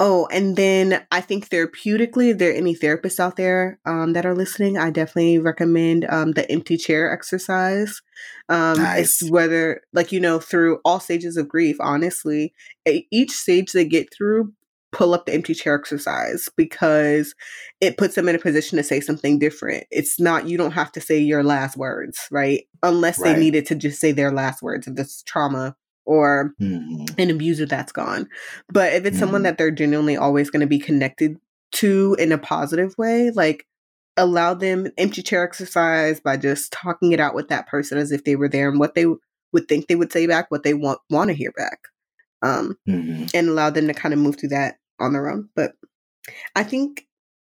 Oh, 0.01 0.29
and 0.31 0.55
then 0.55 1.05
I 1.11 1.21
think 1.21 1.49
therapeutically, 1.49 2.31
if 2.31 2.39
there 2.39 2.51
are 2.51 2.55
any 2.55 2.77
therapists 2.77 3.19
out 3.19 3.35
there 3.35 3.81
um, 3.85 4.13
that 4.13 4.25
are 4.25 4.35
listening, 4.35 4.79
I 4.79 4.91
definitely 4.91 5.39
recommend 5.39 6.07
um, 6.09 6.33
the 6.33 6.49
empty 6.51 6.77
chair 6.77 7.13
exercise. 7.13 8.01
Um, 8.49 8.79
Nice. 8.79 9.23
It's 9.23 9.31
whether, 9.31 9.81
like, 9.93 10.13
you 10.13 10.21
know, 10.21 10.39
through 10.39 10.79
all 10.85 11.01
stages 11.01 11.37
of 11.37 11.49
grief, 11.49 11.77
honestly, 11.81 12.55
each 12.87 13.33
stage 13.33 13.73
they 13.73 13.85
get 13.85 14.15
through, 14.15 14.53
pull 14.93 15.15
up 15.15 15.27
the 15.27 15.35
empty 15.35 15.53
chair 15.53 15.75
exercise 15.75 16.49
because 16.57 17.35
it 17.81 17.99
puts 17.99 18.15
them 18.15 18.29
in 18.29 18.37
a 18.37 18.39
position 18.39 18.79
to 18.79 18.85
say 18.85 19.01
something 19.01 19.41
different. 19.41 19.85
It's 19.91 20.21
not, 20.21 20.49
you 20.49 20.57
don't 20.57 20.71
have 20.71 20.93
to 20.93 21.01
say 21.01 21.19
your 21.19 21.43
last 21.43 21.77
words, 21.77 22.21
right? 22.31 22.63
Unless 22.85 23.19
they 23.19 23.37
needed 23.37 23.67
to 23.67 23.75
just 23.75 24.01
say 24.01 24.13
their 24.13 24.31
last 24.31 24.63
words 24.63 24.87
if 24.87 24.95
this 24.95 25.25
trauma 25.27 25.75
or 26.09 26.55
Mhm. 26.61 27.19
an 27.19 27.31
abuser 27.31 27.67
that's 27.67 27.93
gone. 27.93 28.29
But 28.73 28.95
if 28.95 29.05
it's 29.05 29.19
someone 29.19 29.43
Mhm. 29.43 29.45
that 29.45 29.59
they're 29.59 29.71
genuinely 29.71 30.17
always 30.17 30.51
going 30.51 30.63
to 30.63 30.67
be 30.67 30.79
connected 30.79 31.37
to 31.73 32.17
in 32.19 32.33
a 32.33 32.39
positive 32.39 32.97
way, 32.97 33.31
like 33.31 33.67
allow 34.17 34.55
them 34.55 34.89
empty 34.97 35.23
chair 35.23 35.45
exercise 35.45 36.19
by 36.19 36.37
just 36.37 36.73
talking 36.73 37.13
it 37.13 37.21
out 37.21 37.35
with 37.35 37.49
that 37.49 37.69
person 37.69 37.99
as 37.99 38.11
if 38.11 38.25
they 38.25 38.37
were 38.37 38.49
there 38.49 38.69
and 38.71 38.81
what 38.81 38.95
they 38.95 39.07
would 39.53 39.69
think 39.69 39.87
they 39.87 39.97
would 39.97 40.11
say 40.13 40.27
back, 40.27 40.51
what 40.51 40.63
they 40.63 40.75
want 40.75 40.99
want 41.11 41.29
to 41.29 41.35
hear 41.35 41.53
back. 41.53 41.79
Um, 42.43 42.79
Mhm. 42.89 43.31
and 43.35 43.49
allow 43.49 43.69
them 43.71 43.87
to 43.89 43.95
kind 43.95 44.15
of 44.15 44.21
move 44.21 44.37
through 44.39 44.51
that 44.51 44.77
on 44.99 45.13
their 45.13 45.29
own. 45.29 45.51
But 45.55 45.75
I 46.57 46.65
think 46.65 47.05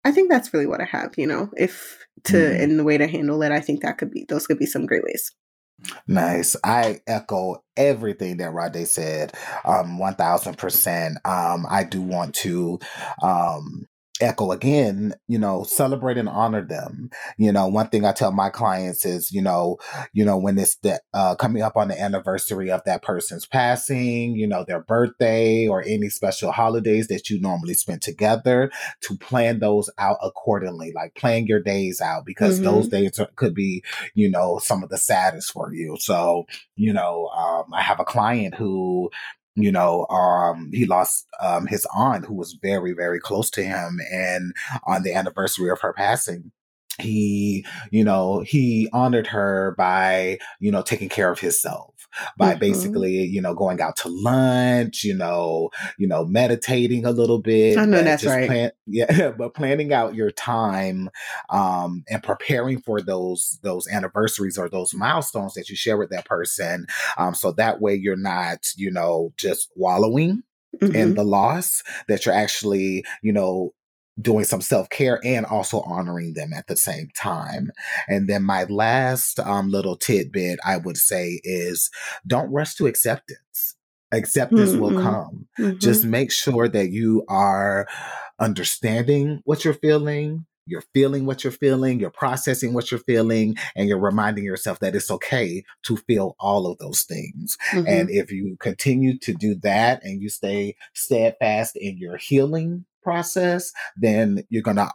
I 0.03 0.11
think 0.11 0.29
that's 0.29 0.53
really 0.53 0.67
what 0.67 0.79
I 0.81 0.85
have, 0.85 1.13
you 1.17 1.27
know. 1.27 1.51
If 1.57 2.05
to 2.25 2.61
in 2.61 2.77
the 2.77 2.83
way 2.83 2.97
to 2.97 3.07
handle 3.07 3.41
it, 3.43 3.51
I 3.51 3.59
think 3.59 3.81
that 3.81 3.97
could 3.97 4.09
be 4.09 4.25
those 4.27 4.47
could 4.47 4.57
be 4.57 4.65
some 4.65 4.85
great 4.87 5.03
ways. 5.03 5.31
Nice. 6.07 6.55
I 6.63 7.01
echo 7.07 7.63
everything 7.75 8.37
that 8.37 8.53
Rade 8.53 8.87
said. 8.87 9.33
Um, 9.65 9.99
one 9.99 10.15
thousand 10.15 10.57
percent. 10.57 11.17
Um, 11.25 11.65
I 11.69 11.83
do 11.83 12.01
want 12.01 12.33
to 12.35 12.79
um 13.21 13.85
echo 14.21 14.51
again, 14.51 15.13
you 15.27 15.37
know, 15.37 15.63
celebrate 15.63 16.17
and 16.17 16.29
honor 16.29 16.65
them. 16.65 17.09
You 17.37 17.51
know, 17.51 17.67
one 17.67 17.89
thing 17.89 18.05
I 18.05 18.11
tell 18.13 18.31
my 18.31 18.49
clients 18.49 19.05
is, 19.05 19.31
you 19.31 19.41
know, 19.41 19.77
you 20.13 20.25
know, 20.25 20.37
when 20.37 20.57
it's 20.57 20.75
the 20.77 20.99
uh 21.13 21.35
coming 21.35 21.61
up 21.61 21.77
on 21.77 21.87
the 21.89 21.99
anniversary 22.01 22.71
of 22.71 22.81
that 22.85 23.01
person's 23.03 23.45
passing, 23.45 24.35
you 24.35 24.47
know, 24.47 24.63
their 24.67 24.81
birthday 24.81 25.67
or 25.67 25.83
any 25.85 26.09
special 26.09 26.51
holidays 26.51 27.07
that 27.07 27.29
you 27.29 27.39
normally 27.39 27.73
spend 27.73 28.01
together, 28.01 28.71
to 29.01 29.17
plan 29.17 29.59
those 29.59 29.89
out 29.97 30.17
accordingly, 30.23 30.91
like 30.95 31.15
plan 31.15 31.45
your 31.47 31.61
days 31.61 32.01
out 32.01 32.25
because 32.25 32.59
Mhm. 32.59 32.63
those 32.63 32.87
days 32.87 33.19
are, 33.19 33.29
could 33.35 33.53
be 33.53 33.83
you 34.13 34.29
know, 34.29 34.59
some 34.59 34.83
of 34.83 34.89
the 34.89 34.97
saddest 34.97 35.51
for 35.51 35.73
you. 35.73 35.97
So, 35.99 36.45
you 36.75 36.93
know, 36.93 37.27
um, 37.27 37.73
I 37.73 37.81
have 37.81 37.99
a 37.99 38.05
client 38.05 38.55
who, 38.55 39.09
you 39.57 39.71
know, 39.71 40.05
um, 40.07 40.69
he 40.71 40.85
lost 40.85 41.27
um, 41.41 41.65
his 41.65 41.87
aunt 41.93 42.25
who 42.25 42.35
was 42.35 42.57
very, 42.61 42.93
very 42.93 43.19
close 43.19 43.49
to 43.51 43.63
him. 43.63 43.99
And 44.11 44.53
on 44.85 45.03
the 45.03 45.13
anniversary 45.13 45.71
of 45.71 45.81
her 45.81 45.93
passing, 45.93 46.51
he, 46.99 47.65
you 47.91 48.03
know, 48.03 48.41
he 48.41 48.87
honored 48.93 49.27
her 49.27 49.75
by, 49.77 50.37
you 50.59 50.71
know, 50.71 50.83
taking 50.83 51.09
care 51.09 51.31
of 51.31 51.39
himself 51.39 51.93
by 52.37 52.55
Mhm. 52.55 52.59
basically, 52.59 53.23
you 53.23 53.41
know, 53.41 53.53
going 53.53 53.81
out 53.81 53.95
to 53.97 54.09
lunch, 54.09 55.03
you 55.03 55.13
know, 55.15 55.69
you 55.97 56.07
know, 56.07 56.25
meditating 56.25 57.05
a 57.05 57.11
little 57.11 57.39
bit. 57.39 57.77
I 57.77 57.85
know 57.85 58.01
that's 58.03 58.23
right. 58.23 58.45
Plan, 58.47 58.71
yeah, 58.87 59.31
but 59.37 59.53
planning 59.53 59.93
out 59.93 60.15
your 60.15 60.31
time 60.31 61.09
um, 61.49 62.03
and 62.09 62.23
preparing 62.23 62.79
for 62.81 63.01
those 63.01 63.59
those 63.63 63.87
anniversaries 63.87 64.57
or 64.57 64.69
those 64.69 64.93
milestones 64.93 65.53
that 65.53 65.69
you 65.69 65.75
share 65.75 65.97
with 65.97 66.09
that 66.09 66.25
person, 66.25 66.87
um, 67.17 67.33
so 67.33 67.51
that 67.53 67.81
way 67.81 67.95
you're 67.95 68.15
not, 68.15 68.59
you 68.75 68.91
know, 68.91 69.33
just 69.37 69.69
wallowing 69.75 70.43
in 70.81 70.89
Mhm. 70.89 71.15
the 71.15 71.23
loss. 71.23 71.83
That 72.07 72.25
you're 72.25 72.35
actually, 72.35 73.05
you 73.21 73.33
know, 73.33 73.73
doing 74.19 74.45
some 74.45 74.61
self 74.61 74.89
care 74.89 75.19
and 75.23 75.45
also 75.45 75.81
honoring 75.81 76.33
them 76.33 76.53
at 76.53 76.67
the 76.67 76.77
same 76.77 77.09
time. 77.15 77.71
And 78.07 78.27
then 78.27 78.43
my 78.43 78.63
last 78.65 79.39
um, 79.39 79.69
little 79.69 79.95
tidbit 79.95 80.59
I 80.65 80.77
would 80.77 80.97
say 80.97 81.39
is 81.43 81.89
don't 82.25 82.51
rush 82.51 82.75
to 82.75 82.87
acceptance. 82.87 83.75
Acceptance 84.11 84.73
will 84.73 84.93
Mm-mm. 84.93 85.03
come. 85.03 85.47
Mhm. 85.59 85.79
Just 85.79 86.05
make 86.05 86.31
sure 86.31 86.67
that 86.69 86.89
you 86.91 87.25
are 87.27 87.87
understanding 88.39 89.41
what 89.45 89.65
you're 89.65 89.73
feeling, 89.73 90.45
you're 90.65 90.83
feeling 90.93 91.25
what 91.25 91.43
you're 91.43 91.51
feeling, 91.51 91.99
you're 91.99 92.09
processing 92.11 92.73
what 92.73 92.91
you're 92.91 92.99
feeling, 93.01 93.57
and 93.75 93.87
you're 93.89 93.99
reminding 93.99 94.43
yourself 94.43 94.79
that 94.79 94.95
it's 94.95 95.11
okay 95.11 95.63
to 95.83 95.97
feel 95.97 96.35
all 96.39 96.67
of 96.67 96.77
those 96.77 97.03
things. 97.03 97.57
Mhm. 97.73 97.87
And 97.87 98.09
if 98.09 98.31
you 98.31 98.57
continue 98.59 99.17
to 99.19 99.33
do 99.33 99.55
that 99.63 100.03
and 100.03 100.21
you 100.21 100.29
stay 100.29 100.75
steadfast 100.93 101.75
in 101.75 101.97
your 101.97 102.17
healing 102.17 102.85
process, 103.07 103.71
then 103.95 104.43
you're 104.49 104.61
going 104.63 104.77
to 104.77 104.91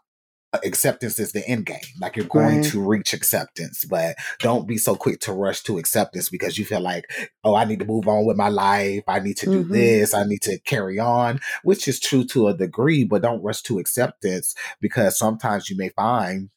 acceptance 0.65 1.19
is 1.19 1.33
the 1.33 1.49
end 1.49 1.65
game. 1.65 1.79
Like 1.99 2.15
you're 2.15 2.27
going 2.27 2.57
Right. 2.57 2.65
to 2.73 2.87
reach 2.87 3.15
acceptance, 3.15 3.87
but 3.87 4.17
don't 4.41 4.69
be 4.69 4.77
so 4.77 4.95
quick 4.95 5.19
to 5.21 5.33
rush 5.33 5.63
to 5.63 5.79
acceptance 5.79 6.29
because 6.29 6.59
you 6.59 6.67
feel 6.67 6.81
like, 6.83 7.05
oh, 7.43 7.55
I 7.55 7.65
need 7.65 7.79
to 7.79 7.87
move 7.87 8.07
on 8.07 8.27
with 8.27 8.37
my 8.37 8.51
life. 8.51 9.03
I 9.09 9.21
need 9.21 9.39
to 9.39 9.47
do 9.47 9.65
Mhm. 9.65 9.73
this. 9.73 10.13
I 10.13 10.25
need 10.25 10.43
to 10.43 10.59
carry 10.61 10.99
on, 10.99 11.41
which 11.63 11.89
is 11.89 11.99
true 11.99 12.25
to 12.27 12.49
a 12.49 12.55
degree, 12.57 13.03
but 13.05 13.23
don't 13.23 13.43
rush 13.43 13.63
to 13.63 13.79
acceptance 13.79 14.55
because 14.79 15.17
sometimes 15.17 15.71
you 15.71 15.77
may 15.79 15.89
find 15.89 16.51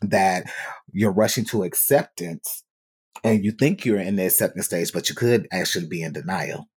that 0.00 0.50
you're 0.90 1.12
rushing 1.12 1.44
to 1.46 1.62
acceptance 1.64 2.64
and 3.22 3.44
you 3.44 3.52
think 3.52 3.84
you're 3.84 4.00
in 4.00 4.16
the 4.16 4.24
acceptance 4.26 4.64
stage, 4.66 4.92
but 4.94 5.10
you 5.10 5.14
could 5.14 5.46
actually 5.52 5.86
be 5.88 6.00
in 6.02 6.14
denial. 6.14 6.70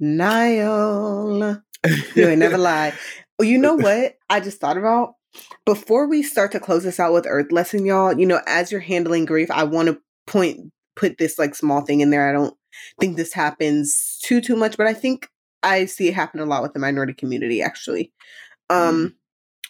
Denial. 0.00 1.63
You 2.14 2.28
ain't 2.28 2.38
never 2.38 2.58
lied. 2.58 2.94
You 3.40 3.58
know 3.58 3.74
what? 3.74 4.16
I 4.30 4.40
just 4.40 4.60
thought 4.60 4.78
about 4.78 5.14
before 5.66 6.08
we 6.08 6.22
start 6.22 6.52
to 6.52 6.60
close 6.60 6.84
this 6.84 7.00
out 7.00 7.12
with 7.12 7.26
Earth 7.28 7.50
Lesson, 7.50 7.84
y'all. 7.84 8.18
You 8.18 8.26
know, 8.26 8.40
as 8.46 8.70
you're 8.70 8.80
handling 8.80 9.24
grief, 9.24 9.50
I 9.50 9.64
want 9.64 9.88
to 9.88 9.98
point 10.26 10.72
put 10.96 11.18
this 11.18 11.38
like 11.38 11.54
small 11.54 11.82
thing 11.82 12.00
in 12.00 12.10
there. 12.10 12.28
I 12.28 12.32
don't 12.32 12.54
think 13.00 13.16
this 13.16 13.32
happens 13.32 14.18
too 14.22 14.40
too 14.40 14.56
much, 14.56 14.76
but 14.76 14.86
I 14.86 14.94
think 14.94 15.28
I 15.62 15.86
see 15.86 16.08
it 16.08 16.14
happen 16.14 16.40
a 16.40 16.46
lot 16.46 16.62
with 16.62 16.72
the 16.72 16.78
minority 16.78 17.14
community 17.14 17.62
actually. 17.62 18.12
Um, 18.70 19.14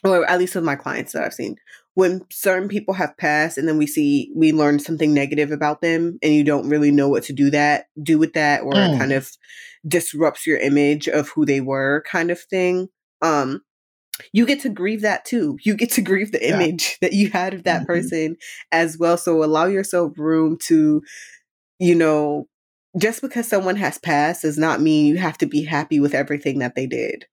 or 0.03 0.29
at 0.29 0.39
least 0.39 0.55
with 0.55 0.63
my 0.63 0.75
clients 0.75 1.13
that 1.13 1.23
I've 1.23 1.33
seen. 1.33 1.57
When 1.95 2.21
certain 2.31 2.69
people 2.69 2.93
have 2.93 3.17
passed 3.17 3.57
and 3.57 3.67
then 3.67 3.77
we 3.77 3.87
see 3.87 4.31
we 4.35 4.51
learn 4.53 4.79
something 4.79 5.13
negative 5.13 5.51
about 5.51 5.81
them 5.81 6.19
and 6.21 6.33
you 6.33 6.43
don't 6.43 6.69
really 6.69 6.91
know 6.91 7.09
what 7.09 7.23
to 7.23 7.33
do 7.33 7.49
that 7.51 7.87
do 8.03 8.19
with 8.19 8.33
that 8.33 8.63
or 8.63 8.73
Mm. 8.75 8.97
kind 8.99 9.13
of 9.13 9.31
disrupts 9.87 10.45
your 10.45 10.57
image 10.59 11.07
of 11.07 11.29
who 11.29 11.45
they 11.45 11.61
were 11.61 12.03
kind 12.07 12.31
of 12.31 12.39
thing. 12.41 12.89
Um 13.21 13.61
you 14.33 14.45
get 14.45 14.61
to 14.61 14.69
grieve 14.69 15.01
that 15.01 15.25
too. 15.25 15.57
You 15.63 15.75
get 15.75 15.91
to 15.93 16.01
grieve 16.01 16.31
the 16.31 16.45
Yeah. 16.45 16.55
image 16.55 16.97
that 17.01 17.13
you 17.13 17.29
had 17.31 17.53
of 17.53 17.63
that 17.63 17.83
Mhm. 17.83 17.87
person 17.87 18.37
as 18.71 18.97
well. 18.97 19.17
So 19.17 19.43
allow 19.43 19.65
yourself 19.65 20.17
room 20.17 20.57
to, 20.63 21.01
you 21.79 21.95
know, 21.95 22.47
just 22.99 23.21
because 23.21 23.47
someone 23.47 23.75
has 23.77 23.97
passed 23.99 24.43
does 24.43 24.57
not 24.57 24.81
mean 24.81 25.05
you 25.07 25.17
have 25.17 25.37
to 25.39 25.45
be 25.47 25.63
happy 25.63 25.99
with 25.99 26.13
everything 26.15 26.59
that 26.59 26.75
they 26.75 26.87
did 26.87 27.25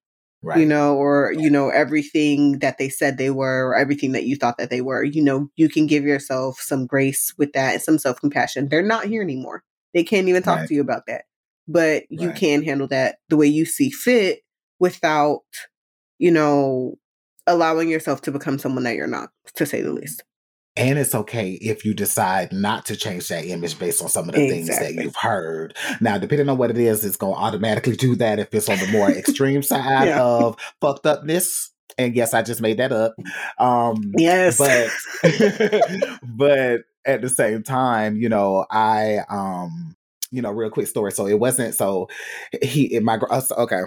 Right. 0.45 0.59
you 0.61 0.67
know, 0.67 0.97
or 0.97 1.33
you 1.33 1.49
know 1.49 1.69
everything 1.69 2.59
that 2.59 2.77
they 2.79 2.89
said 2.89 3.17
they 3.17 3.31
were, 3.31 3.69
or 3.69 3.77
everything 3.77 4.13
that 4.13 4.25
you 4.25 4.37
thought 4.37 4.59
that 4.59 4.71
they 4.71 4.81
were. 4.81 5.05
You 5.05 5.23
know, 5.23 5.49
you 5.57 5.69
can 5.69 5.87
give 5.87 6.05
yourself 6.05 6.59
some 6.61 6.87
grace 6.87 7.33
with 7.39 7.53
that 7.53 7.75
and 7.75 7.83
some 7.83 7.99
self 7.99 8.21
compassion. 8.21 8.69
They're 8.69 8.83
not 8.83 9.05
here 9.07 9.23
anymore. 9.23 9.63
They 9.95 10.03
can't 10.05 10.29
even 10.29 10.43
talk 10.43 10.59
Right. 10.61 10.69
to 10.69 10.75
you 10.75 10.81
about 10.81 11.07
that. 11.07 11.25
But 11.69 12.05
you 12.11 12.29
Right. 12.29 12.37
can 12.37 12.63
handle 12.65 12.89
that 12.89 13.19
the 13.29 13.37
way 13.37 13.47
you 13.47 13.65
see 13.65 13.91
fit 13.91 14.41
without, 14.81 15.43
you 16.19 16.31
know, 16.33 16.99
allowing 17.47 17.89
yourself 17.89 18.23
to 18.23 18.33
become 18.33 18.59
someone 18.59 18.85
that 18.85 18.97
you're 18.97 19.07
not, 19.07 19.31
to 19.55 19.67
say 19.67 19.81
the 19.83 19.91
mm. 19.91 20.01
least. 20.01 20.25
And 20.77 20.99
it's 20.99 21.15
okay 21.15 21.51
if 21.53 21.85
you 21.85 21.93
decide 21.93 22.51
not 22.53 22.87
to 22.87 22.97
change 22.97 23.29
that 23.29 23.45
image 23.45 23.79
based 23.79 24.01
on 24.03 24.09
some 24.09 24.29
of 24.29 24.35
the 24.35 24.49
things 24.49 24.69
that 24.69 24.95
you've 24.95 25.17
heard. 25.17 25.77
Now, 26.01 26.17
depending 26.17 26.49
on 26.49 26.57
what 26.57 26.71
it 26.71 26.79
is, 26.79 27.05
it's 27.05 27.17
going 27.19 27.35
to 27.35 27.39
automatically 27.41 27.95
do 27.95 28.17
that 28.17 28.39
if 28.39 28.55
it's 28.55 28.71
on 28.71 28.79
the 28.79 28.87
more 28.87 29.11
extreme 29.11 29.63
side 29.63 30.09
Yeah. 30.09 30.23
of 30.23 30.57
fucked 30.81 31.05
upness. 31.07 31.71
And 31.99 32.17
yes, 32.17 32.33
I 32.33 32.41
just 32.41 32.63
made 32.63 32.79
that 32.79 32.91
up. 32.91 33.15
Um, 33.59 34.13
Yes. 34.17 34.57
but 34.57 34.89
but 36.23 36.81
at 37.05 37.21
the 37.21 37.29
same 37.29 37.63
time, 37.63 38.17
you 38.17 38.29
know, 38.31 38.65
I 38.71 39.19
um, 39.29 39.95
you 40.31 40.41
know, 40.41 40.51
real 40.51 40.71
quick 40.71 40.87
story. 40.87 41.13
So 41.13 41.27
it 41.27 41.39
wasn't 41.39 41.75
so 41.75 42.09
he 42.63 42.85
in 42.95 43.05
my 43.05 43.19
uh, 43.31 43.43
okay. 43.59 43.83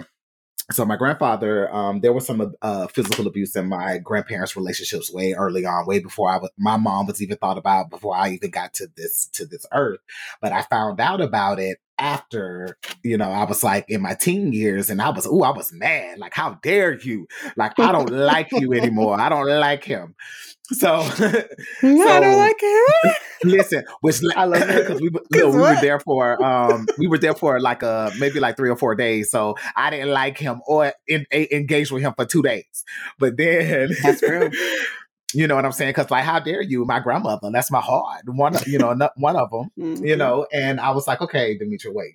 So 0.72 0.84
my 0.84 0.96
grandfather, 0.96 1.72
um, 1.72 2.00
there 2.00 2.12
was 2.12 2.26
some 2.26 2.52
uh, 2.60 2.88
physical 2.88 3.28
abuse 3.28 3.54
in 3.54 3.68
my 3.68 3.98
grandparents' 3.98 4.56
relationships 4.56 5.12
way 5.12 5.32
early 5.32 5.64
on, 5.64 5.86
way 5.86 6.00
before 6.00 6.28
I 6.28 6.38
was 6.38 6.50
my 6.58 6.76
mom 6.76 7.06
was 7.06 7.22
even 7.22 7.36
thought 7.36 7.56
about 7.56 7.88
before 7.88 8.16
I 8.16 8.30
even 8.30 8.50
got 8.50 8.74
to 8.74 8.88
this 8.96 9.26
to 9.34 9.46
this 9.46 9.64
earth. 9.72 10.00
But 10.40 10.52
I 10.52 10.62
found 10.62 11.00
out 11.00 11.20
about 11.20 11.60
it 11.60 11.78
after, 11.98 12.76
you 13.02 13.16
know, 13.16 13.30
I 13.30 13.44
was 13.44 13.64
like 13.64 13.86
in 13.88 14.02
my 14.02 14.14
teen 14.14 14.52
years 14.52 14.90
and 14.90 15.00
I 15.00 15.10
was, 15.10 15.26
oh, 15.26 15.42
I 15.42 15.50
was 15.50 15.72
mad. 15.72 16.18
Like, 16.18 16.34
how 16.34 16.58
dare 16.62 16.98
you? 16.98 17.26
Like, 17.56 17.78
I 17.78 17.92
don't 17.92 18.10
like 18.10 18.48
you 18.52 18.72
anymore. 18.74 19.18
I 19.20 19.28
don't 19.28 19.46
like 19.48 19.84
him. 19.84 20.14
So 20.72 20.94
I 21.00 21.08
so- 21.08 21.40
don't 21.80 22.38
like 22.38 22.56
it. 22.60 23.16
listen, 23.44 23.84
which 24.00 24.20
I 24.34 24.44
love 24.44 24.66
because 24.66 25.00
we, 25.00 25.08
were- 25.10 25.22
you 25.32 25.40
know, 25.40 25.50
we 25.50 25.58
were 25.58 25.76
there 25.80 26.00
for 26.00 26.42
um 26.44 26.86
we 26.98 27.06
were 27.06 27.18
there 27.18 27.34
for 27.34 27.60
like 27.60 27.84
uh 27.84 28.10
maybe 28.18 28.40
like 28.40 28.56
three 28.56 28.68
or 28.70 28.76
four 28.76 28.96
days. 28.96 29.30
So 29.30 29.54
I 29.76 29.90
didn't 29.90 30.10
like 30.10 30.38
him 30.38 30.60
or 30.66 30.92
in, 31.06 31.24
a, 31.32 31.54
engage 31.54 31.92
with 31.92 32.02
him 32.02 32.14
for 32.16 32.24
two 32.24 32.42
days. 32.42 32.84
But 33.18 33.36
then 33.36 33.90
That's 34.02 34.22
real. 34.22 34.50
You 35.34 35.46
know 35.46 35.54
what 35.56 35.64
I'm 35.64 35.72
saying? 35.72 35.90
Because 35.90 36.10
like, 36.10 36.24
how 36.24 36.38
dare 36.38 36.62
you, 36.62 36.84
my 36.84 37.00
grandmother? 37.00 37.50
That's 37.52 37.70
my 37.70 37.80
heart. 37.80 38.22
One, 38.26 38.54
of- 38.54 38.66
you 38.66 38.78
know, 38.78 38.94
one 39.16 39.36
of 39.36 39.50
them. 39.50 39.70
You 39.76 40.14
Mhm. 40.14 40.18
know, 40.18 40.46
and 40.52 40.80
I 40.80 40.90
was 40.90 41.06
like, 41.06 41.20
okay, 41.20 41.58
Demetria, 41.58 41.92
wait, 41.92 42.14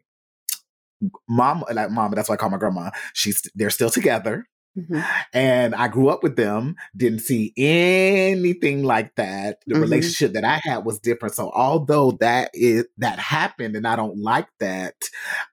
mom, 1.27 1.63
like 1.71 1.91
mama. 1.91 2.15
That's 2.15 2.29
why 2.29 2.35
I 2.35 2.37
call 2.37 2.49
my 2.49 2.57
grandma. 2.57 2.91
She's 3.13 3.41
they're 3.55 3.69
still 3.69 3.89
together 3.89 4.47
Mhm. 4.77 5.03
and 5.33 5.75
I 5.75 5.87
grew 5.89 6.09
up 6.09 6.23
with 6.23 6.35
them, 6.37 6.75
didn't 6.95 7.19
see 7.19 7.53
anything 7.57 8.83
like 8.83 9.15
that. 9.15 9.59
The 9.67 9.75
Mhm. 9.75 9.81
relationship 9.81 10.33
that 10.33 10.45
I 10.45 10.61
had 10.63 10.85
was 10.85 10.99
different. 10.99 11.35
So 11.35 11.51
although 11.51 12.11
that 12.21 12.51
is 12.53 12.85
that 12.97 13.19
happened 13.19 13.75
and 13.75 13.85
I 13.87 13.95
don't 13.95 14.17
like 14.17 14.47
that, 14.59 14.95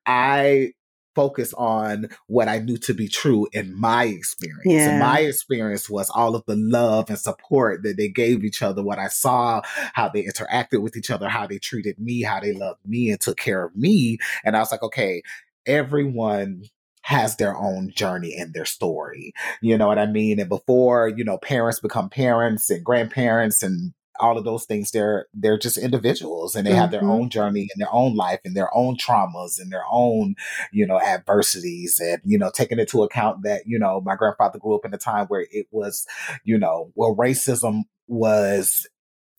I 0.07 0.73
focus 1.19 1.53
on 1.55 2.09
what 2.29 2.47
I 2.47 2.61
knew 2.61 2.77
to 2.77 2.95
be 2.95 3.09
true 3.09 3.49
in 3.53 3.77
my 3.77 4.05
experience. 4.05 4.61
Yeah. 4.67 4.91
And 4.91 5.01
my 5.01 5.19
experience 5.19 5.91
was 5.91 6.09
all 6.11 6.37
of 6.37 6.45
the 6.47 6.55
love 6.55 7.11
and 7.11 7.19
support 7.19 7.83
that 7.83 7.97
they 7.97 8.09
gave 8.09 8.45
each 8.45 8.63
other, 8.63 8.85
what 8.85 9.01
I 9.01 9.09
saw, 9.09 9.63
how 9.95 10.09
they 10.09 10.23
interacted 10.23 10.81
with 10.81 10.97
each 10.97 11.11
other, 11.11 11.29
how 11.29 11.49
they 11.49 11.59
treated 11.59 11.99
me, 11.99 12.23
how 12.23 12.39
they 12.39 12.53
loved 12.53 12.79
me 12.87 13.11
and 13.11 13.21
took 13.21 13.37
care 13.37 13.65
of 13.65 13.75
me. 13.75 14.19
And 14.45 14.57
I 14.57 14.61
was 14.61 14.71
like, 14.71 14.85
okay, 14.85 15.25
everyone 15.67 16.63
has 17.03 17.35
their 17.35 17.57
own 17.57 17.91
journey 17.91 18.37
and 18.39 18.55
their 18.55 18.65
story. 18.65 19.33
You 19.61 19.77
know 19.77 19.89
what 19.89 19.99
I 19.99 20.07
mean? 20.07 20.39
And 20.39 20.49
before, 20.49 21.09
you 21.09 21.25
know, 21.25 21.39
parents 21.39 21.81
become 21.81 22.11
parents 22.11 22.71
and 22.71 22.85
grandparents 22.85 23.65
and 23.65 23.93
all 24.21 24.39
of 24.39 24.45
those 24.45 24.65
things, 24.65 24.91
they're 24.91 25.27
they're 25.35 25.59
just 25.59 25.79
individuals 25.79 26.55
and 26.57 26.67
they 26.67 26.75
have 26.75 26.91
their 26.91 27.03
Mhm. 27.03 27.09
own 27.09 27.31
journey 27.31 27.69
and 27.75 27.81
their 27.81 27.93
own 27.93 28.15
life 28.17 28.41
and 28.45 28.57
their 28.57 28.75
own 28.77 28.97
traumas 28.97 29.59
and 29.61 29.73
their 29.73 29.85
own, 29.91 30.35
you 30.73 30.87
know, 30.87 31.01
adversities 31.01 32.01
and, 32.01 32.21
you 32.25 32.39
know, 32.39 32.51
taking 32.55 32.79
into 32.79 33.03
account 33.03 33.43
that, 33.45 33.63
you 33.67 33.79
know, 33.79 34.01
my 34.01 34.17
grandfather 34.17 34.59
grew 34.59 34.75
up 34.77 34.85
in 34.85 34.95
a 34.95 34.99
time 34.99 35.27
where 35.27 35.47
it 35.51 35.67
was, 35.71 36.07
you 36.45 36.59
know, 36.59 36.91
well, 36.95 37.15
racism 37.17 37.83
was 38.09 38.89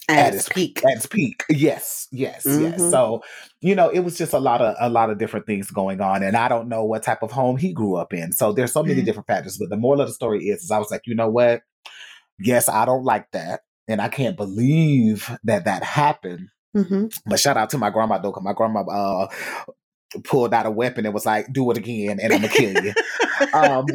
At 0.07 0.33
its 0.33 0.49
peak. 0.49 0.89
at 0.89 0.97
its 0.97 1.05
peak. 1.05 1.43
Yes, 1.49 2.07
yes, 2.11 2.55
yes. 2.57 2.83
Mhm. 2.83 2.89
So, 2.89 3.21
you 3.61 3.75
know, 3.75 3.89
it 3.89 3.99
was 3.99 4.17
just 4.17 4.33
a 4.33 4.39
lot 4.39 4.61
of 4.61 4.75
a 4.79 4.89
lot 4.89 5.09
of 5.09 5.17
different 5.17 5.45
things 5.45 5.69
going 5.71 5.99
on, 6.01 6.23
and 6.23 6.37
I 6.37 6.47
don't 6.47 6.69
know 6.69 6.83
what 6.85 7.03
type 7.03 7.21
of 7.21 7.31
home 7.31 7.57
he 7.57 7.73
grew 7.73 7.95
up 7.95 8.13
in. 8.13 8.31
So 8.31 8.53
there's 8.53 8.71
so 8.71 8.83
many 8.83 9.01
Mhm. 9.01 9.03
different 9.03 9.27
factors. 9.27 9.57
But 9.57 9.69
the 9.69 9.77
moral 9.77 10.01
of 10.01 10.07
the 10.07 10.13
story 10.13 10.45
is, 10.47 10.63
is 10.63 10.71
I 10.71 10.79
was 10.79 10.89
like, 10.91 11.01
you 11.05 11.15
know 11.15 11.29
what? 11.29 11.61
Yes, 12.39 12.69
I 12.69 12.85
don't 12.85 13.03
like 13.05 13.31
that, 13.33 13.61
and 13.89 14.01
I 14.01 14.07
can't 14.09 14.37
believe 14.37 15.29
that 15.43 15.65
that 15.65 15.83
happened. 15.83 16.49
hmm 16.75 17.07
But 17.25 17.39
shout 17.39 17.57
out 17.57 17.71
to 17.71 17.77
my 17.77 17.89
grandma 17.89 18.19
though, 18.19 18.31
'cause 18.31 18.43
my 18.43 18.53
grandma 18.53 18.81
uh 18.83 19.27
pulled 20.23 20.53
out 20.53 20.65
a 20.65 20.71
weapon 20.71 21.05
and 21.05 21.13
was 21.13 21.25
like, 21.25 21.51
"Do 21.53 21.69
it 21.71 21.77
again, 21.77 22.19
and 22.21 22.33
I'm 22.33 22.41
gonna 22.41 22.53
kill 22.53 22.71
you." 22.83 22.93
um, 23.53 23.85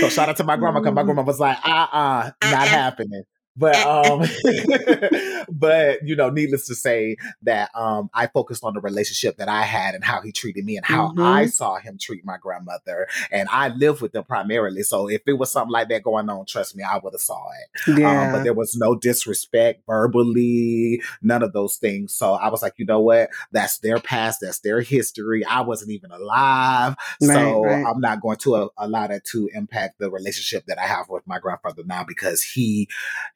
so 0.00 0.08
shout 0.08 0.28
out 0.28 0.36
to 0.38 0.44
my 0.44 0.56
grandma, 0.56 0.80
because 0.80 0.94
my 0.94 1.02
grandma 1.02 1.22
was 1.22 1.40
like, 1.40 1.58
"Uh, 1.64 1.86
uh 1.92 2.30
not 2.44 2.52
Uh-uh. 2.52 2.66
happening." 2.66 3.22
But 3.56 3.76
um, 3.76 4.20
but 5.50 6.06
you 6.06 6.16
know, 6.16 6.30
needless 6.30 6.66
to 6.68 6.74
say 6.74 7.16
that 7.42 7.70
um, 7.74 8.08
I 8.14 8.26
focused 8.26 8.64
on 8.64 8.74
the 8.74 8.80
relationship 8.80 9.36
that 9.36 9.48
I 9.48 9.62
had 9.62 9.94
and 9.94 10.02
how 10.04 10.20
he 10.20 10.32
treated 10.32 10.64
me 10.64 10.76
and 10.76 10.86
how 10.86 11.02
Mhm. 11.12 11.22
I 11.22 11.46
saw 11.46 11.76
him 11.76 11.98
treat 11.98 12.24
my 12.24 12.36
grandmother, 12.38 13.08
and 13.30 13.48
I 13.50 13.68
lived 13.68 14.00
with 14.00 14.12
them 14.12 14.24
primarily. 14.24 14.82
So 14.82 15.08
if 15.08 15.22
it 15.26 15.34
was 15.34 15.52
something 15.52 15.72
like 15.72 15.88
that 15.88 16.02
going 16.02 16.30
on, 16.30 16.46
trust 16.46 16.76
me, 16.76 16.82
I 16.82 16.98
would 16.98 17.12
have 17.12 17.20
saw 17.20 17.42
it. 17.60 17.98
Yeah. 17.98 18.26
Um, 18.26 18.32
but 18.32 18.44
there 18.44 18.54
was 18.54 18.74
no 18.76 18.94
disrespect 18.94 19.82
verbally, 19.86 21.02
none 21.20 21.42
of 21.42 21.52
those 21.52 21.76
things. 21.76 22.14
So 22.14 22.32
I 22.34 22.48
was 22.48 22.62
like, 22.62 22.74
you 22.76 22.86
know 22.86 23.00
what? 23.00 23.30
That's 23.52 23.78
their 23.78 23.98
past, 23.98 24.38
that's 24.40 24.60
their 24.60 24.80
history. 24.80 25.44
I 25.44 25.60
wasn't 25.60 25.90
even 25.90 26.10
alive. 26.10 26.96
Right, 27.20 27.34
so 27.34 27.64
right. 27.64 27.84
I'm 27.86 28.00
not 28.00 28.20
going 28.20 28.36
to 28.38 28.54
uh, 28.54 28.68
allow 28.78 29.06
that 29.08 29.24
to 29.32 29.50
impact 29.54 29.98
the 29.98 30.10
relationship 30.10 30.64
that 30.66 30.78
I 30.78 30.86
have 30.86 31.08
with 31.08 31.26
my 31.26 31.38
grandfather 31.38 31.82
now 31.84 32.04
because 32.04 32.42
he 32.42 32.88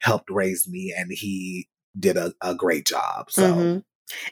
helped 0.07 0.31
raise 0.31 0.69
me 0.69 0.95
and 0.97 1.11
he 1.13 1.69
did 1.99 2.17
a, 2.17 2.33
a 2.41 2.55
great 2.55 2.87
job. 2.87 3.31
So, 3.31 3.43
Mhm. 3.43 3.83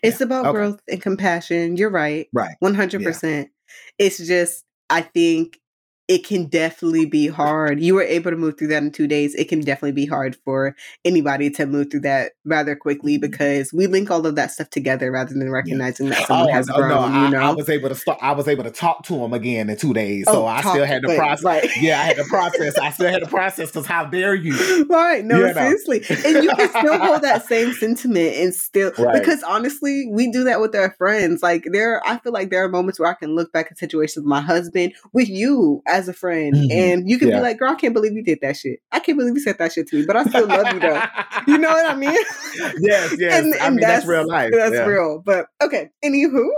It's 0.02 0.20
about 0.20 0.46
Okay. 0.46 0.56
growth 0.56 0.80
and 0.88 1.02
compassion. 1.02 1.76
You're 1.76 1.90
right. 1.90 2.28
right. 2.32 2.54
100%. 2.62 3.50
It's 3.98 4.18
just, 4.18 4.64
I 4.88 5.00
think 5.02 5.58
it 6.06 6.26
can 6.26 6.46
definitely 6.46 7.06
be 7.06 7.28
hard. 7.28 7.80
You 7.80 7.94
were 7.94 8.02
able 8.02 8.30
to 8.30 8.36
move 8.36 8.58
through 8.58 8.68
that 8.68 8.82
in 8.82 8.90
two 8.92 9.06
days. 9.06 9.34
It 9.34 9.48
can 9.48 9.60
definitely 9.60 9.92
be 9.92 10.04
hard 10.06 10.36
for 10.44 10.76
anybody 11.04 11.48
to 11.50 11.64
move 11.66 11.90
through 11.90 12.00
that 12.00 12.32
rather 12.44 12.76
quickly 12.76 13.14
Mm-hmm. 13.18 13.30
because 13.30 13.72
we 13.72 13.86
link 13.86 14.10
all 14.10 14.24
of 14.26 14.34
that 14.36 14.50
stuff 14.50 14.68
together 14.70 15.10
rather 15.10 15.32
than 15.34 15.50
recognizing 15.50 16.08
that 16.10 16.26
someone 16.26 16.48
Oh, 16.50 16.52
has 16.52 16.68
grown. 16.68 16.88
no, 16.90 16.98
I, 16.98 17.24
you 17.24 17.30
know, 17.30 17.38
I 17.40 17.50
was 17.52 17.68
able 17.68 17.88
to 17.88 17.94
start. 17.94 18.18
I 18.22 18.32
was 18.32 18.48
able 18.48 18.64
to 18.64 18.70
talk 18.70 19.04
to 19.04 19.14
him 19.14 19.32
again 19.32 19.70
in 19.70 19.76
two 19.76 19.94
days, 19.94 20.24
Oh, 20.28 20.32
so 20.32 20.46
I 20.46 20.60
talk- 20.62 20.72
still 20.74 20.84
had 20.86 21.02
to 21.02 21.14
process. 21.16 21.44
right. 21.44 21.70
Yeah, 21.80 22.00
I 22.00 22.04
had 22.04 22.16
to 22.16 22.24
process. 22.24 22.76
I 22.78 22.90
still 22.90 23.08
had 23.10 23.20
to 23.22 23.26
process. 23.28 23.70
Because 23.70 23.86
how 23.86 24.04
dare 24.04 24.34
you? 24.34 24.84
right 24.90 25.24
no 25.24 25.38
You 25.38 25.46
know. 25.46 25.52
seriously 25.54 26.02
and 26.24 26.44
you 26.44 26.50
can 26.54 26.68
still 26.68 26.98
hold 26.98 27.22
that 27.22 27.46
same 27.46 27.72
sentiment 27.84 28.36
and 28.36 28.54
still 28.54 28.92
Right. 28.98 29.18
because 29.20 29.42
honestly 29.42 30.06
we 30.10 30.30
do 30.30 30.44
that 30.44 30.60
with 30.60 30.74
our 30.74 30.94
friends 30.98 31.42
like 31.42 31.64
there 31.72 32.00
i 32.06 32.18
feel 32.18 32.32
like 32.32 32.50
there 32.50 32.64
are 32.64 32.68
moments 32.68 32.98
where 33.00 33.10
i 33.10 33.14
can 33.14 33.34
look 33.34 33.52
back 33.52 33.68
at 33.70 33.78
situations 33.78 34.24
with 34.24 34.28
my 34.28 34.40
husband 34.40 34.92
with 35.12 35.28
you 35.28 35.82
as 35.94 36.08
a 36.08 36.12
friend 36.12 36.54
Mhm. 36.54 36.70
and 36.72 37.08
you 37.10 37.18
can 37.18 37.28
Yeah. 37.28 37.36
be 37.36 37.42
like 37.42 37.58
girl 37.58 37.70
i 37.70 37.74
can't 37.76 37.94
believe 37.94 38.12
you 38.12 38.22
did 38.24 38.40
that 38.42 38.56
shit 38.56 38.80
i 38.92 38.98
can't 39.00 39.16
believe 39.18 39.34
you 39.34 39.40
said 39.40 39.58
that 39.58 39.72
shit 39.72 39.86
to 39.88 39.96
me 39.96 40.04
but 40.06 40.16
i 40.16 40.24
still 40.24 40.46
love 40.46 40.72
you 40.74 40.80
though 40.80 41.02
you 41.46 41.58
know 41.58 41.70
what 41.70 41.86
i 41.86 41.94
mean 41.96 42.10
yes, 42.80 43.14
yes. 43.18 43.42
And- 43.44 43.54
I 43.54 43.66
and 43.66 43.76
mean, 43.76 43.80
that's, 43.86 44.06
real 44.06 44.26
life. 44.26 44.52
that's 44.54 44.74
yeah. 44.74 44.84
real 44.86 45.22
but 45.24 45.46
okay 45.62 45.90
anywho 46.04 46.48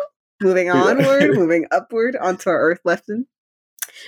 moving 0.43 0.70
onward 0.70 1.34
moving 1.34 1.66
upward 1.70 2.16
onto 2.16 2.49
our 2.51 2.61
earth 2.61 2.80
lesson 2.84 3.26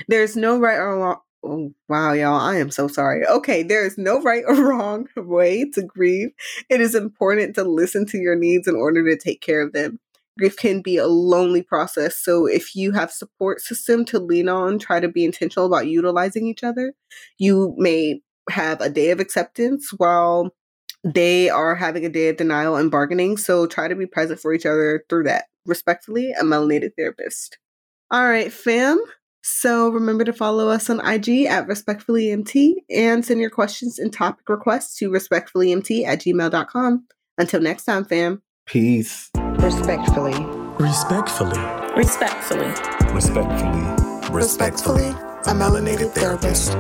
there's 0.09 0.37
no 0.37 0.59
right 0.59 0.79
or 0.79 0.97
wrong 0.99 1.21
Oh, 1.45 1.73
wow, 1.89 2.15
y'all. 2.15 2.35
I 2.41 2.57
am 2.57 2.69
so 2.69 2.89
sorry. 2.89 3.25
Okay, 3.25 3.63
there 3.63 3.87
is 3.87 3.97
no 3.97 4.21
right 4.21 4.43
or 4.47 4.57
wrong 4.57 5.07
way 5.17 5.71
to 5.71 5.83
grieve. 5.83 6.31
It 6.69 6.81
is 6.81 6.97
important 6.97 7.55
to 7.55 7.63
listen 7.63 8.07
to 8.07 8.19
your 8.19 8.35
needs 8.35 8.67
in 8.67 8.75
order 8.75 9.05
to 9.05 9.17
take 9.17 9.41
care 9.41 9.61
of 9.63 9.73
them. 9.73 10.01
Grief 10.39 10.57
can 10.57 10.83
be 10.83 10.97
a 10.97 11.07
lonely 11.07 11.63
process, 11.63 12.19
so 12.23 12.47
if 12.47 12.77
you 12.77 12.93
have 12.93 13.11
support 13.11 13.61
system 13.61 14.05
to 14.07 14.19
lean 14.19 14.49
on, 14.49 14.79
try 14.79 15.01
to 15.01 15.09
be 15.09 15.25
intentional 15.25 15.67
about 15.67 15.87
utilizing 15.87 16.47
each 16.47 16.63
other. 16.63 16.95
You 17.39 17.75
may 17.77 18.21
have 18.51 18.81
a 18.81 18.89
day 18.89 19.11
of 19.11 19.21
acceptance 19.21 19.93
while 19.97 20.55
they 21.05 21.49
are 21.49 21.75
having 21.75 22.05
a 22.05 22.09
day 22.09 22.29
of 22.29 22.37
denial 22.37 22.77
and 22.77 22.91
bargaining, 22.91 23.37
so 23.37 23.67
try 23.67 23.89
to 23.89 23.97
be 23.97 24.07
present 24.07 24.41
for 24.41 24.53
each 24.53 24.67
other 24.67 25.05
through 25.09 25.25
that. 25.25 25.47
Respectfully, 25.67 26.33
a 26.33 26.45
melanated 26.45 26.91
therapist. 26.97 27.59
All 28.11 28.29
right, 28.29 28.53
fam. 28.53 29.03
So 29.43 29.89
remember 29.89 30.25
to 30.25 30.33
follow 30.33 30.69
us 30.69 30.91
on 30.91 31.01
IG 31.01 31.47
at 31.47 31.69
respectfullymt 31.69 32.75
and 32.91 33.25
send 33.25 33.41
your 33.41 33.51
questions 33.51 33.99
and 33.99 34.13
topic 34.13 34.49
requests 34.49 34.97
to 34.99 35.11
respectfullymt 35.11 36.07
at 36.07 36.21
gmail.com. 36.21 37.07
Until 37.39 37.61
next 37.61 37.85
time, 37.85 38.05
fam. 38.05 38.43
Peace. 38.67 39.31
Respectfully. 39.69 40.47
Respectfully. 40.79 41.61
Respectfully. 41.95 42.69
Respectfully. 43.13 44.31
Respectfully, 44.31 45.09
a 45.11 45.53
melanated 45.53 46.11
therapist. 46.13 46.73